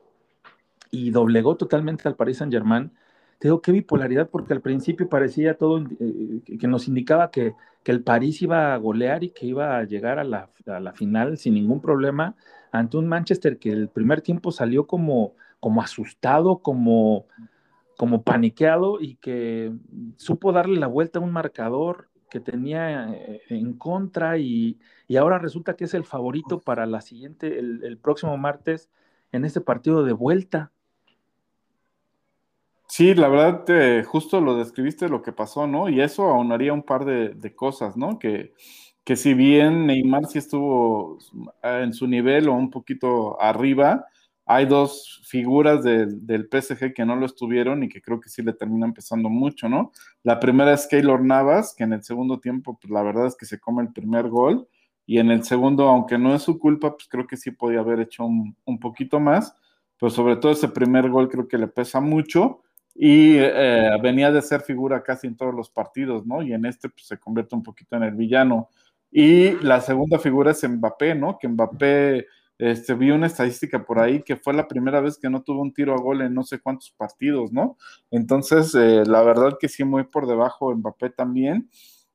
y 0.91 1.11
doblegó 1.11 1.57
totalmente 1.57 2.07
al 2.07 2.16
Paris 2.16 2.38
Saint 2.38 2.53
Germain. 2.53 2.91
Te 3.40 3.48
digo, 3.50 3.62
qué 3.62 3.72
bipolaridad, 3.72 4.30
porque 4.30 4.54
al 4.54 4.62
principio 4.62 5.10
parecía 5.10 5.58
todo 5.58 5.84
eh, 6.00 6.42
que 6.60 6.68
nos 6.68 6.88
indicaba 6.88 7.32
que, 7.32 7.54
que, 7.84 7.92
el 7.92 8.04
París 8.04 8.42
iba 8.42 8.74
a 8.74 8.78
golear 8.78 9.24
y 9.24 9.30
que 9.30 9.46
iba 9.46 9.78
a 9.78 9.84
llegar 9.84 10.20
a 10.20 10.24
la, 10.24 10.50
a 10.66 10.80
la, 10.80 10.94
final 10.94 11.38
sin 11.38 11.54
ningún 11.56 11.82
problema 11.82 12.36
ante 12.72 12.98
un 12.98 13.08
Manchester 13.08 13.60
que 13.60 13.72
el 13.72 13.90
primer 13.90 14.22
tiempo 14.22 14.52
salió 14.52 14.88
como, 14.88 15.34
como 15.60 15.82
asustado, 15.82 16.60
como, 16.60 17.28
como 17.98 18.24
paniqueado 18.24 19.02
y 19.02 19.16
que 19.16 19.74
supo 20.18 20.52
darle 20.52 20.80
la 20.80 20.88
vuelta 20.88 21.20
a 21.20 21.22
un 21.22 21.32
marcador 21.32 22.10
que 22.30 22.40
tenía 22.40 23.14
eh, 23.14 23.42
en 23.50 23.74
contra 23.74 24.38
y, 24.38 24.80
y, 25.08 25.18
ahora 25.18 25.40
resulta 25.40 25.76
que 25.76 25.86
es 25.86 25.94
el 25.94 26.06
favorito 26.06 26.60
para 26.60 26.86
la 26.86 27.02
siguiente, 27.02 27.60
el, 27.60 27.84
el 27.84 27.98
próximo 27.98 28.38
martes 28.38 28.90
en 29.32 29.46
este 29.46 29.62
partido 29.62 30.04
de 30.04 30.14
vuelta. 30.14 30.72
Sí, 32.88 33.14
la 33.16 33.28
verdad, 33.30 34.04
justo 34.06 34.40
lo 34.42 34.56
describiste 34.58 35.10
lo 35.10 35.22
que 35.22 35.32
pasó, 35.34 35.66
¿no? 35.68 35.90
Y 35.90 36.02
eso 36.02 36.26
aunaría 36.28 36.72
un 36.74 36.84
par 36.84 37.04
de, 37.06 37.30
de 37.30 37.56
cosas, 37.56 37.98
¿no? 37.98 38.20
Que, 38.20 38.54
que, 39.04 39.16
si 39.16 39.34
bien 39.34 39.88
Neymar 39.88 40.26
sí 40.28 40.38
estuvo 40.40 41.18
en 41.64 41.94
su 41.94 42.08
nivel 42.08 42.48
o 42.48 42.54
un 42.54 42.70
poquito 42.70 43.42
arriba, 43.42 44.06
hay 44.46 44.66
dos 44.68 45.22
figuras 45.28 45.84
de, 45.84 46.06
del 46.08 46.48
PSG 46.48 46.94
que 46.94 47.06
no 47.06 47.16
lo 47.16 47.26
estuvieron 47.26 47.84
y 47.84 47.90
que 47.90 48.02
creo 48.02 48.20
que 48.20 48.30
sí 48.30 48.44
le 48.44 48.54
terminan 48.54 48.94
pesando 48.94 49.30
mucho, 49.30 49.68
¿no? 49.68 49.92
La 50.24 50.40
primera 50.40 50.74
es 50.74 50.86
Keylor 50.88 51.24
Navas, 51.24 51.74
que 51.76 51.84
en 51.84 51.94
el 51.94 52.04
segundo 52.04 52.40
tiempo, 52.40 52.78
pues 52.80 52.92
la 52.92 53.02
verdad 53.02 53.26
es 53.28 53.36
que 53.36 53.46
se 53.48 53.60
come 53.60 53.82
el 53.82 53.92
primer 53.94 54.30
gol, 54.30 54.68
y 55.08 55.18
en 55.20 55.32
el 55.32 55.44
segundo, 55.44 55.88
aunque 55.90 56.18
no 56.18 56.34
es 56.36 56.44
su 56.44 56.60
culpa, 56.60 56.92
pues 56.96 57.08
creo 57.10 57.28
que 57.28 57.38
sí 57.38 57.52
podía 57.52 57.80
haber 57.80 58.00
hecho 58.00 58.26
un, 58.26 58.56
un 58.66 58.80
poquito 58.80 59.20
más, 59.20 59.56
pero 60.00 60.10
sobre 60.12 60.36
todo 60.38 60.52
ese 60.52 60.68
primer 60.68 61.10
gol 61.10 61.30
creo 61.30 61.48
que 61.48 61.58
le 61.58 61.68
pesa 61.68 62.00
mucho 62.00 62.62
y 62.98 63.36
eh, 63.38 63.89
venía 64.02 64.32
de 64.32 64.41
ser 64.41 64.62
figura 64.62 65.04
casi 65.04 65.28
en 65.28 65.36
todos 65.36 65.54
los 65.54 65.70
partidos, 65.70 66.26
¿no? 66.26 66.41
Y 66.41 66.54
en 66.54 66.66
este 66.66 66.88
pues, 66.89 67.06
se 67.08 67.18
convierte 67.20 67.54
un 67.54 67.62
poquito 67.62 67.98
en 67.98 68.04
el 68.04 68.16
villano. 68.16 68.70
Y 69.12 69.52
la 69.60 69.82
segunda 69.82 70.18
figura 70.18 70.52
es 70.52 70.68
Mbappé, 70.68 71.14
¿no? 71.14 71.38
Que 71.38 71.50
Mbappé, 71.50 72.26
este, 72.58 72.93
vi 72.93 73.12
una 73.12 73.28
estadística 73.28 73.86
por 73.86 74.00
ahí 74.00 74.24
que 74.24 74.38
fue 74.38 74.54
la 74.54 74.68
primera 74.68 75.02
vez 75.02 75.18
que 75.18 75.30
no 75.30 75.43
tuvo 75.43 75.62
un 75.62 75.74
tiro 75.74 75.93
a 75.93 75.98
gol 75.98 76.22
en 76.22 76.34
no 76.34 76.43
sé 76.43 76.60
cuántos 76.60 76.91
partidos, 76.91 77.52
¿no? 77.52 77.78
Entonces, 78.12 78.74
eh, 78.76 79.04
la 79.06 79.22
verdad 79.24 79.58
que 79.60 79.68
sí, 79.68 79.84
muy 79.84 80.06
por 80.06 80.26
debajo 80.26 80.74
Mbappé 80.74 81.10
también. 81.10 81.70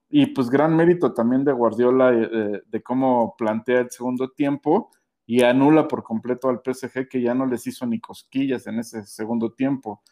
Y 0.09 0.27
pues 0.27 0.49
gran 0.51 0.75
mérito 0.75 1.13
también 1.13 1.45
de 1.45 1.53
Guardiola 1.53 2.13
eh, 2.15 2.63
de 2.67 2.83
cómo 2.83 3.35
plantea 3.37 3.81
el 3.81 3.91
segundo 3.91 4.31
tiempo 4.31 4.91
y 5.27 5.43
anula 5.45 5.87
por 5.87 6.03
completo 6.03 6.49
al 6.49 6.61
PSG 6.65 7.07
que 7.09 7.23
ya 7.23 7.35
no 7.35 7.47
les 7.47 7.65
hizo 7.67 7.87
ni 7.87 8.01
cosquillas 8.01 8.67
en 8.67 8.81
ese 8.81 9.05
segundo 9.05 9.53
tiempo. 9.53 10.03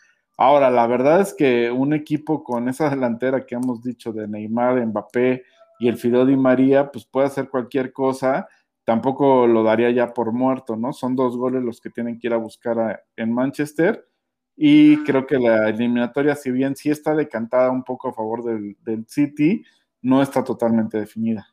Ahora, 0.40 0.70
la 0.70 0.86
verdad 0.86 1.20
es 1.20 1.34
que 1.34 1.68
un 1.68 1.92
equipo 1.92 2.44
con 2.44 2.68
esa 2.68 2.88
delantera 2.88 3.44
que 3.44 3.56
hemos 3.56 3.82
dicho 3.82 4.12
de 4.12 4.28
Neymar, 4.28 4.86
Mbappé 4.86 5.42
y 5.80 5.88
el 5.88 5.96
Fideo 5.96 6.24
Di 6.24 6.36
María, 6.36 6.92
pues 6.92 7.04
puede 7.04 7.26
hacer 7.26 7.48
cualquier 7.48 7.92
cosa. 7.92 8.46
Tampoco 8.84 9.48
lo 9.48 9.64
daría 9.64 9.90
ya 9.90 10.14
por 10.14 10.32
muerto, 10.32 10.76
¿no? 10.76 10.92
Son 10.92 11.16
dos 11.16 11.36
goles 11.36 11.64
los 11.64 11.80
que 11.80 11.90
tienen 11.90 12.20
que 12.20 12.28
ir 12.28 12.34
a 12.34 12.36
buscar 12.36 13.04
en 13.16 13.32
Manchester. 13.32 14.08
Y 14.56 15.02
creo 15.02 15.26
que 15.26 15.40
la 15.40 15.68
eliminatoria, 15.70 16.36
si 16.36 16.52
bien 16.52 16.76
sí 16.76 16.88
está 16.88 17.16
decantada 17.16 17.72
un 17.72 17.82
poco 17.82 18.08
a 18.08 18.12
favor 18.12 18.44
del, 18.44 18.76
City, 19.08 19.64
no 20.02 20.22
está 20.22 20.44
totalmente 20.44 21.00
definida. 21.00 21.48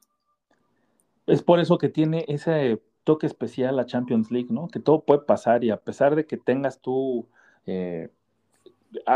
Es 1.26 1.42
por 1.42 1.60
eso 1.60 1.80
que 1.80 1.90
tiene 1.90 2.24
ese 2.28 2.84
toque 3.04 3.26
especial 3.26 3.78
la 3.78 3.88
Champions 3.88 4.30
League, 4.30 4.50
¿no? 4.52 4.68
Que 4.68 4.80
todo 4.80 5.04
puede 5.04 5.22
pasar 5.22 5.64
y 5.64 5.72
a 5.72 5.78
pesar 5.78 6.16
de 6.16 6.28
que 6.28 6.38
tengas 6.38 6.82
tú 6.82 7.28
eh, 7.66 8.10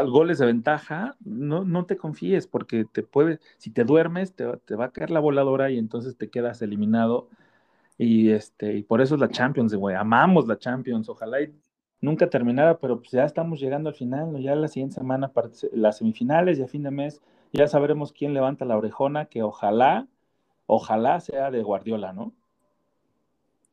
goles 0.07 0.39
de 0.39 0.45
ventaja, 0.45 1.15
no, 1.23 1.63
no 1.63 1.85
te 1.85 1.97
confíes 1.97 2.47
porque 2.47 2.85
te 2.85 3.03
puede, 3.03 3.39
si 3.57 3.71
te 3.71 3.83
duermes, 3.83 4.33
te, 4.33 4.45
va 4.45 4.85
a 4.85 4.91
caer 4.91 5.11
la 5.11 5.19
voladora 5.19 5.69
y 5.71 5.77
entonces 5.77 6.17
te 6.17 6.29
quedas 6.29 6.61
eliminado. 6.61 7.29
Y, 7.97 8.31
este, 8.31 8.75
y 8.75 8.83
por 8.83 9.01
eso 9.01 9.15
es 9.15 9.21
la 9.21 9.29
Champions, 9.29 9.73
güey. 9.75 9.95
Amamos 9.95 10.47
la 10.47 10.57
Champions. 10.57 11.09
Ojalá 11.09 11.41
y 11.41 11.53
nunca 12.01 12.29
terminara, 12.29 12.77
pero 12.77 12.99
pues 12.99 13.11
ya 13.11 13.25
estamos 13.25 13.59
llegando 13.59 13.89
al 13.89 13.95
final. 13.95 14.37
Ya 14.41 14.55
la 14.55 14.67
siguiente 14.67 14.95
semana, 14.95 15.31
las 15.73 15.97
semifinales 15.97 16.59
y 16.59 16.63
a 16.63 16.67
fin 16.67 16.83
de 16.83 16.91
mes, 16.91 17.21
ya 17.51 17.67
sabremos 17.67 18.13
quién 18.13 18.33
levanta 18.33 18.65
la 18.65 18.77
orejona, 18.77 19.25
que 19.25 19.43
ojalá, 19.43 20.07
ojalá 20.65 21.19
sea 21.19 21.51
de 21.51 21.61
Guardiola, 21.63 22.13
¿no? 22.13 22.33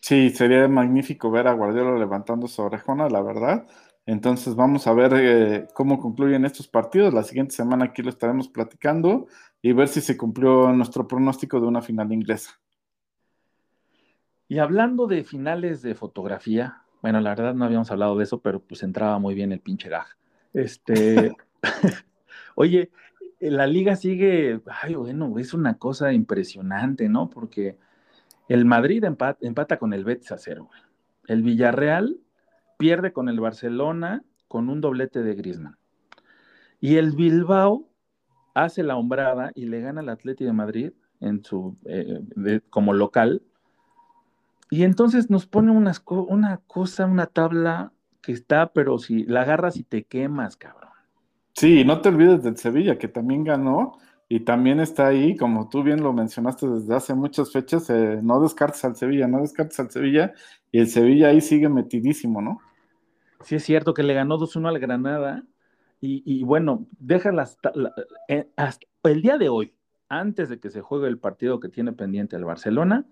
Sí, 0.01 0.31
sería 0.31 0.69
magnífico 0.69 1.31
ver 1.31 1.49
a 1.49 1.53
Guardiola 1.53 1.99
levantando 1.99 2.47
su 2.47 2.63
orejona, 2.63 3.09
la 3.09 3.23
verdad. 3.23 3.67
Entonces 4.07 4.55
vamos 4.55 4.87
a 4.87 4.95
ver 4.95 5.13
eh, 5.15 5.69
cómo 5.75 5.99
concluyen 5.99 6.45
estos 6.45 6.69
partidos. 6.69 7.13
La 7.13 7.25
siguiente 7.25 7.55
semana 7.55 7.87
aquí 7.87 8.03
lo 8.03 8.11
estaremos 8.11 8.49
platicando 8.49 9.27
y 9.61 9.73
ver 9.73 9.89
si 9.89 10.01
se 10.01 10.17
cumplió 10.17 10.73
nuestro 10.73 11.09
pronóstico 11.09 11.61
de 11.61 11.67
una 11.67 11.83
final 11.83 12.13
inglesa. 12.13 12.61
Y 14.49 14.59
hablando 14.59 15.09
de 15.09 15.25
finales 15.25 15.83
de 15.83 15.97
fotografía, 15.97 16.83
bueno, 17.03 17.21
la 17.21 17.31
verdad 17.31 17.55
no 17.55 17.65
habíamos 17.65 17.91
hablado 17.91 18.17
de 18.17 18.25
eso, 18.25 18.41
pero 18.41 18.61
pues 18.61 18.85
entraba 18.85 19.19
muy 19.19 19.35
bien 19.35 19.51
el 19.51 19.61
pinche 19.61 19.89
gag. 19.89 20.07
Este, 20.55 21.37
oye, 22.55 22.91
la 23.41 23.67
liga 23.67 23.97
sigue, 23.97 24.61
ay, 24.83 24.95
bueno, 24.95 25.37
es 25.39 25.53
una 25.53 25.79
cosa 25.79 26.13
impresionante, 26.13 27.09
¿no? 27.09 27.29
Porque 27.29 27.77
el 28.49 28.65
Madrid 28.65 29.05
empata, 29.05 29.79
con 29.79 29.93
el 29.93 30.05
Betis 30.05 30.33
a 30.33 30.39
cero. 30.39 30.71
El 31.27 31.43
Villarreal 31.43 32.19
pierde 32.77 33.13
con 33.13 33.29
el 33.29 33.41
Barcelona 33.41 34.23
con 34.49 34.69
un 34.69 34.81
doblete 34.81 35.23
de 35.23 35.35
Griezmann. 35.35 35.77
Y 36.81 36.97
el 36.97 37.13
Bilbao 37.13 37.89
hace 38.55 38.83
la 38.83 38.97
hombrada 38.97 39.51
y 39.55 39.67
le 39.67 39.81
gana 39.81 40.01
al 40.01 40.09
Atleti 40.09 40.45
de 40.45 40.53
Madrid 40.53 40.93
en 41.21 41.45
su, 41.45 41.77
eh, 41.85 42.61
como 42.71 42.93
local. 42.93 43.43
Y 44.71 44.85
entonces 44.85 45.31
nos 45.31 45.47
pone 45.47 45.71
una 45.73 46.59
cosa, 46.67 47.07
una 47.07 47.27
tabla 47.27 47.93
que 48.23 48.33
está, 48.33 48.73
pero 48.73 48.99
si 48.99 49.25
la 49.25 49.43
agarras 49.43 49.77
y 49.77 49.85
te 49.85 50.05
quemas, 50.05 50.57
cabrón. 50.57 50.91
Sí, 51.55 51.85
no 51.85 52.01
te 52.01 52.09
olvides 52.09 52.43
del 52.43 52.57
Sevilla, 52.57 52.99
que 52.99 53.09
también 53.09 53.45
ganó 53.45 53.99
y 54.29 54.41
también 54.41 54.81
está 54.81 55.07
ahí, 55.07 55.37
como 55.37 55.69
tú 55.69 55.83
bien 55.83 56.03
lo 56.03 56.13
mencionaste 56.13 56.67
desde 56.67 56.95
hace 56.95 57.15
muchas 57.15 57.53
fechas, 57.53 57.89
eh, 57.91 58.19
no 58.23 58.41
descartes 58.41 58.85
al 58.85 58.97
Sevilla, 58.97 59.29
no 59.29 59.41
descartes 59.41 59.79
al 59.79 59.91
Sevilla, 59.91 60.35
y 60.73 60.81
el 60.81 60.89
Sevilla 60.89 61.29
ahí 61.29 61.41
sigue 61.41 61.69
metidísimo, 61.69 62.43
¿no? 62.43 62.59
Sí, 63.43 63.57
es 63.57 63.65
cierto 63.65 63.95
que 63.95 64.03
le 64.03 64.15
ganó 64.15 64.39
2-1 64.39 64.69
al 64.69 64.79
Granada, 64.79 65.45
y, 66.01 66.45
bueno, 66.45 66.87
deja 67.01 67.33
las, 67.33 67.59
eh, 68.29 68.49
hasta 68.55 68.87
el 69.05 69.23
día 69.23 69.39
de 69.39 69.49
hoy, 69.49 69.75
antes 70.09 70.49
de 70.49 70.61
que 70.61 70.71
se 70.71 70.81
juegue 70.81 71.09
el 71.09 71.19
partido 71.19 71.59
que 71.59 71.69
tiene 71.69 71.93
pendiente 71.93 72.37
el 72.37 72.45
Barcelona, 72.45 73.07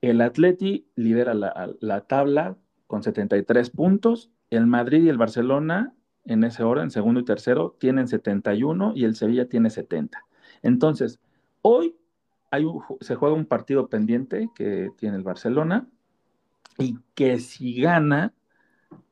el 0.00 0.20
Atleti 0.20 0.88
lidera 0.96 1.34
la, 1.34 1.70
la 1.80 2.00
tabla 2.00 2.56
con 2.88 3.04
73 3.04 3.70
puntos, 3.70 4.32
el 4.48 4.66
Madrid 4.66 5.04
y 5.04 5.08
el 5.08 5.18
Barcelona 5.18 5.94
en 6.24 6.42
ese 6.42 6.64
orden, 6.64 6.90
segundo 6.90 7.20
y 7.20 7.24
tercero, 7.24 7.76
tienen 7.78 8.08
71 8.08 8.92
y 8.96 9.04
el 9.04 9.14
Sevilla 9.14 9.48
tiene 9.48 9.70
70. 9.70 10.24
Entonces, 10.62 11.20
hoy 11.62 11.96
hay 12.50 12.66
se 13.00 13.14
juega 13.14 13.34
un 13.34 13.46
partido 13.46 13.88
pendiente 13.88 14.50
que 14.54 14.90
tiene 14.96 15.16
el 15.16 15.22
Barcelona 15.22 15.86
y 16.78 16.98
que 17.14 17.38
si 17.38 17.80
gana, 17.80 18.34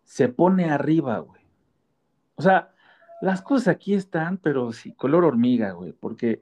se 0.08 0.30
pone 0.30 0.70
arriba, 0.70 1.18
güey. 1.18 1.42
O 2.36 2.42
sea, 2.42 2.72
las 3.20 3.42
cosas 3.42 3.68
aquí 3.68 3.92
están, 3.92 4.38
pero 4.38 4.72
sí, 4.72 4.94
color 4.94 5.22
hormiga, 5.22 5.72
güey, 5.72 5.92
porque 5.92 6.40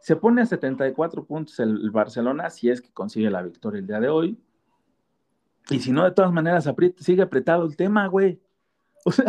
se 0.00 0.16
pone 0.16 0.42
a 0.42 0.46
74 0.46 1.24
puntos 1.24 1.58
el, 1.58 1.90
Barcelona 1.90 2.50
si 2.50 2.68
es 2.68 2.82
que 2.82 2.92
consigue 2.92 3.30
la 3.30 3.40
victoria 3.40 3.78
el 3.78 3.86
día 3.86 4.00
de 4.00 4.10
hoy. 4.10 4.38
Y 5.70 5.78
si 5.78 5.92
no, 5.92 6.04
de 6.04 6.10
todas 6.10 6.30
maneras, 6.30 6.70
sigue 6.98 7.22
apretado 7.22 7.64
el 7.64 7.74
tema, 7.74 8.06
güey. 8.06 8.38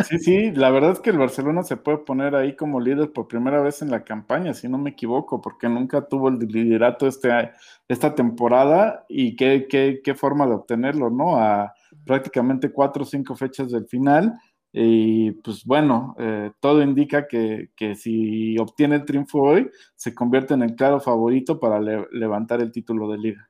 Sí, 0.04 0.18
sí, 0.18 0.52
la 0.52 0.70
verdad 0.70 0.92
es 0.92 1.00
que 1.00 1.10
el 1.10 1.18
Barcelona 1.18 1.62
se 1.62 1.78
puede 1.78 1.98
poner 1.98 2.34
ahí 2.34 2.56
como 2.56 2.80
líder 2.80 3.10
por 3.12 3.26
primera 3.26 3.62
vez 3.62 3.80
en 3.80 3.90
la 3.90 4.04
campaña, 4.04 4.52
si 4.52 4.68
no 4.68 4.76
me 4.76 4.90
equivoco, 4.90 5.40
porque 5.40 5.68
nunca 5.68 6.06
tuvo 6.06 6.28
el 6.28 6.40
liderato 6.40 7.06
este, 7.06 7.52
esta 7.88 8.14
temporada 8.14 9.06
y 9.08 9.34
qué, 9.34 9.66
qué, 9.66 10.02
qué 10.04 10.14
forma 10.14 10.46
de 10.46 10.54
obtenerlo, 10.54 11.08
¿no? 11.08 11.38
A 11.38 11.74
prácticamente 12.04 12.70
cuatro 12.70 13.02
o 13.02 13.06
cinco 13.06 13.34
fechas 13.34 13.70
del 13.70 13.86
final. 13.86 14.34
Y 14.72 15.32
pues 15.32 15.64
bueno, 15.64 16.14
eh, 16.18 16.52
todo 16.60 16.82
indica 16.82 17.26
que, 17.26 17.70
que, 17.74 17.94
si 17.94 18.58
obtiene 18.58 18.96
el 18.96 19.04
triunfo 19.04 19.40
hoy, 19.40 19.70
se 19.96 20.14
convierte 20.14 20.54
en 20.54 20.62
el 20.62 20.74
claro 20.74 21.00
favorito 21.00 21.58
para 21.58 21.80
levantar 21.80 22.60
el 22.60 22.70
título 22.70 23.10
de 23.10 23.18
liga. 23.18 23.48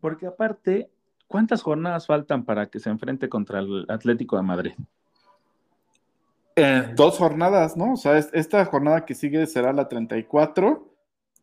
Porque 0.00 0.26
aparte, 0.26 0.90
¿cuántas 1.28 1.62
jornadas 1.62 2.06
faltan 2.06 2.44
para 2.44 2.66
que 2.66 2.80
se 2.80 2.90
enfrente 2.90 3.28
contra 3.28 3.60
el 3.60 3.86
Atlético 3.88 4.36
de 4.36 4.42
Madrid? 4.42 4.72
Eh, 6.56 6.90
dos 6.94 7.18
jornadas, 7.18 7.76
¿no? 7.76 7.92
O 7.92 7.96
sea, 7.96 8.16
esta 8.16 8.64
jornada 8.64 9.04
que 9.04 9.14
sigue 9.14 9.46
será 9.46 9.72
la 9.74 9.88
34. 9.88 10.95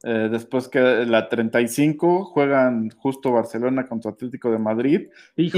Eh, 0.05 0.27
después 0.29 0.67
que 0.67 0.81
la 0.81 1.29
35 1.29 2.25
juegan 2.25 2.89
justo 2.89 3.31
Barcelona 3.31 3.87
contra 3.87 4.11
Atlético 4.11 4.51
de 4.51 4.59
Madrid 4.59 5.07
y, 5.37 5.49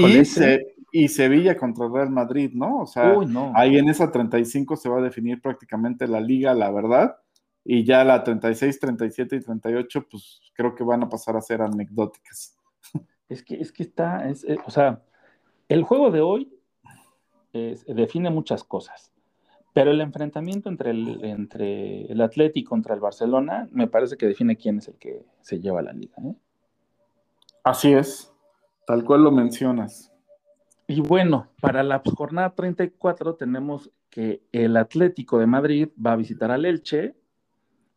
y, 0.92 1.08
Sevilla 1.08 1.56
contra 1.56 1.88
Real 1.88 2.10
Madrid, 2.10 2.52
¿no? 2.54 2.82
O 2.82 2.86
sea, 2.86 3.12
ahí 3.54 3.76
en 3.76 3.88
esa 3.88 4.12
35 4.12 4.76
se 4.76 4.88
va 4.88 4.98
a 4.98 5.02
definir 5.02 5.42
prácticamente 5.42 6.06
la 6.06 6.20
liga, 6.20 6.54
la 6.54 6.70
verdad. 6.70 7.16
Y 7.64 7.82
ya 7.82 8.04
la 8.04 8.22
36, 8.22 8.78
37 8.78 9.34
y 9.34 9.40
38, 9.40 10.06
pues 10.08 10.40
creo 10.54 10.76
que 10.76 10.84
van 10.84 11.02
a 11.02 11.08
pasar 11.08 11.36
a 11.36 11.40
ser 11.40 11.60
anecdóticas. 11.62 12.56
Es 13.28 13.42
que, 13.42 13.56
es 13.56 13.72
que 13.72 13.82
está, 13.82 14.30
eh, 14.30 14.56
o 14.64 14.70
sea, 14.70 15.02
el 15.68 15.82
juego 15.82 16.12
de 16.12 16.20
hoy 16.20 16.52
define 17.52 18.30
muchas 18.30 18.62
cosas. 18.62 19.15
Pero 19.76 19.90
el 19.90 20.00
enfrentamiento 20.00 20.70
entre 20.70 20.90
el, 20.90 21.22
entre 21.22 22.10
el 22.10 22.22
Atleti 22.22 22.64
contra 22.64 22.94
el 22.94 23.00
Barcelona 23.00 23.68
me 23.72 23.86
parece 23.86 24.16
que 24.16 24.24
define 24.24 24.56
quién 24.56 24.78
es 24.78 24.88
el 24.88 24.94
que 24.94 25.26
se 25.42 25.60
lleva 25.60 25.82
la 25.82 25.92
liga. 25.92 26.14
¿eh? 26.24 26.34
Así 27.62 27.92
es, 27.92 28.32
tal 28.86 29.04
cual 29.04 29.22
lo 29.22 29.30
mencionas. 29.30 30.10
Y 30.86 31.02
bueno, 31.02 31.50
para 31.60 31.82
la 31.82 32.00
jornada 32.02 32.54
34 32.54 33.34
tenemos 33.34 33.90
que 34.08 34.40
el 34.50 34.78
Atlético 34.78 35.38
de 35.38 35.46
Madrid 35.46 35.88
va 35.94 36.12
a 36.12 36.16
visitar 36.16 36.50
al 36.50 36.64
Elche, 36.64 37.14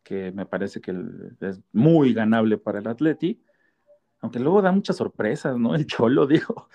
que 0.04 0.34
me 0.34 0.46
parece 0.46 0.82
que 0.82 0.94
es 1.40 1.62
muy 1.72 2.14
ganable 2.14 2.58
para 2.58 2.80
el 2.80 2.88
Atleti, 2.88 3.42
aunque 4.20 4.40
luego 4.40 4.62
da 4.62 4.74
muchas 4.74 4.98
sorpresas, 4.98 5.58
¿no? 5.58 5.76
El 5.76 5.88
Cholo 5.88 6.28
dijo, 6.28 6.68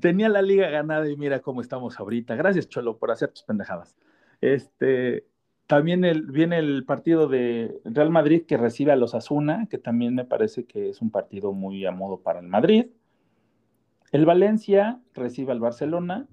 tenía 0.00 0.28
la 0.28 0.42
liga 0.42 0.68
ganada 0.68 1.08
y 1.08 1.16
mira 1.16 1.40
cómo 1.40 1.60
estamos 1.60 1.98
ahorita. 1.98 2.34
Gracias, 2.34 2.68
Cholo, 2.68 2.98
por 2.98 3.10
hacer 3.10 3.30
tus 3.30 3.42
pendejadas. 3.42 3.96
Este, 4.40 5.26
también 5.66 6.02
viene 6.28 6.58
el 6.58 6.84
partido 6.84 7.28
de 7.28 7.80
Real 7.84 8.10
Madrid 8.10 8.44
que 8.46 8.56
recibe 8.56 8.92
a 8.92 8.96
los 8.96 9.14
Asuna, 9.14 9.66
que 9.70 9.78
también 9.78 10.14
me 10.14 10.24
parece 10.24 10.64
que 10.64 10.90
es 10.90 11.02
un 11.02 11.10
partido 11.10 11.52
muy 11.52 11.84
a 11.86 11.90
modo 11.92 12.20
para 12.20 12.40
el 12.40 12.46
Madrid. 12.46 12.86
El 14.12 14.26
Valencia 14.26 15.00
recibe 15.14 15.52
al 15.52 15.60
Barcelona. 15.60 16.26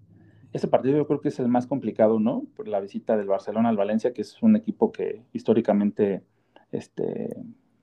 Ese 0.51 0.67
partido 0.67 0.97
yo 0.97 1.07
creo 1.07 1.21
que 1.21 1.29
es 1.29 1.39
el 1.39 1.47
más 1.47 1.65
complicado, 1.65 2.19
¿no? 2.19 2.43
Por 2.55 2.67
la 2.67 2.79
visita 2.79 3.17
del 3.17 3.27
Barcelona 3.27 3.69
al 3.69 3.77
Valencia, 3.77 4.13
que 4.13 4.21
es 4.21 4.41
un 4.43 4.55
equipo 4.55 4.91
que 4.91 5.23
históricamente 5.33 6.23
este, 6.71 7.35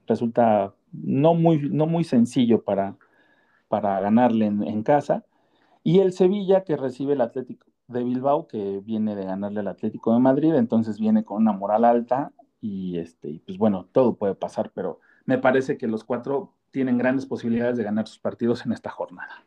resulta 0.06 0.74
no 0.92 1.34
muy, 1.34 1.68
no 1.68 1.86
muy 1.86 2.04
sencillo 2.04 2.62
para, 2.62 2.96
para 3.68 4.00
ganarle 4.00 4.46
en 4.46 4.82
casa. 4.84 5.24
Y 5.82 6.00
el 6.00 6.12
Sevilla 6.12 6.64
que 6.64 6.76
recibe 6.76 7.14
el 7.14 7.20
Atlético 7.20 7.66
de 7.88 8.04
Bilbao, 8.04 8.46
que 8.46 8.80
viene 8.84 9.16
de 9.16 9.24
ganarle 9.24 9.60
al 9.60 9.68
Atlético 9.68 10.12
de 10.12 10.20
Madrid, 10.20 10.54
entonces 10.54 10.98
viene 11.00 11.24
con 11.24 11.38
una 11.42 11.52
moral 11.52 11.84
alta 11.84 12.32
y 12.60 12.98
este, 12.98 13.42
pues 13.46 13.58
bueno, 13.58 13.88
todo 13.92 14.16
puede 14.16 14.34
pasar, 14.34 14.70
pero 14.74 15.00
me 15.24 15.38
parece 15.38 15.76
que 15.78 15.86
los 15.88 16.04
cuatro 16.04 16.54
tienen 16.70 16.98
grandes 16.98 17.26
posibilidades 17.26 17.76
de 17.76 17.84
ganar 17.84 18.06
sus 18.06 18.18
partidos 18.18 18.64
en 18.66 18.72
esta 18.72 18.90
jornada. 18.90 19.46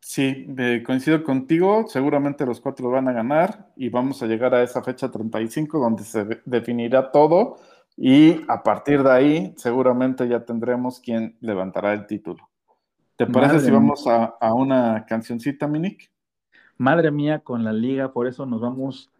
Sí, 0.00 0.46
coincido 0.84 1.24
contigo. 1.24 1.86
Seguramente 1.88 2.44
los 2.44 2.60
cuatro 2.60 2.90
van 2.90 3.08
a 3.08 3.12
ganar 3.12 3.72
y 3.76 3.88
vamos 3.88 4.22
a 4.22 4.26
llegar 4.26 4.54
a 4.54 4.62
esa 4.62 4.82
fecha 4.82 5.10
35 5.10 5.78
donde 5.78 6.04
se 6.04 6.24
de- 6.24 6.42
definirá 6.44 7.10
todo 7.12 7.56
y 7.96 8.42
a 8.48 8.62
partir 8.62 9.02
de 9.02 9.10
ahí 9.12 9.54
seguramente 9.56 10.28
ya 10.28 10.44
tendremos 10.44 11.00
quien 11.00 11.36
levantará 11.40 11.94
el 11.94 12.06
título. 12.06 12.51
¿Te 13.26 13.32
parece 13.32 13.54
Madre 13.54 13.66
si 13.66 13.70
vamos 13.70 14.06
a, 14.08 14.24
a 14.24 14.52
una 14.52 15.06
cancioncita, 15.06 15.68
Minik? 15.68 16.10
Madre 16.76 17.12
mía, 17.12 17.38
con 17.38 17.62
la 17.62 17.72
liga, 17.72 18.12
por 18.12 18.26
eso 18.26 18.46
nos 18.46 18.60
vamos 18.60 19.12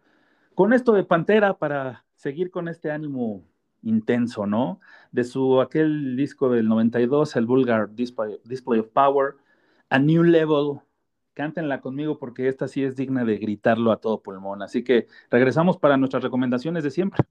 con 0.55 0.73
esto 0.73 0.91
de 0.93 1.03
Pantera 1.03 1.57
para 1.57 2.05
seguir 2.15 2.51
con 2.51 2.67
este 2.67 2.91
ánimo 2.91 3.43
intenso, 3.81 4.45
¿no? 4.45 4.81
De 5.11 5.23
su 5.23 5.61
aquel 5.61 6.15
disco 6.15 6.49
del 6.49 6.67
92, 6.67 7.35
el 7.37 7.45
Vulgar 7.45 7.95
Display, 7.95 8.39
Display 8.43 8.81
of 8.81 8.89
Power, 8.89 9.35
A 9.89 9.99
New 9.99 10.23
Level. 10.23 10.79
Cántenla 11.33 11.81
conmigo 11.81 12.19
porque 12.19 12.47
esta 12.47 12.67
sí 12.67 12.83
es 12.83 12.95
digna 12.95 13.23
de 13.23 13.37
gritarlo 13.37 13.91
a 13.91 13.97
todo 13.97 14.21
pulmón. 14.21 14.61
Así 14.61 14.83
que 14.83 15.07
regresamos 15.31 15.77
para 15.77 15.97
nuestras 15.97 16.23
recomendaciones 16.23 16.83
de 16.83 16.91
siempre. 16.91 17.23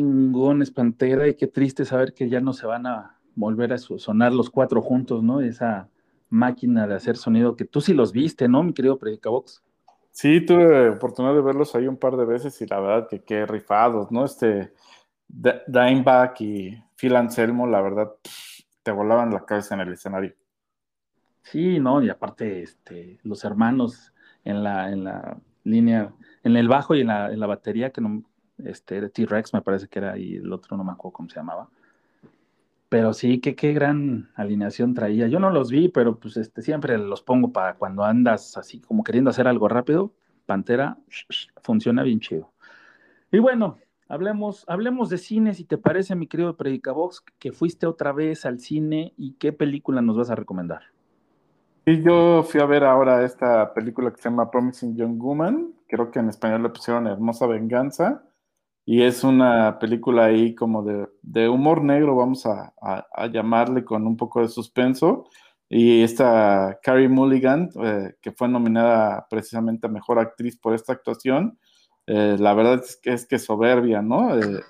Ah, 0.00 0.12
qué 0.28 0.28
chingón 0.28 0.62
es 0.62 0.70
Pantera 0.70 1.28
y 1.28 1.34
qué 1.36 1.46
triste 1.46 1.84
saber 1.84 2.14
que 2.14 2.28
ya 2.28 2.40
no 2.40 2.52
se 2.52 2.66
van 2.66 2.86
a 2.86 3.18
volver 3.34 3.72
a 3.72 3.78
so- 3.78 3.98
sonar 3.98 4.32
los 4.32 4.50
cuatro 4.50 4.82
juntos, 4.82 5.22
¿no? 5.22 5.40
Esa 5.40 5.88
máquina 6.30 6.86
de 6.86 6.94
hacer 6.94 7.16
sonido 7.16 7.56
que 7.56 7.64
tú 7.64 7.80
sí 7.80 7.94
los 7.94 8.12
viste, 8.12 8.48
¿no, 8.48 8.62
mi 8.62 8.72
querido 8.74 8.98
Predicabox? 8.98 9.62
Sí, 10.10 10.44
tuve 10.44 10.90
oportunidad 10.90 11.34
de 11.34 11.40
verlos 11.40 11.74
ahí 11.74 11.86
un 11.86 11.96
par 11.96 12.16
de 12.16 12.24
veces 12.24 12.60
y 12.60 12.66
la 12.66 12.80
verdad 12.80 13.08
que 13.08 13.22
qué 13.24 13.46
rifados, 13.46 14.10
¿no? 14.12 14.24
Este 14.24 14.74
D- 15.28 15.62
Dimebag 15.66 16.34
y 16.40 16.82
Phil 16.96 17.16
Anselmo, 17.16 17.66
la 17.66 17.80
verdad, 17.82 18.12
te 18.82 18.92
volaban 18.92 19.32
la 19.32 19.44
cabeza 19.46 19.74
en 19.74 19.82
el 19.82 19.92
escenario. 19.94 20.34
Sí, 21.42 21.78
no, 21.80 22.02
y 22.02 22.08
aparte, 22.08 22.62
este, 22.62 23.18
los 23.24 23.44
hermanos 23.44 24.12
en 24.44 24.62
la, 24.62 24.90
en 24.90 25.04
la 25.04 25.38
línea, 25.64 26.14
en 26.44 26.56
el 26.56 26.68
bajo 26.68 26.94
y 26.94 27.00
en 27.02 27.08
la, 27.08 27.32
en 27.32 27.40
la 27.40 27.46
batería, 27.46 27.90
que 27.92 28.00
no, 28.00 28.22
este, 28.64 29.00
de 29.00 29.10
T-Rex 29.10 29.54
me 29.54 29.62
parece 29.62 29.88
que 29.88 29.98
era, 29.98 30.18
y 30.18 30.36
el 30.36 30.52
otro 30.52 30.76
no 30.76 30.84
me 30.84 30.92
acuerdo 30.92 31.14
cómo 31.14 31.28
se 31.28 31.36
llamaba. 31.36 31.68
Pero 32.88 33.14
sí, 33.14 33.40
que 33.40 33.54
qué 33.54 33.72
gran 33.72 34.30
alineación 34.34 34.94
traía. 34.94 35.26
Yo 35.26 35.40
no 35.40 35.50
los 35.50 35.70
vi, 35.70 35.88
pero 35.88 36.18
pues 36.18 36.36
este, 36.36 36.60
siempre 36.60 36.98
los 36.98 37.22
pongo 37.22 37.50
para 37.50 37.74
cuando 37.74 38.04
andas 38.04 38.56
así 38.58 38.80
como 38.80 39.02
queriendo 39.02 39.30
hacer 39.30 39.48
algo 39.48 39.68
rápido. 39.68 40.12
Pantera 40.44 40.98
funciona 41.62 42.02
bien 42.02 42.20
chido. 42.20 42.52
Y 43.30 43.38
bueno, 43.38 43.78
hablemos, 44.08 44.64
hablemos 44.68 45.08
de 45.08 45.16
cine, 45.16 45.54
si 45.54 45.64
te 45.64 45.78
parece, 45.78 46.14
mi 46.14 46.26
querido 46.26 46.54
Predicabox, 46.54 47.24
que 47.38 47.52
fuiste 47.52 47.86
otra 47.86 48.12
vez 48.12 48.44
al 48.44 48.60
cine 48.60 49.14
y 49.16 49.32
qué 49.34 49.54
película 49.54 50.02
nos 50.02 50.18
vas 50.18 50.28
a 50.28 50.34
recomendar. 50.34 50.82
Y 51.86 52.02
yo 52.02 52.42
fui 52.42 52.60
a 52.60 52.66
ver 52.66 52.84
ahora 52.84 53.24
esta 53.24 53.72
película 53.72 54.12
que 54.12 54.20
se 54.20 54.28
llama 54.28 54.50
Promising 54.50 54.96
Young 54.96 55.18
Woman, 55.18 55.72
creo 55.88 56.10
que 56.10 56.20
en 56.20 56.28
español 56.28 56.62
le 56.62 56.68
pusieron 56.68 57.06
Hermosa 57.06 57.46
Venganza, 57.46 58.22
y 58.84 59.02
es 59.02 59.24
una 59.24 59.78
película 59.78 60.26
ahí 60.26 60.54
como 60.54 60.82
de, 60.82 61.08
de 61.22 61.48
humor 61.48 61.82
negro, 61.84 62.16
vamos 62.16 62.46
a, 62.46 62.74
a- 62.80 63.06
a 63.14 63.26
llamarle, 63.28 63.84
con 63.84 64.06
un 64.06 64.16
poco 64.16 64.40
de 64.42 64.48
suspenso. 64.48 65.24
Y 65.68 66.02
esta 66.02 66.78
Carrie 66.82 67.08
Mulligan, 67.08 67.70
eh, 67.82 68.14
que 68.20 68.32
fue 68.32 68.48
nominada 68.48 69.26
precisamente 69.30 69.86
a 69.86 69.90
Mejor 69.90 70.18
Actriz 70.18 70.58
por 70.58 70.74
esta 70.74 70.92
actuación, 70.92 71.58
eh, 72.06 72.36
la 72.38 72.52
verdad 72.54 72.80
es 72.84 72.96
que 73.02 73.12
es 73.12 73.26
que 73.26 73.38
soberbia, 73.38 74.02
¿no? 74.02 74.36
Eh, 74.38 74.60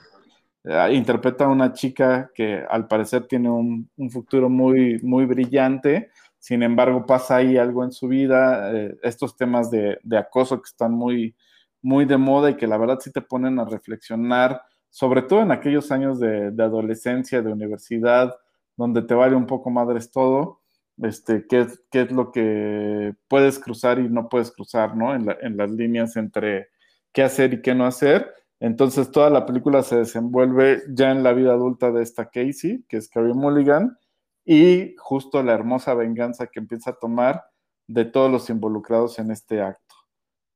eh, 0.64 0.88
interpreta 0.94 1.44
a 1.44 1.48
una 1.48 1.72
chica 1.72 2.30
que 2.34 2.62
al 2.68 2.86
parecer 2.88 3.26
tiene 3.26 3.50
un, 3.50 3.90
un 3.96 4.10
futuro 4.10 4.48
muy, 4.48 5.00
muy 5.02 5.24
brillante, 5.26 6.10
sin 6.38 6.62
embargo 6.62 7.06
pasa 7.06 7.36
ahí 7.36 7.56
algo 7.56 7.84
en 7.84 7.92
su 7.92 8.08
vida, 8.08 8.72
eh, 8.74 8.96
estos 9.02 9.36
temas 9.36 9.70
de, 9.70 9.98
de 10.02 10.18
acoso 10.18 10.58
que 10.60 10.68
están 10.68 10.92
muy, 10.92 11.34
muy 11.82 12.04
de 12.04 12.16
moda 12.16 12.50
y 12.50 12.56
que 12.56 12.66
la 12.66 12.78
verdad 12.78 12.98
sí 13.00 13.10
te 13.10 13.20
ponen 13.20 13.58
a 13.58 13.64
reflexionar, 13.64 14.62
sobre 14.90 15.22
todo 15.22 15.40
en 15.42 15.52
aquellos 15.52 15.90
años 15.92 16.20
de, 16.20 16.52
adolescencia, 16.58 17.42
de 17.42 17.52
universidad, 17.52 18.34
donde 18.76 19.02
te 19.02 19.14
vale 19.14 19.36
un 19.36 19.46
poco 19.46 19.70
madres 19.70 20.10
todo, 20.10 20.60
este, 21.02 21.46
qué, 21.48 21.66
qué 21.90 22.02
es 22.02 22.12
lo 22.12 22.30
que 22.30 23.14
puedes 23.28 23.58
cruzar 23.58 23.98
y 23.98 24.08
no 24.08 24.28
puedes 24.28 24.50
cruzar, 24.52 24.96
¿no? 24.96 25.14
En 25.14 25.56
las 25.56 25.70
líneas 25.70 26.16
entre 26.16 26.68
qué 27.12 27.22
hacer 27.22 27.54
y 27.54 27.62
qué 27.62 27.74
no 27.74 27.86
hacer. 27.86 28.32
Entonces 28.60 29.10
toda 29.10 29.28
la 29.28 29.44
película 29.44 29.82
se 29.82 29.96
desenvuelve 29.96 30.82
ya 30.88 31.10
en 31.10 31.24
la 31.24 31.32
vida 31.32 31.52
adulta 31.52 31.90
de 31.90 32.02
esta 32.02 32.30
Casey, 32.30 32.84
que 32.88 32.96
es 32.96 33.08
Carrie 33.08 33.34
Mulligan, 33.34 33.98
y 34.44 34.94
justo 34.98 35.42
la 35.42 35.52
hermosa 35.52 35.94
venganza 35.94 36.46
que 36.46 36.60
empieza 36.60 36.90
a 36.90 36.98
tomar 36.98 37.44
de 37.88 38.04
todos 38.04 38.30
los 38.30 38.48
involucrados 38.50 39.18
en 39.18 39.30
este 39.32 39.60
acto. 39.60 39.81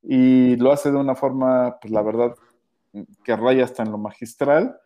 Y 0.01 0.55
lo 0.57 0.71
hace 0.71 0.91
de 0.91 0.97
una 0.97 1.15
forma, 1.15 1.77
pues 1.81 1.91
la 1.91 2.01
verdad, 2.01 2.35
que 3.23 3.35
raya 3.35 3.63
hasta 3.63 3.83
en 3.83 3.91
lo 3.91 3.97
magistral 3.97 4.77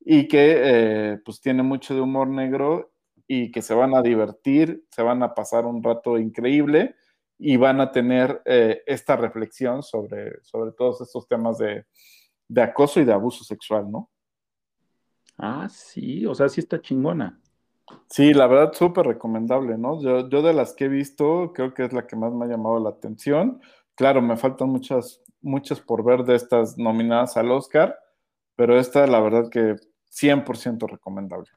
y 0.00 0.28
que 0.28 0.54
eh, 0.56 1.18
pues 1.24 1.40
tiene 1.40 1.62
mucho 1.62 1.94
de 1.94 2.00
humor 2.00 2.28
negro 2.28 2.92
y 3.26 3.50
que 3.50 3.62
se 3.62 3.74
van 3.74 3.94
a 3.94 4.02
divertir, 4.02 4.84
se 4.90 5.02
van 5.02 5.22
a 5.22 5.34
pasar 5.34 5.64
un 5.64 5.82
rato 5.82 6.18
increíble 6.18 6.96
y 7.38 7.56
van 7.56 7.80
a 7.80 7.90
tener 7.90 8.42
eh, 8.44 8.82
esta 8.86 9.16
reflexión 9.16 9.82
sobre, 9.82 10.42
sobre 10.42 10.72
todos 10.72 11.00
estos 11.00 11.26
temas 11.26 11.58
de, 11.58 11.86
de 12.48 12.62
acoso 12.62 13.00
y 13.00 13.04
de 13.04 13.12
abuso 13.12 13.44
sexual, 13.44 13.90
¿no? 13.90 14.10
Ah, 15.38 15.68
sí, 15.68 16.26
o 16.26 16.34
sea, 16.34 16.48
sí 16.48 16.60
está 16.60 16.80
chingona. 16.80 17.40
Sí, 18.08 18.32
la 18.32 18.46
verdad, 18.46 18.72
súper 18.72 19.06
recomendable, 19.06 19.76
¿no? 19.76 20.00
Yo, 20.00 20.28
yo 20.28 20.42
de 20.42 20.54
las 20.54 20.74
que 20.74 20.84
he 20.84 20.88
visto, 20.88 21.52
creo 21.54 21.74
que 21.74 21.84
es 21.84 21.92
la 21.92 22.06
que 22.06 22.16
más 22.16 22.32
me 22.32 22.44
ha 22.44 22.48
llamado 22.48 22.78
la 22.78 22.90
atención. 22.90 23.60
Claro, 23.96 24.20
me 24.22 24.36
faltan 24.36 24.68
muchas, 24.68 25.22
muchas 25.40 25.80
por 25.80 26.04
ver 26.04 26.24
de 26.24 26.34
estas 26.34 26.76
nominadas 26.78 27.36
al 27.36 27.50
Oscar, 27.50 27.96
pero 28.56 28.78
esta, 28.78 29.06
la 29.06 29.20
verdad 29.20 29.48
que 29.50 29.76
100% 30.10 30.86
recomendable. 30.86 31.50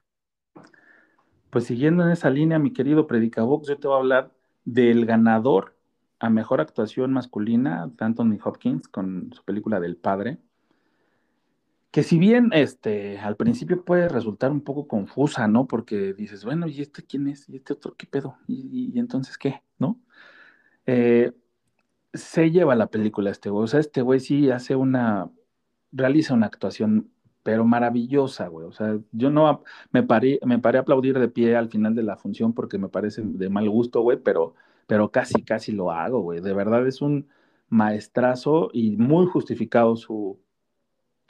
Pues 1.50 1.64
siguiendo 1.64 2.04
en 2.04 2.10
esa 2.10 2.30
línea, 2.30 2.58
mi 2.58 2.72
querido 2.72 3.06
Predicabox, 3.06 3.68
yo 3.68 3.78
te 3.78 3.88
voy 3.88 3.96
a 3.96 4.00
hablar 4.00 4.32
del 4.64 5.06
ganador 5.06 5.76
a 6.20 6.30
mejor 6.30 6.60
actuación 6.60 7.12
masculina, 7.12 7.90
Anthony 7.98 8.38
Hopkins, 8.44 8.88
con 8.88 9.32
su 9.32 9.44
película 9.44 9.80
del 9.80 9.96
padre. 9.96 10.38
Que 11.90 12.02
si 12.02 12.18
bien 12.18 12.50
este, 12.52 13.18
al 13.18 13.36
principio 13.36 13.82
puede 13.82 14.08
resultar 14.08 14.52
un 14.52 14.60
poco 14.60 14.86
confusa, 14.86 15.48
¿no? 15.48 15.66
Porque 15.66 16.12
dices, 16.12 16.44
bueno, 16.44 16.66
¿y 16.68 16.82
este 16.82 17.02
quién 17.02 17.28
es? 17.28 17.48
¿Y 17.48 17.56
este 17.56 17.72
otro 17.72 17.94
qué 17.96 18.06
pedo? 18.06 18.36
¿Y, 18.46 18.90
y- 18.90 18.96
y 18.96 18.98
entonces 18.98 19.38
qué? 19.38 19.62
¿No? 19.78 19.98
Eh, 20.86 21.32
se 22.18 22.50
lleva 22.50 22.74
la 22.74 22.88
película 22.88 23.30
este 23.30 23.50
güey. 23.50 23.64
O 23.64 23.66
sea, 23.66 23.80
este 23.80 24.02
güey 24.02 24.20
sí 24.20 24.50
hace 24.50 24.76
una, 24.76 25.30
realiza 25.92 26.34
una 26.34 26.46
actuación, 26.46 27.10
pero 27.42 27.64
maravillosa, 27.64 28.48
güey. 28.48 28.66
O 28.66 28.72
sea, 28.72 28.98
yo 29.12 29.30
no 29.30 29.62
me 29.90 30.02
paré, 30.02 30.40
me 30.44 30.58
paré 30.58 30.78
a 30.78 30.82
aplaudir 30.82 31.18
de 31.18 31.28
pie 31.28 31.56
al 31.56 31.70
final 31.70 31.94
de 31.94 32.02
la 32.02 32.16
función 32.16 32.52
porque 32.52 32.78
me 32.78 32.88
parece 32.88 33.22
de 33.24 33.48
mal 33.48 33.68
gusto, 33.70 34.02
güey, 34.02 34.18
pero, 34.18 34.54
pero 34.86 35.10
casi, 35.10 35.42
casi 35.42 35.72
lo 35.72 35.90
hago, 35.90 36.20
güey. 36.20 36.40
De 36.40 36.52
verdad 36.52 36.86
es 36.86 37.00
un 37.00 37.28
maestrazo 37.68 38.70
y 38.72 38.96
muy 38.96 39.26
justificado 39.26 39.96
su, 39.96 40.38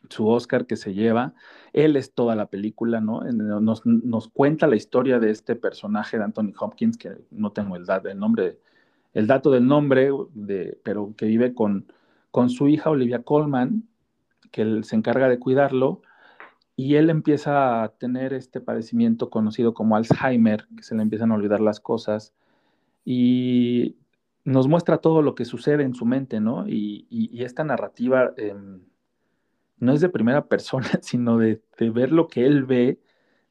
su 0.08 0.28
Oscar 0.28 0.66
que 0.66 0.76
se 0.76 0.94
lleva. 0.94 1.34
Él 1.72 1.96
es 1.96 2.12
toda 2.14 2.34
la 2.36 2.46
película, 2.46 3.00
¿no? 3.00 3.20
Nos, 3.22 3.84
nos 3.86 4.28
cuenta 4.28 4.66
la 4.66 4.76
historia 4.76 5.18
de 5.18 5.30
este 5.30 5.56
personaje 5.56 6.18
de 6.18 6.24
Anthony 6.24 6.52
Hopkins, 6.58 6.96
que 6.96 7.12
no 7.30 7.52
tengo 7.52 7.76
el, 7.76 7.84
el 8.04 8.18
nombre, 8.18 8.58
el 9.14 9.26
dato 9.26 9.50
del 9.50 9.66
nombre, 9.66 10.10
de, 10.34 10.78
pero 10.84 11.14
que 11.16 11.26
vive 11.26 11.54
con, 11.54 11.92
con 12.30 12.50
su 12.50 12.68
hija 12.68 12.90
Olivia 12.90 13.22
Colman, 13.22 13.84
que 14.52 14.62
él 14.62 14.84
se 14.84 14.96
encarga 14.96 15.28
de 15.28 15.38
cuidarlo, 15.38 16.02
y 16.76 16.96
él 16.96 17.10
empieza 17.10 17.82
a 17.82 17.88
tener 17.90 18.32
este 18.34 18.60
padecimiento 18.60 19.30
conocido 19.30 19.74
como 19.74 19.96
Alzheimer, 19.96 20.66
que 20.76 20.82
se 20.84 20.94
le 20.94 21.02
empiezan 21.02 21.32
a 21.32 21.34
olvidar 21.36 21.60
las 21.60 21.80
cosas, 21.80 22.34
y 23.04 23.96
nos 24.44 24.68
muestra 24.68 24.98
todo 24.98 25.22
lo 25.22 25.34
que 25.34 25.44
sucede 25.44 25.84
en 25.84 25.94
su 25.94 26.06
mente, 26.06 26.40
¿no? 26.40 26.68
Y, 26.68 27.06
y- 27.10 27.42
esta 27.44 27.64
narrativa 27.64 28.32
eh, 28.36 28.54
no 29.78 29.92
es 29.92 30.00
de 30.00 30.08
primera 30.08 30.46
persona, 30.46 30.88
sino 31.02 31.38
de, 31.38 31.62
de 31.78 31.90
ver 31.90 32.12
lo 32.12 32.28
que 32.28 32.46
él 32.46 32.64
ve, 32.64 33.00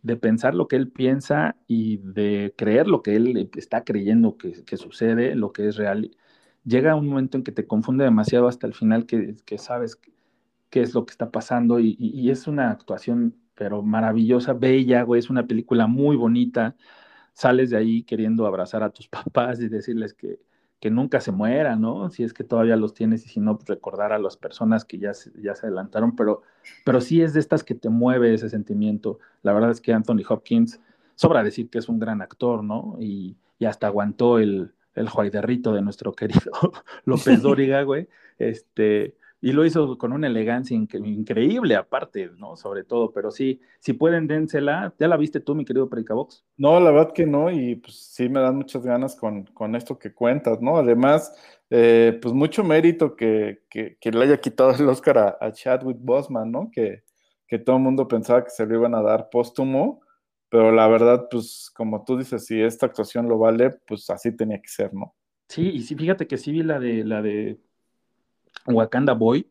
de 0.08 0.18
pensar 0.18 0.56
lo 0.56 0.68
que 0.68 0.78
él 0.78 0.90
piensa 0.92 1.58
y 1.68 1.98
de 2.00 2.54
creer 2.58 2.88
lo 2.88 3.04
que 3.04 3.16
él 3.18 3.50
está 3.56 3.84
creyendo 3.84 4.38
que, 4.38 4.56
sucede, 4.78 5.36
lo 5.36 5.54
que 5.54 5.68
es 5.68 5.76
real. 5.78 6.12
Llega 6.66 6.96
un 6.96 7.08
momento 7.08 7.38
en 7.38 7.44
que 7.44 7.52
te 7.54 7.68
confunde 7.68 8.04
demasiado 8.06 8.48
hasta 8.48 8.68
el 8.68 8.74
final 8.74 9.06
que, 9.06 9.36
sabes 9.60 10.00
qué 10.70 10.82
es 10.82 10.94
lo 10.94 11.06
que 11.06 11.12
está 11.12 11.32
pasando 11.32 11.80
y, 11.80 11.96
y- 12.00 12.20
y 12.22 12.32
es 12.32 12.48
una 12.48 12.72
actuación 12.72 13.36
pero 13.56 13.82
maravillosa, 13.84 14.54
bella, 14.54 15.02
güey, 15.04 15.20
es 15.20 15.30
una 15.32 15.48
película 15.48 15.88
muy 15.88 16.16
bonita. 16.16 16.76
Sales 17.34 17.70
de 17.72 17.78
ahí 17.78 18.04
queriendo 18.04 18.48
abrazar 18.48 18.84
a 18.84 18.92
tus 18.92 19.08
papás 19.10 19.60
y 19.62 19.70
decirles 19.70 20.14
que, 20.14 20.40
que 20.80 20.92
nunca 20.92 21.22
se 21.22 21.32
mueran, 21.32 21.82
¿no? 21.82 22.10
Si 22.10 22.24
es 22.24 22.34
que 22.34 22.44
todavía 22.44 22.76
los 22.76 22.94
tienes 22.94 23.26
y 23.26 23.30
si 23.30 23.40
no, 23.40 23.58
pues 23.58 23.68
recordar 23.68 24.14
a 24.14 24.20
las 24.20 24.38
personas 24.38 24.86
que 24.86 25.00
ya 25.00 25.14
se, 25.14 25.32
ya 25.42 25.56
se 25.56 25.66
adelantaron, 25.66 26.16
pero, 26.16 26.44
pero 26.86 27.02
sí 27.02 27.22
es 27.22 27.34
de 27.34 27.40
estas 27.40 27.64
que 27.64 27.76
te 27.76 27.90
mueve 27.90 28.34
ese 28.34 28.50
sentimiento. 28.50 29.20
La 29.42 29.54
verdad 29.54 29.72
es 29.72 29.82
que 29.82 29.94
Anthony 29.94 30.22
Hopkins, 30.28 30.80
sobra 31.16 31.44
decir 31.44 31.70
que 31.70 31.80
es 31.80 31.90
un 31.90 32.00
gran 32.00 32.22
actor, 32.22 32.64
¿no? 32.64 32.96
Y, 33.00 33.38
y 33.58 33.66
hasta 33.66 33.88
aguantó 33.88 34.38
el, 34.38 34.74
el 34.98 35.10
juaiderrito 35.10 35.74
de 35.74 35.82
nuestro 35.82 36.12
querido 36.14 36.52
López 37.06 37.42
Dóriga, 37.42 37.84
güey. 37.84 38.08
Este, 38.38 39.16
y 39.42 39.52
lo 39.54 39.66
hizo 39.66 39.98
con 39.98 40.14
una 40.14 40.28
elegancia 40.28 40.76
incre- 40.78 41.06
increíble, 41.08 41.76
aparte, 41.76 42.30
¿no? 42.38 42.56
Sobre 42.58 42.84
todo, 42.84 43.12
pero 43.14 43.32
sí, 43.32 43.62
si 43.80 43.94
pueden, 43.94 44.28
dénsela. 44.28 44.94
¿Ya 45.00 45.08
la 45.08 45.18
viste 45.18 45.40
tú, 45.40 45.56
mi 45.56 45.66
querido 45.66 45.90
Pericabox? 45.90 46.46
No, 46.58 46.80
la 46.80 46.90
verdad 46.92 47.14
que 47.14 47.26
no, 47.28 47.52
y 47.52 47.76
pues 47.76 47.96
sí 48.16 48.30
me 48.30 48.40
dan 48.40 48.56
muchas 48.56 48.84
ganas 48.84 49.16
con, 49.16 49.44
con 49.48 49.76
esto 49.76 50.00
que 50.00 50.12
cuentas, 50.14 50.60
¿no? 50.60 50.78
Además, 50.78 51.32
eh, 51.70 52.18
pues 52.20 52.34
mucho 52.34 52.64
mérito 52.64 53.16
que, 53.16 53.62
que, 53.70 53.96
que 54.02 54.12
le 54.12 54.24
haya 54.26 54.42
quitado 54.42 54.72
el 54.72 54.90
Oscar 54.90 55.18
a, 55.20 55.38
a 55.40 55.52
Chadwick 55.52 55.98
Boseman, 56.00 56.52
¿no? 56.52 56.72
Que, 56.72 57.04
que 57.48 57.60
todo 57.60 57.76
el 57.78 57.84
mundo 57.84 58.08
pensaba 58.08 58.44
que 58.44 58.50
se 58.50 58.66
lo 58.66 58.74
iban 58.76 58.96
a 58.96 59.04
dar 59.04 59.30
póstumo, 59.30 60.02
pero 60.50 60.72
la 60.72 60.88
verdad, 60.88 61.28
pues 61.30 61.70
como 61.76 62.04
tú 62.04 62.18
dices, 62.18 62.46
si 62.48 62.60
esta 62.60 62.88
actuación 62.88 63.28
lo 63.30 63.38
vale, 63.38 63.70
pues 63.88 64.10
así 64.10 64.36
tenía 64.36 64.60
que 64.60 64.68
ser, 64.68 64.92
¿no? 64.96 65.14
Sí, 65.50 65.70
y 65.70 65.82
sí, 65.84 65.96
fíjate 65.96 66.28
que 66.28 66.38
sí 66.38 66.52
vi 66.52 66.62
la 66.64 66.80
de 66.80 67.04
la 67.06 67.22
de 67.22 67.60
Wakanda 68.76 69.14
Boy, 69.14 69.48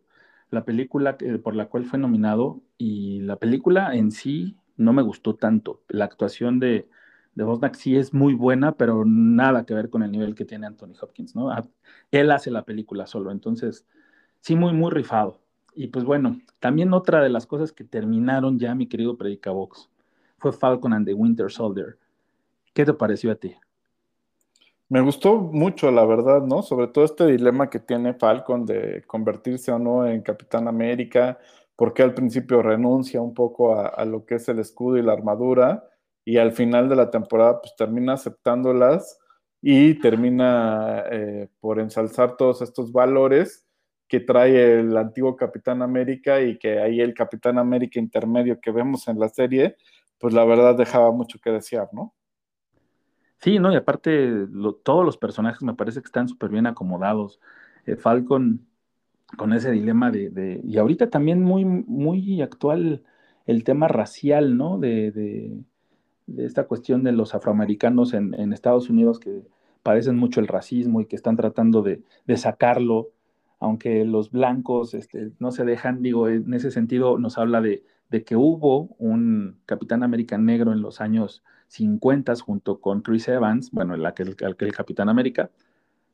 la 0.50 0.64
película 0.64 1.16
que- 1.16 1.38
por 1.38 1.54
la 1.56 1.66
cual 1.68 1.84
fue 1.84 1.98
nominado, 1.98 2.62
y 2.78 3.20
la 3.20 3.36
película 3.36 3.94
en 3.94 4.10
sí 4.10 4.56
no 4.76 4.92
me 4.92 5.02
gustó 5.02 5.34
tanto. 5.36 5.82
La 5.88 6.04
actuación 6.04 6.60
de, 6.60 6.88
de 7.34 7.44
Bosnak 7.44 7.74
sí 7.74 7.96
es 7.96 8.12
muy 8.14 8.34
buena, 8.34 8.76
pero 8.76 9.04
nada 9.06 9.64
que 9.66 9.74
ver 9.74 9.90
con 9.90 10.02
el 10.02 10.12
nivel 10.12 10.34
que 10.34 10.44
tiene 10.44 10.66
Anthony 10.66 10.94
Hopkins, 11.00 11.34
¿no? 11.34 11.50
A- 11.50 11.66
Él 12.10 12.30
hace 12.30 12.50
la 12.50 12.64
película 12.64 13.06
solo, 13.06 13.30
entonces 13.30 13.86
sí, 14.40 14.56
muy, 14.56 14.72
muy 14.72 14.90
rifado. 14.90 15.40
Y 15.74 15.88
pues 15.88 16.04
bueno, 16.04 16.40
también 16.60 16.92
otra 16.94 17.22
de 17.22 17.28
las 17.30 17.46
cosas 17.46 17.72
que 17.72 17.84
terminaron 17.84 18.58
ya, 18.58 18.74
mi 18.74 18.86
querido 18.88 19.16
Predicabox, 19.18 19.90
fue 20.38 20.52
Falcon 20.52 20.92
and 20.94 21.06
the 21.06 21.14
Winter 21.14 21.50
Soldier. 21.50 21.98
¿Qué 22.74 22.84
te 22.84 22.94
pareció 22.94 23.32
a 23.32 23.36
ti? 23.36 23.56
Me 24.88 25.00
gustó 25.00 25.36
mucho, 25.38 25.90
la 25.90 26.04
verdad, 26.04 26.42
¿no? 26.42 26.62
Sobre 26.62 26.86
todo 26.86 27.04
este 27.04 27.26
dilema 27.26 27.68
que 27.70 27.80
tiene 27.80 28.14
Falcon 28.14 28.64
de 28.64 29.02
convertirse 29.06 29.72
o 29.72 29.80
no 29.80 30.06
en 30.06 30.22
Capitán 30.22 30.68
América, 30.68 31.38
porque 31.74 32.02
al 32.04 32.14
principio 32.14 32.62
renuncia 32.62 33.20
un 33.20 33.34
poco 33.34 33.74
a, 33.76 34.04
lo 34.04 34.24
que 34.24 34.36
es 34.36 34.48
el 34.48 34.60
escudo 34.60 34.96
y 34.96 35.02
la 35.02 35.12
armadura, 35.12 35.88
y 36.24 36.38
al 36.38 36.52
final 36.52 36.88
de 36.88 36.96
la 36.96 37.10
temporada 37.10 37.60
pues 37.60 37.74
termina 37.76 38.14
aceptándolas 38.14 39.18
y 39.60 39.94
termina 40.00 41.04
eh, 41.10 41.48
por 41.60 41.80
ensalzar 41.80 42.36
todos 42.36 42.62
estos 42.62 42.92
valores 42.92 43.66
que 44.08 44.20
trae 44.20 44.80
el 44.80 44.96
antiguo 44.96 45.36
Capitán 45.36 45.82
América 45.82 46.40
y 46.40 46.58
que 46.58 46.78
ahí 46.80 47.00
el 47.00 47.14
Capitán 47.14 47.58
América 47.58 47.98
intermedio 47.98 48.60
que 48.60 48.70
vemos 48.70 49.08
en 49.08 49.18
la 49.18 49.28
serie, 49.28 49.76
pues 50.18 50.32
la 50.34 50.44
verdad 50.44 50.76
dejaba 50.76 51.10
mucho 51.12 51.38
que 51.42 51.50
desear, 51.50 51.88
¿no? 51.92 52.14
Sí, 53.38 53.58
¿no? 53.58 53.72
Y 53.72 53.76
aparte, 53.76 54.46
todos 54.82 55.04
los 55.04 55.16
personajes 55.18 55.62
me 55.62 55.74
parece 55.74 56.00
que 56.00 56.06
están 56.06 56.28
súper 56.28 56.50
bien 56.50 56.66
acomodados. 56.66 57.40
Eh, 57.86 57.96
Falcon 57.96 58.66
con 59.38 59.52
ese 59.54 59.70
dilema 59.72 60.10
de, 60.10 60.30
de- 60.30 60.60
y 60.64 60.78
ahorita 60.78 61.10
también 61.10 61.42
muy, 61.42 61.64
muy 61.66 62.42
actual 62.42 63.04
el 63.46 63.64
tema 63.64 63.88
racial, 63.88 64.56
¿no? 64.58 64.78
De, 64.78 65.12
de- 65.12 65.64
de 66.26 66.46
esta 66.46 66.66
cuestión 66.66 67.04
de 67.04 67.12
los 67.12 67.34
afroamericanos 67.34 68.14
en, 68.14 68.34
en 68.34 68.52
Estados 68.52 68.90
Unidos 68.90 69.20
que 69.20 69.42
padecen 69.82 70.16
mucho 70.16 70.40
el 70.40 70.48
racismo 70.48 71.00
y 71.02 71.06
que 71.06 71.16
están 71.16 71.36
tratando 71.36 71.82
de, 71.82 72.02
sacarlo, 72.36 73.10
aunque 73.60 74.04
los 74.04 74.30
blancos 74.30 74.94
este, 74.94 75.32
no 75.38 75.50
se 75.52 75.64
dejan, 75.64 76.02
digo, 76.02 76.28
en 76.28 76.52
ese 76.54 76.70
sentido 76.70 77.18
nos 77.18 77.38
habla 77.38 77.60
de, 77.60 77.84
de 78.10 78.24
que 78.24 78.36
hubo 78.36 78.94
un 78.98 79.60
Capitán 79.66 80.02
América 80.02 80.38
negro 80.38 80.72
en 80.72 80.82
los 80.82 81.00
años 81.00 81.42
50 81.68 82.34
junto 82.36 82.80
con 82.80 83.02
Chris 83.02 83.28
Evans, 83.28 83.70
bueno, 83.72 83.94
el, 83.94 84.04
aquel, 84.06 84.36
aquel 84.48 84.72
Capitán 84.72 85.08
América, 85.08 85.50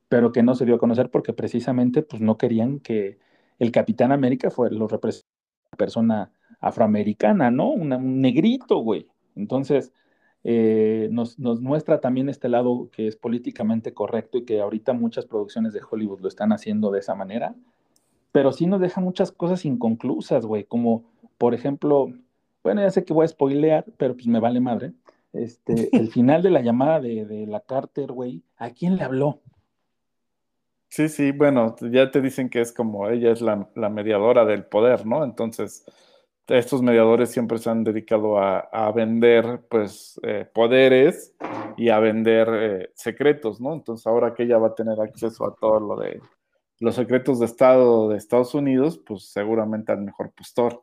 pero 0.09 0.33
que 0.33 0.43
no 0.43 0.55
se 0.55 0.65
dio 0.67 0.75
a 0.77 0.79
conocer 0.79 1.11
porque 1.11 1.33
precisamente 1.33 2.03
pues, 2.03 2.21
no 2.23 2.37
querían 2.39 2.81
que 2.81 3.19
el 3.59 3.73
Capitán 3.73 4.13
América 4.13 4.51
fuera, 4.51 4.75
lo 4.75 4.89
representara 4.89 5.29
una 5.73 5.79
persona 5.79 6.33
afroamericana, 6.61 7.51
¿no? 7.51 7.71
Una- 7.71 7.97
un 7.97 8.21
negrito, 8.21 8.79
güey. 8.79 9.07
Entonces, 9.37 9.93
eh, 10.45 11.09
nos, 11.13 11.39
nos 11.39 11.61
muestra 11.61 12.01
también 12.01 12.29
este 12.29 12.49
lado 12.49 12.91
que 12.93 13.07
es 13.09 13.17
políticamente 13.17 13.95
correcto 13.95 14.39
y 14.39 14.45
que 14.45 14.61
ahorita 14.61 14.93
muchas 14.93 15.27
producciones 15.27 15.73
de 15.73 15.81
Hollywood 15.89 16.21
lo 16.21 16.29
están 16.29 16.53
haciendo 16.53 16.91
de 16.91 17.01
esa 17.01 17.15
manera, 17.15 17.55
pero 18.33 18.53
sí 18.53 18.67
nos 18.67 18.81
deja 18.81 19.01
muchas 19.01 19.33
cosas 19.33 19.65
inconclusas, 19.65 20.47
güey, 20.47 20.65
como 20.65 21.05
por 21.39 21.55
ejemplo, 21.55 22.13
bueno, 22.63 22.81
ya 22.83 22.91
sé 22.91 23.05
que 23.05 23.13
voy 23.13 23.25
a 23.25 23.29
spoilear, 23.29 23.85
pero 23.99 24.15
pues 24.15 24.27
me 24.27 24.41
vale 24.41 24.61
madre. 24.61 24.93
Este, 25.33 25.89
el 25.97 26.11
final 26.11 26.43
de 26.43 26.51
la 26.51 26.61
llamada 26.61 27.01
de, 27.01 27.25
de 27.25 27.47
la 27.47 27.61
Carter, 27.61 28.13
güey, 28.13 28.43
¿a 28.57 28.71
quién 28.71 28.97
le 28.97 29.05
habló? 29.05 29.41
Sí, 30.89 31.09
sí, 31.09 31.33
bueno, 31.33 31.75
ya 31.81 32.11
te 32.11 32.21
dicen 32.21 32.51
que 32.51 32.61
es 32.61 32.71
como 32.71 33.09
ella 33.09 33.33
es 33.33 33.41
la, 33.41 33.67
la 33.75 33.89
mediadora 33.89 34.45
del 34.45 34.67
poder, 34.67 35.07
¿no? 35.07 35.25
Entonces, 35.25 35.87
estos 36.49 36.83
mediadores 36.83 37.31
siempre 37.31 37.57
se 37.57 37.71
han 37.71 37.83
dedicado 37.83 38.39
a, 38.39 38.59
a 38.59 38.93
vender, 38.93 39.63
pues, 39.71 40.21
eh, 40.23 40.47
poderes 40.53 41.35
y 41.79 41.89
a 41.89 41.99
vender 41.99 42.49
eh, 42.53 42.91
secretos, 42.95 43.59
¿no? 43.59 43.73
Entonces, 43.73 44.07
ahora 44.07 44.35
que 44.35 44.43
ella 44.43 44.59
va 44.59 44.69
a 44.69 44.75
tener 44.75 45.01
acceso 45.01 45.47
a 45.47 45.55
todo 45.55 45.81
lo 45.81 45.97
de 45.97 46.21
los 46.79 46.97
secretos 46.97 47.39
de 47.39 47.47
Estado 47.47 48.09
de 48.11 48.19
Estados 48.19 48.55
Unidos, 48.55 48.99
pues 48.99 49.31
seguramente 49.31 49.93
al 49.93 50.03
mejor 50.03 50.33
postor. 50.33 50.83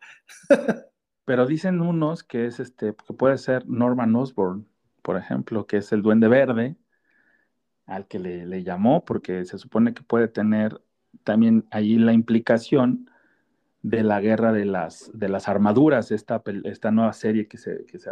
Pero 1.30 1.46
dicen 1.46 1.80
unos 1.80 2.24
que 2.24 2.48
es 2.48 2.60
este, 2.60 2.96
que 2.96 3.14
puede 3.14 3.38
ser 3.38 3.68
Norman 3.70 4.16
Osborn, 4.16 4.66
por 5.04 5.16
ejemplo, 5.16 5.68
que 5.68 5.78
es 5.78 5.92
el 5.92 6.02
Duende 6.02 6.28
Verde, 6.28 6.76
al 7.86 8.08
que 8.08 8.18
le, 8.18 8.48
le 8.48 8.64
llamó, 8.64 9.06
porque 9.06 9.46
se 9.46 9.60
supone 9.60 9.94
que 9.94 10.02
puede 10.02 10.28
tener 10.28 10.82
también 11.24 11.68
ahí 11.70 12.00
la 12.00 12.14
implicación 12.14 13.12
de 13.84 14.02
la 14.02 14.20
guerra 14.22 14.54
de 14.54 14.66
las, 14.66 15.12
de 15.14 15.30
las 15.30 15.48
armaduras, 15.48 16.10
esta, 16.10 16.42
esta 16.64 16.90
nueva 16.90 17.14
serie 17.14 17.48
que 17.48 17.60
se, 17.60 17.86
que 17.86 18.00
se 18.00 18.10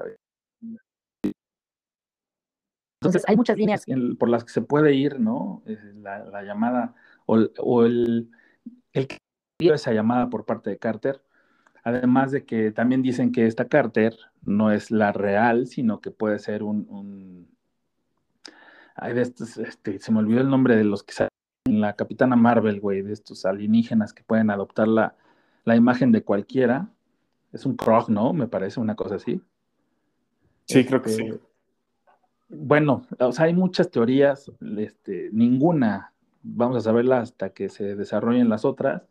Entonces, 3.01 3.23
hay 3.27 3.35
muchas 3.35 3.57
líneas. 3.57 3.87
en- 3.87 4.15
por 4.15 4.29
las 4.29 4.43
que 4.43 4.51
se 4.51 4.61
puede 4.61 4.93
ir, 4.93 5.19
¿no? 5.19 5.63
Eh, 5.65 5.79
La, 5.95 6.19
la 6.23 6.43
llamada 6.43 6.93
o, 7.25 7.39
o 7.57 7.83
el, 7.83 8.29
el 8.93 9.07
que 9.07 9.17
dio 9.59 9.73
esa 9.73 9.91
llamada 9.91 10.29
por 10.29 10.45
parte 10.45 10.69
de 10.69 10.77
Carter. 10.77 11.23
Además 11.87 12.33
de 12.33 12.43
que 12.43 12.73
también 12.73 13.01
dicen 13.01 13.31
que 13.31 13.45
esta 13.47 13.63
Carter 13.63 14.13
no 14.43 14.73
es 14.73 14.91
la 14.91 15.13
real, 15.13 15.67
sino 15.67 16.01
que 16.01 16.11
puede 16.11 16.37
ser 16.37 16.61
un, 16.61 16.85
un- 16.89 17.47
ay, 18.95 19.13
de 19.13 19.21
estos, 19.21 19.55
este, 19.57 19.97
se 19.97 20.11
me 20.11 20.19
olvidó 20.19 20.41
el 20.41 20.49
nombre 20.49 20.75
de 20.75 20.83
los 20.83 21.01
que 21.03 21.13
salen 21.13 21.29
en 21.65 21.79
la 21.79 21.93
Capitana 21.93 22.35
Marvel, 22.35 22.81
güey, 22.81 23.03
de 23.03 23.13
estos 23.13 23.45
alienígenas 23.45 24.13
que 24.13 24.21
pueden 24.21 24.49
adoptar 24.49 24.89
la, 24.89 25.15
la 25.63 25.77
imagen 25.77 26.11
de 26.11 26.23
cualquiera. 26.23 26.89
Es 27.53 27.65
un 27.65 27.77
Krog, 27.77 28.09
¿no? 28.09 28.33
Me 28.33 28.47
parece 28.49 28.81
una 28.81 28.95
cosa 28.95 29.15
así. 29.15 29.41
Sí, 30.65 30.83
creo 30.83 31.01
que 31.01 31.09
Este, 31.09 31.31
sí. 31.31 31.39
Bueno, 32.49 33.07
o 33.17 33.31
sea, 33.31 33.45
hay 33.45 33.53
muchas 33.53 33.89
teorías, 33.89 34.51
este, 34.77 35.29
ninguna 35.31 36.11
vamos 36.43 36.75
a 36.75 36.81
saberla 36.81 37.21
hasta 37.21 37.51
que 37.51 37.69
se 37.69 37.95
desarrollen 37.95 38.49
las 38.49 38.65
otras, 38.65 39.03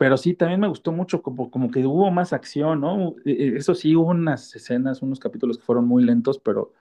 pero 0.00 0.16
sí, 0.16 0.34
también 0.34 0.60
me 0.60 0.68
gustó 0.68 0.92
mucho 0.92 1.22
como, 1.22 1.50
como 1.52 1.70
que 1.70 1.86
hubo 1.86 2.10
más 2.10 2.32
acción, 2.32 2.80
¿no? 2.80 3.16
E- 3.26 3.32
e- 3.32 3.56
Eso 3.58 3.74
sí, 3.76 3.94
hubo 3.96 4.10
unas 4.10 4.54
escenas, 4.56 5.02
unos 5.02 5.20
capítulos 5.20 5.58
que 5.58 5.64
fueron 5.64 5.86
muy 5.88 6.02
lentos, 6.04 6.38
pero, 6.40 6.72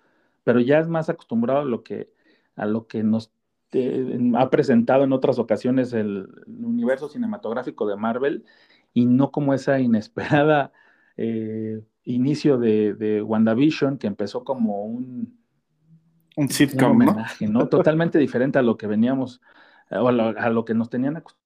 pero 0.46 0.60
ya 0.62 0.80
es 0.80 0.88
más 0.88 1.10
acostumbrado 1.10 1.62
a 1.62 1.66
lo 1.66 1.84
que, 1.84 2.10
a 2.56 2.66
lo 2.66 2.88
que 2.88 3.04
nos 3.04 3.32
eh, 3.74 4.20
ha 4.38 4.50
presentado 4.50 5.04
en 5.04 5.14
otras 5.14 5.38
ocasiones 5.40 5.94
el, 5.94 6.30
el 6.48 6.66
universo 6.66 7.10
cinematográfico 7.10 7.88
de 7.88 7.98
Marvel 7.98 8.46
y 8.94 9.06
no 9.06 9.32
como 9.32 9.54
esa 9.54 9.80
inesperada 9.82 10.72
eh, 11.18 11.82
inicio 12.06 12.58
de, 12.58 12.94
de 12.96 13.22
WandaVision 13.22 13.98
que 13.98 14.08
empezó 14.08 14.44
como 14.46 14.86
un, 14.86 15.38
Un 16.36 16.50
un 16.72 16.86
sitcom, 16.86 17.04
¿no? 17.04 17.14
homenaje, 17.14 17.48
¿no? 17.48 17.68
Totalmente 17.70 18.20
diferente 18.20 18.60
a 18.60 18.62
lo 18.62 18.78
que 18.78 18.88
veníamos, 18.88 19.42
eh, 19.90 19.98
o 19.98 20.08
a 20.08 20.12
lo, 20.12 20.24
a 20.40 20.50
lo 20.50 20.66
que 20.66 20.74
nos 20.74 20.90
tenían 20.90 21.18
acostumbrados. 21.18 21.39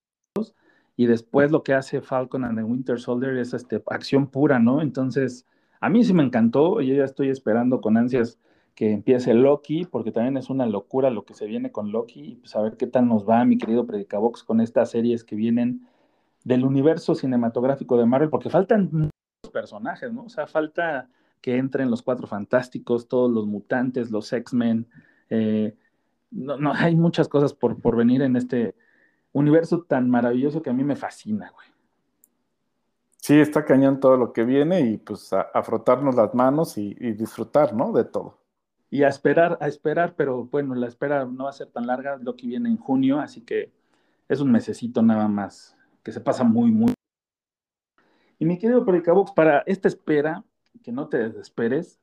Y 0.96 1.08
después 1.08 1.52
lo 1.52 1.64
que 1.64 1.74
hace 1.74 2.02
Falcon 2.02 2.44
and 2.44 2.58
the 2.58 2.64
Winter 2.64 3.00
Soldier 3.00 3.38
es 3.38 3.54
este, 3.54 3.82
acción 3.88 4.28
pura, 4.28 4.60
¿no? 4.60 4.82
Entonces, 4.82 5.48
a 5.80 5.90
mí 5.90 6.04
sí 6.04 6.14
me 6.14 6.24
encantó. 6.24 6.82
Yo 6.82 6.94
ya 6.94 7.04
estoy 7.04 7.30
esperando 7.30 7.82
con 7.82 7.98
ansias 7.98 8.40
que 8.76 8.92
empiece 8.92 9.34
Loki, 9.34 9.86
porque 9.86 10.12
también 10.12 10.38
es 10.38 10.50
una 10.50 10.66
locura 10.66 11.10
lo 11.10 11.26
que 11.26 11.34
se 11.34 11.46
viene 11.46 11.72
con 11.72 11.92
Loki. 11.92 12.22
Y 12.22 12.36
pues 12.36 12.56
a 12.56 12.62
ver 12.62 12.78
qué 12.78 12.88
tal 12.88 13.08
nos 13.08 13.28
va, 13.28 13.44
mi 13.46 13.58
querido 13.58 13.86
Predicabox, 13.86 14.44
con 14.44 14.62
estas 14.62 14.92
series 14.92 15.24
que 15.24 15.36
vienen 15.36 15.88
del 16.44 16.66
universo 16.66 17.16
cinematográfico 17.16 17.98
de 17.98 18.06
Marvel, 18.06 18.30
porque 18.30 18.50
faltan 18.50 18.90
muchos 18.92 19.52
personajes, 19.52 20.12
¿no? 20.12 20.26
O 20.26 20.30
sea, 20.30 20.46
falta 20.48 21.10
que 21.42 21.58
entren 21.58 21.90
los 21.90 22.02
cuatro 22.02 22.28
fantásticos, 22.28 23.08
todos 23.08 23.32
los 23.32 23.48
mutantes, 23.48 24.12
los 24.12 24.32
X-Men. 24.32 24.88
eh, 25.30 25.76
no, 26.32 26.58
no, 26.58 26.74
hay 26.74 26.96
muchas 26.96 27.28
cosas 27.28 27.54
por, 27.54 27.80
por 27.80 27.96
venir 27.96 28.22
en 28.22 28.36
este 28.36 28.76
universo 29.34 29.84
tan 29.84 30.10
maravilloso 30.10 30.62
que 30.62 30.70
a 30.70 30.74
mí 30.74 30.84
me 30.84 30.96
fascina, 30.96 31.52
güey. 31.54 31.68
Sí, 33.18 33.40
está 33.40 33.66
cañón 33.66 34.00
todo 34.00 34.18
lo 34.18 34.34
que 34.34 34.44
viene 34.44 34.82
y 34.82 34.98
pues 34.98 35.32
a, 35.34 35.42
a 35.42 35.64
frotarnos 35.64 36.16
las 36.16 36.34
manos 36.34 36.78
y, 36.78 36.96
y 37.00 37.14
disfrutar, 37.14 37.74
¿no? 37.74 37.92
De 37.92 38.04
todo. 38.04 38.38
Y 38.90 39.04
a 39.04 39.08
esperar, 39.08 39.58
a 39.60 39.68
esperar, 39.68 40.14
pero 40.16 40.46
bueno, 40.46 40.76
la 40.76 40.88
espera 40.88 41.26
no 41.26 41.46
va 41.46 41.50
a 41.50 41.54
ser 41.54 41.68
tan 41.68 41.88
larga. 41.88 42.18
Loki 42.18 42.48
viene 42.48 42.70
en 42.70 42.78
junio, 42.78 43.20
así 43.20 43.42
que 43.42 43.72
es 44.28 44.40
un 44.40 44.52
mesecito 44.52 45.02
nada 45.02 45.28
más, 45.28 45.76
que 46.04 46.12
se 46.12 46.20
pasa 46.20 46.44
muy, 46.44 46.72
muy. 46.72 46.94
Y 48.40 48.46
mi 48.46 48.58
querido 48.58 48.86
Pericabox, 48.86 49.32
para 49.32 49.64
esta 49.66 49.88
espera, 49.88 50.44
que 50.84 50.92
no 50.92 51.08
te 51.08 51.18
desesperes, 51.18 52.00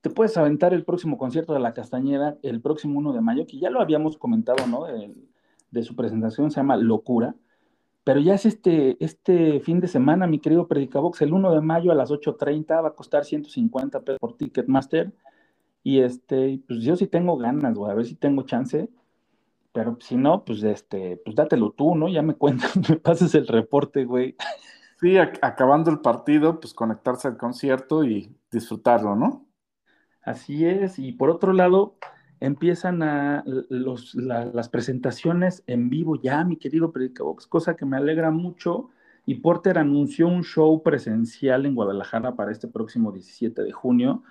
te 0.00 0.10
puedes 0.10 0.36
aventar 0.36 0.74
el 0.74 0.84
próximo 0.84 1.16
concierto 1.16 1.54
de 1.54 1.60
La 1.60 1.72
Castañeda 1.72 2.36
el 2.42 2.60
próximo 2.60 2.98
1 2.98 3.12
de 3.12 3.20
mayo, 3.20 3.46
que 3.46 3.58
ya 3.58 3.70
lo 3.70 3.80
habíamos 3.80 4.18
comentado, 4.18 4.66
¿no? 4.66 4.86
De 5.74 5.82
su 5.84 5.96
presentación, 5.96 6.50
se 6.50 6.56
llama 6.58 6.76
Locura. 6.78 7.34
Pero 8.04 8.20
ya 8.20 8.34
es 8.34 8.46
este, 8.46 8.96
este 9.04 9.60
fin 9.60 9.80
de 9.80 9.88
semana, 9.88 10.26
mi 10.26 10.38
querido 10.40 10.68
Predicabox, 10.68 11.22
el 11.22 11.32
1 11.34 11.52
de 11.54 11.60
mayo 11.62 11.92
a 11.92 11.94
las 11.96 12.10
8.30 12.10 12.80
va 12.82 12.88
a 12.90 12.94
costar 12.94 13.24
150 13.24 14.00
pesos 14.02 14.20
por 14.20 14.36
Ticketmaster. 14.36 15.12
Y 15.82 16.00
este, 16.00 16.60
pues 16.68 16.80
yo 16.82 16.96
sí 16.96 17.06
tengo 17.06 17.36
ganas, 17.38 17.74
güey, 17.76 17.92
a 17.92 17.94
ver 17.94 18.06
si 18.06 18.16
tengo 18.16 18.42
chance. 18.44 18.90
Pero 19.72 19.98
si 20.00 20.16
no, 20.16 20.44
pues 20.44 20.62
este, 20.62 21.16
pues 21.24 21.34
dátelo 21.36 21.72
tú, 21.72 21.94
¿no? 21.96 22.08
Ya 22.08 22.22
me 22.22 22.34
cuentas, 22.38 22.76
me 22.88 22.96
pases 22.96 23.34
el 23.34 23.46
reporte, 23.48 24.04
güey. 24.04 24.36
Sí, 25.00 25.14
ac- 25.14 25.38
acabando 25.42 25.90
el 25.90 26.00
partido, 26.00 26.60
pues 26.60 26.74
conectarse 26.74 27.28
al 27.28 27.36
concierto 27.36 28.04
y 28.04 28.36
disfrutarlo, 28.50 29.16
¿no? 29.16 29.46
Así 30.22 30.66
es. 30.66 30.98
Y 30.98 31.12
por 31.12 31.30
otro 31.30 31.52
lado, 31.52 31.96
empiezan 32.44 32.98
las 32.98 34.68
presentaciones 34.68 35.62
en 35.66 35.88
vivo 35.88 36.20
ya, 36.20 36.44
mi 36.44 36.56
querido 36.56 36.92
Predicabox, 36.92 37.46
cosa 37.46 37.76
que 37.76 37.86
me 37.86 37.96
alegra 37.96 38.30
mucho. 38.30 38.90
Y 39.26 39.36
Porter 39.36 39.78
anunció 39.78 40.28
un 40.28 40.44
show 40.44 40.82
presencial 40.82 41.64
en 41.64 41.74
Guadalajara 41.74 42.34
para 42.34 42.52
este 42.52 42.68
próximo 42.68 43.12
17 43.12 43.62
de 43.62 43.72
junio. 43.72 44.22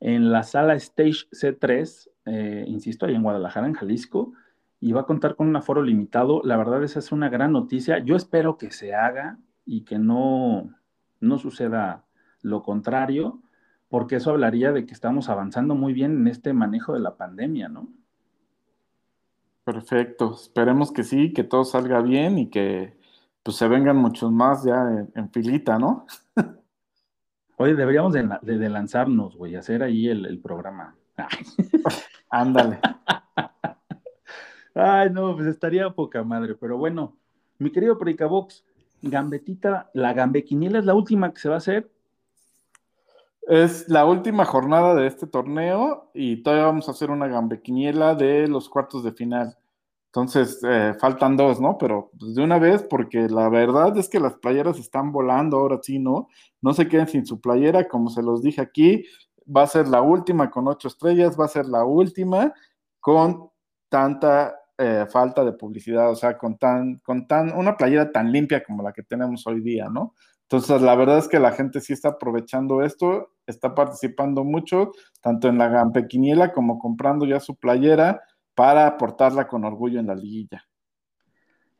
en 0.00 0.32
la 0.32 0.42
sala 0.42 0.74
Stage 0.74 1.28
C3, 1.30 2.10
eh, 2.26 2.64
insisto, 2.66 3.06
ahí 3.06 3.14
en 3.14 3.22
Guadalajara, 3.22 3.68
en 3.68 3.74
Jalisco, 3.74 4.32
y 4.80 4.90
va 4.90 5.02
a 5.02 5.06
contar 5.06 5.36
con 5.36 5.46
un 5.46 5.54
aforo 5.54 5.80
limitado. 5.80 6.42
La 6.42 6.56
verdad, 6.56 6.82
esa 6.82 6.98
es 6.98 7.12
una 7.12 7.28
gran 7.28 7.52
noticia. 7.52 8.00
Yo 8.00 8.16
espero 8.16 8.58
que 8.58 8.72
se 8.72 8.94
haga 8.94 9.38
y 9.64 9.82
que 9.82 10.00
no, 10.00 10.74
no 11.20 11.38
suceda 11.38 12.04
lo 12.40 12.64
contrario, 12.64 13.40
porque 13.92 14.16
eso 14.16 14.30
hablaría 14.30 14.72
de 14.72 14.86
que 14.86 14.94
estamos 14.94 15.28
avanzando 15.28 15.74
muy 15.74 15.92
bien 15.92 16.12
en 16.12 16.26
este 16.28 16.54
manejo 16.54 16.94
de 16.94 17.00
la 17.00 17.14
pandemia, 17.18 17.68
¿no? 17.68 17.88
Perfecto, 19.64 20.32
esperemos 20.34 20.90
que 20.92 21.04
sí, 21.04 21.34
que 21.34 21.44
todo 21.44 21.64
salga 21.66 22.00
bien 22.00 22.38
y 22.38 22.48
que 22.48 22.96
pues 23.42 23.58
se 23.58 23.68
vengan 23.68 23.98
muchos 23.98 24.32
más 24.32 24.64
ya 24.64 24.80
en, 24.90 25.12
en 25.14 25.30
filita, 25.30 25.78
¿no? 25.78 26.06
Oye, 27.58 27.74
deberíamos 27.74 28.14
de, 28.14 28.26
de- 28.40 28.56
de 28.56 28.68
lanzarnos, 28.70 29.36
güey, 29.36 29.56
hacer 29.56 29.82
ahí 29.82 30.08
el, 30.08 30.24
el 30.24 30.38
programa. 30.40 30.96
Ándale. 32.30 32.80
Ay, 34.74 35.10
no, 35.10 35.34
pues 35.36 35.48
estaría 35.48 35.90
poca 35.90 36.22
madre, 36.24 36.54
pero 36.54 36.78
bueno, 36.78 37.14
mi 37.58 37.70
querido 37.70 37.98
Predicabox, 37.98 38.64
Gambetita, 39.02 39.90
la 39.92 40.14
Gambequiniela 40.14 40.78
es 40.78 40.86
la 40.86 40.94
última 40.94 41.30
que 41.34 41.40
se 41.40 41.50
va 41.50 41.56
a 41.56 41.58
hacer. 41.58 41.90
Es 43.48 43.88
la 43.88 44.04
última 44.06 44.44
jornada 44.44 44.94
de 44.94 45.06
este 45.06 45.26
torneo 45.26 46.10
y 46.14 46.42
todavía 46.42 46.66
vamos 46.66 46.88
a 46.88 46.92
hacer 46.92 47.10
una 47.10 47.26
gambequiniela 47.26 48.14
de 48.14 48.46
los 48.46 48.68
cuartos 48.68 49.02
de 49.02 49.12
final. 49.12 49.56
Entonces, 50.14 50.60
eh, 50.62 50.94
faltan 51.00 51.36
dos, 51.36 51.60
¿no? 51.60 51.78
Pero 51.78 52.10
pues, 52.18 52.34
de 52.34 52.44
una 52.44 52.58
vez, 52.58 52.82
porque 52.82 53.28
la 53.28 53.48
verdad 53.48 53.96
es 53.96 54.08
que 54.08 54.20
las 54.20 54.34
playeras 54.34 54.78
están 54.78 55.10
volando 55.10 55.56
ahora 55.56 55.78
sí, 55.82 55.98
¿no? 55.98 56.28
No 56.60 56.74
se 56.74 56.86
queden 56.86 57.08
sin 57.08 57.26
su 57.26 57.40
playera, 57.40 57.88
como 57.88 58.10
se 58.10 58.22
los 58.22 58.42
dije 58.42 58.60
aquí, 58.60 59.04
va 59.44 59.62
a 59.62 59.66
ser 59.66 59.88
la 59.88 60.02
última 60.02 60.50
con 60.50 60.68
ocho 60.68 60.88
estrellas, 60.88 61.38
va 61.38 61.46
a 61.46 61.48
ser 61.48 61.66
la 61.66 61.84
última 61.84 62.52
con 63.00 63.50
tanta 63.88 64.54
eh, 64.78 65.06
falta 65.10 65.44
de 65.44 65.52
publicidad, 65.52 66.10
o 66.10 66.14
sea, 66.14 66.38
con 66.38 66.58
tan, 66.58 66.98
con 66.98 67.26
tan, 67.26 67.52
una 67.56 67.76
playera 67.76 68.12
tan 68.12 68.30
limpia 68.30 68.62
como 68.62 68.82
la 68.82 68.92
que 68.92 69.02
tenemos 69.02 69.46
hoy 69.46 69.60
día, 69.62 69.88
¿no? 69.88 70.14
Entonces, 70.42 70.82
la 70.82 70.94
verdad 70.94 71.18
es 71.18 71.28
que 71.28 71.40
la 71.40 71.52
gente 71.52 71.80
sí 71.80 71.94
está 71.94 72.10
aprovechando 72.10 72.82
esto, 72.82 73.30
está 73.46 73.74
participando 73.74 74.44
mucho, 74.44 74.92
tanto 75.20 75.48
en 75.48 75.58
la 75.58 75.68
Gampequiniela 75.68 76.52
como 76.52 76.78
comprando 76.78 77.26
ya 77.26 77.40
su 77.40 77.56
playera 77.56 78.22
para 78.54 78.86
aportarla 78.86 79.48
con 79.48 79.64
orgullo 79.64 80.00
en 80.00 80.06
la 80.06 80.14
liguilla. 80.14 80.64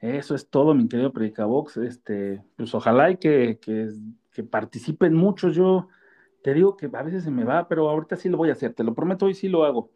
Eso 0.03 0.35
es 0.35 0.51
todo, 0.51 0.75
mi 0.75 0.89
querido 0.89 1.13
Predicabox. 1.13 1.77
Este, 1.77 2.43
pues 2.57 2.75
ojalá 2.75 3.11
y 3.11 3.19
que, 3.19 3.61
que, 3.61 4.43
participen 4.43 5.15
muchos. 5.15 5.55
Yo 5.55 5.89
te 6.43 6.55
digo 6.55 6.77
que 6.77 6.91
a 6.93 7.03
veces 7.03 7.23
se 7.23 7.31
me 7.31 7.45
va, 7.45 7.69
pero 7.69 7.89
ahorita 7.89 8.17
sí 8.17 8.29
lo 8.29 8.37
voy 8.37 8.51
a 8.51 8.55
hacer, 8.55 8.75
te 8.75 8.83
lo 8.83 8.95
prometo, 8.95 9.27
hoy 9.27 9.35
sí 9.35 9.49
lo 9.49 9.65
hago. 9.65 9.91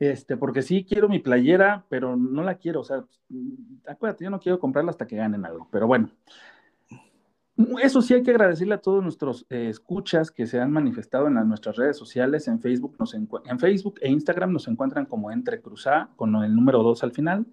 Este, 0.00 0.36
porque 0.36 0.62
sí 0.62 0.84
quiero 0.84 1.08
mi 1.08 1.20
playera, 1.20 1.86
pero 1.88 2.16
no 2.16 2.42
la 2.42 2.56
quiero. 2.56 2.80
O 2.80 2.84
sea, 2.84 3.04
acuérdate, 3.86 4.24
yo 4.24 4.30
no 4.30 4.40
quiero 4.40 4.58
comprarla 4.58 4.90
hasta 4.90 5.06
que 5.06 5.16
ganen 5.16 5.46
algo. 5.46 5.68
Pero 5.70 5.86
bueno, 5.86 6.10
eso 7.82 8.02
sí 8.02 8.12
hay 8.14 8.22
que 8.22 8.32
agradecerle 8.32 8.74
a 8.74 8.80
todos 8.80 9.02
nuestros 9.02 9.46
eh, 9.48 9.68
escuchas 9.70 10.30
que 10.30 10.46
se 10.46 10.60
han 10.60 10.70
manifestado 10.70 11.26
en 11.26 11.34
las, 11.34 11.46
nuestras 11.46 11.76
redes 11.76 11.96
sociales. 11.96 12.48
En 12.48 12.60
Facebook, 12.60 12.96
nos 12.98 13.14
en 13.14 13.58
Facebook 13.58 13.98
e 14.02 14.10
Instagram 14.10 14.52
nos 14.52 14.68
encuentran 14.68 15.06
como 15.06 15.30
Entre 15.30 15.60
Cruzá, 15.60 16.10
con 16.16 16.34
el 16.36 16.54
número 16.54 16.82
2 16.82 17.02
al 17.02 17.12
final. 17.12 17.46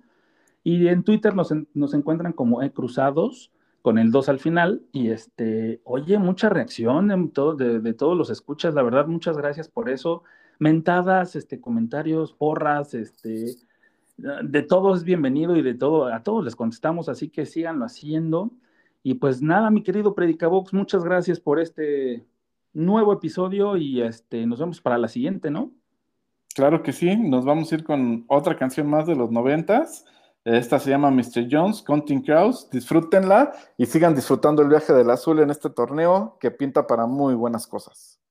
Y 0.63 0.87
en 0.87 1.03
Twitter 1.03 1.35
nos, 1.35 1.53
nos 1.73 1.93
encuentran 1.93 2.33
como 2.33 2.63
E 2.63 2.71
Cruzados, 2.71 3.51
con 3.81 3.97
el 3.97 4.11
2 4.11 4.29
al 4.29 4.39
final. 4.39 4.81
Y 4.91 5.09
este, 5.09 5.81
oye, 5.83 6.17
mucha 6.17 6.49
reacción 6.49 7.07
de, 7.07 7.93
todos 7.93 8.17
los 8.17 8.29
escuchas, 8.29 8.73
la 8.73 8.83
verdad, 8.83 9.07
muchas 9.07 9.37
gracias 9.37 9.69
por 9.69 9.89
eso. 9.89 10.23
Mentadas, 10.59 11.35
este, 11.35 11.59
comentarios, 11.59 12.33
porras, 12.33 12.93
este, 12.93 13.55
de 14.17 14.61
todo 14.63 14.95
es 14.95 15.03
bienvenido 15.03 15.55
y 15.57 15.61
de 15.61 15.73
todo, 15.73 16.07
a 16.07 16.23
todos 16.23 16.45
les 16.45 16.55
contestamos, 16.55 17.09
así 17.09 17.29
que 17.29 17.45
síganlo 17.45 17.85
haciendo. 17.85 18.51
Y 19.03 19.15
pues 19.15 19.41
nada, 19.41 19.69
mi 19.69 19.83
querido 19.83 20.15
Predicabox, 20.15 20.73
muchas 20.73 21.03
gracias 21.03 21.39
por 21.39 21.59
este 21.59 22.25
nuevo 22.71 23.11
episodio 23.13 23.75
y 23.75 24.01
este, 24.01 24.45
nos 24.45 24.59
vemos 24.59 24.79
para 24.79 24.97
la 24.97 25.09
siguiente, 25.09 25.51
¿no? 25.51 25.71
Claro 26.55 26.81
que 26.83 26.93
sí, 26.93 27.15
nos 27.17 27.43
vamos 27.43 27.71
a 27.71 27.75
ir 27.75 27.83
con 27.83 28.23
otra 28.27 28.55
canción 28.55 28.89
más 28.89 29.05
de 29.05 29.15
los 29.15 29.29
noventas. 29.29 30.05
Esta 30.45 30.79
se 30.79 30.89
llama 30.89 31.11
Mr. 31.11 31.47
Jones, 31.49 31.81
Counting 31.81 32.21
Crows. 32.21 32.69
Disfrútenla 32.69 33.53
y 33.77 33.85
sigan 33.85 34.15
disfrutando 34.15 34.61
el 34.61 34.69
viaje 34.69 34.93
del 34.93 35.09
azul 35.09 35.39
en 35.39 35.49
este 35.49 35.69
torneo 35.69 36.37
que 36.39 36.51
pinta 36.51 36.87
para 36.87 37.05
muy 37.05 37.33
buenas 37.33 37.67
cosas. 37.67 38.22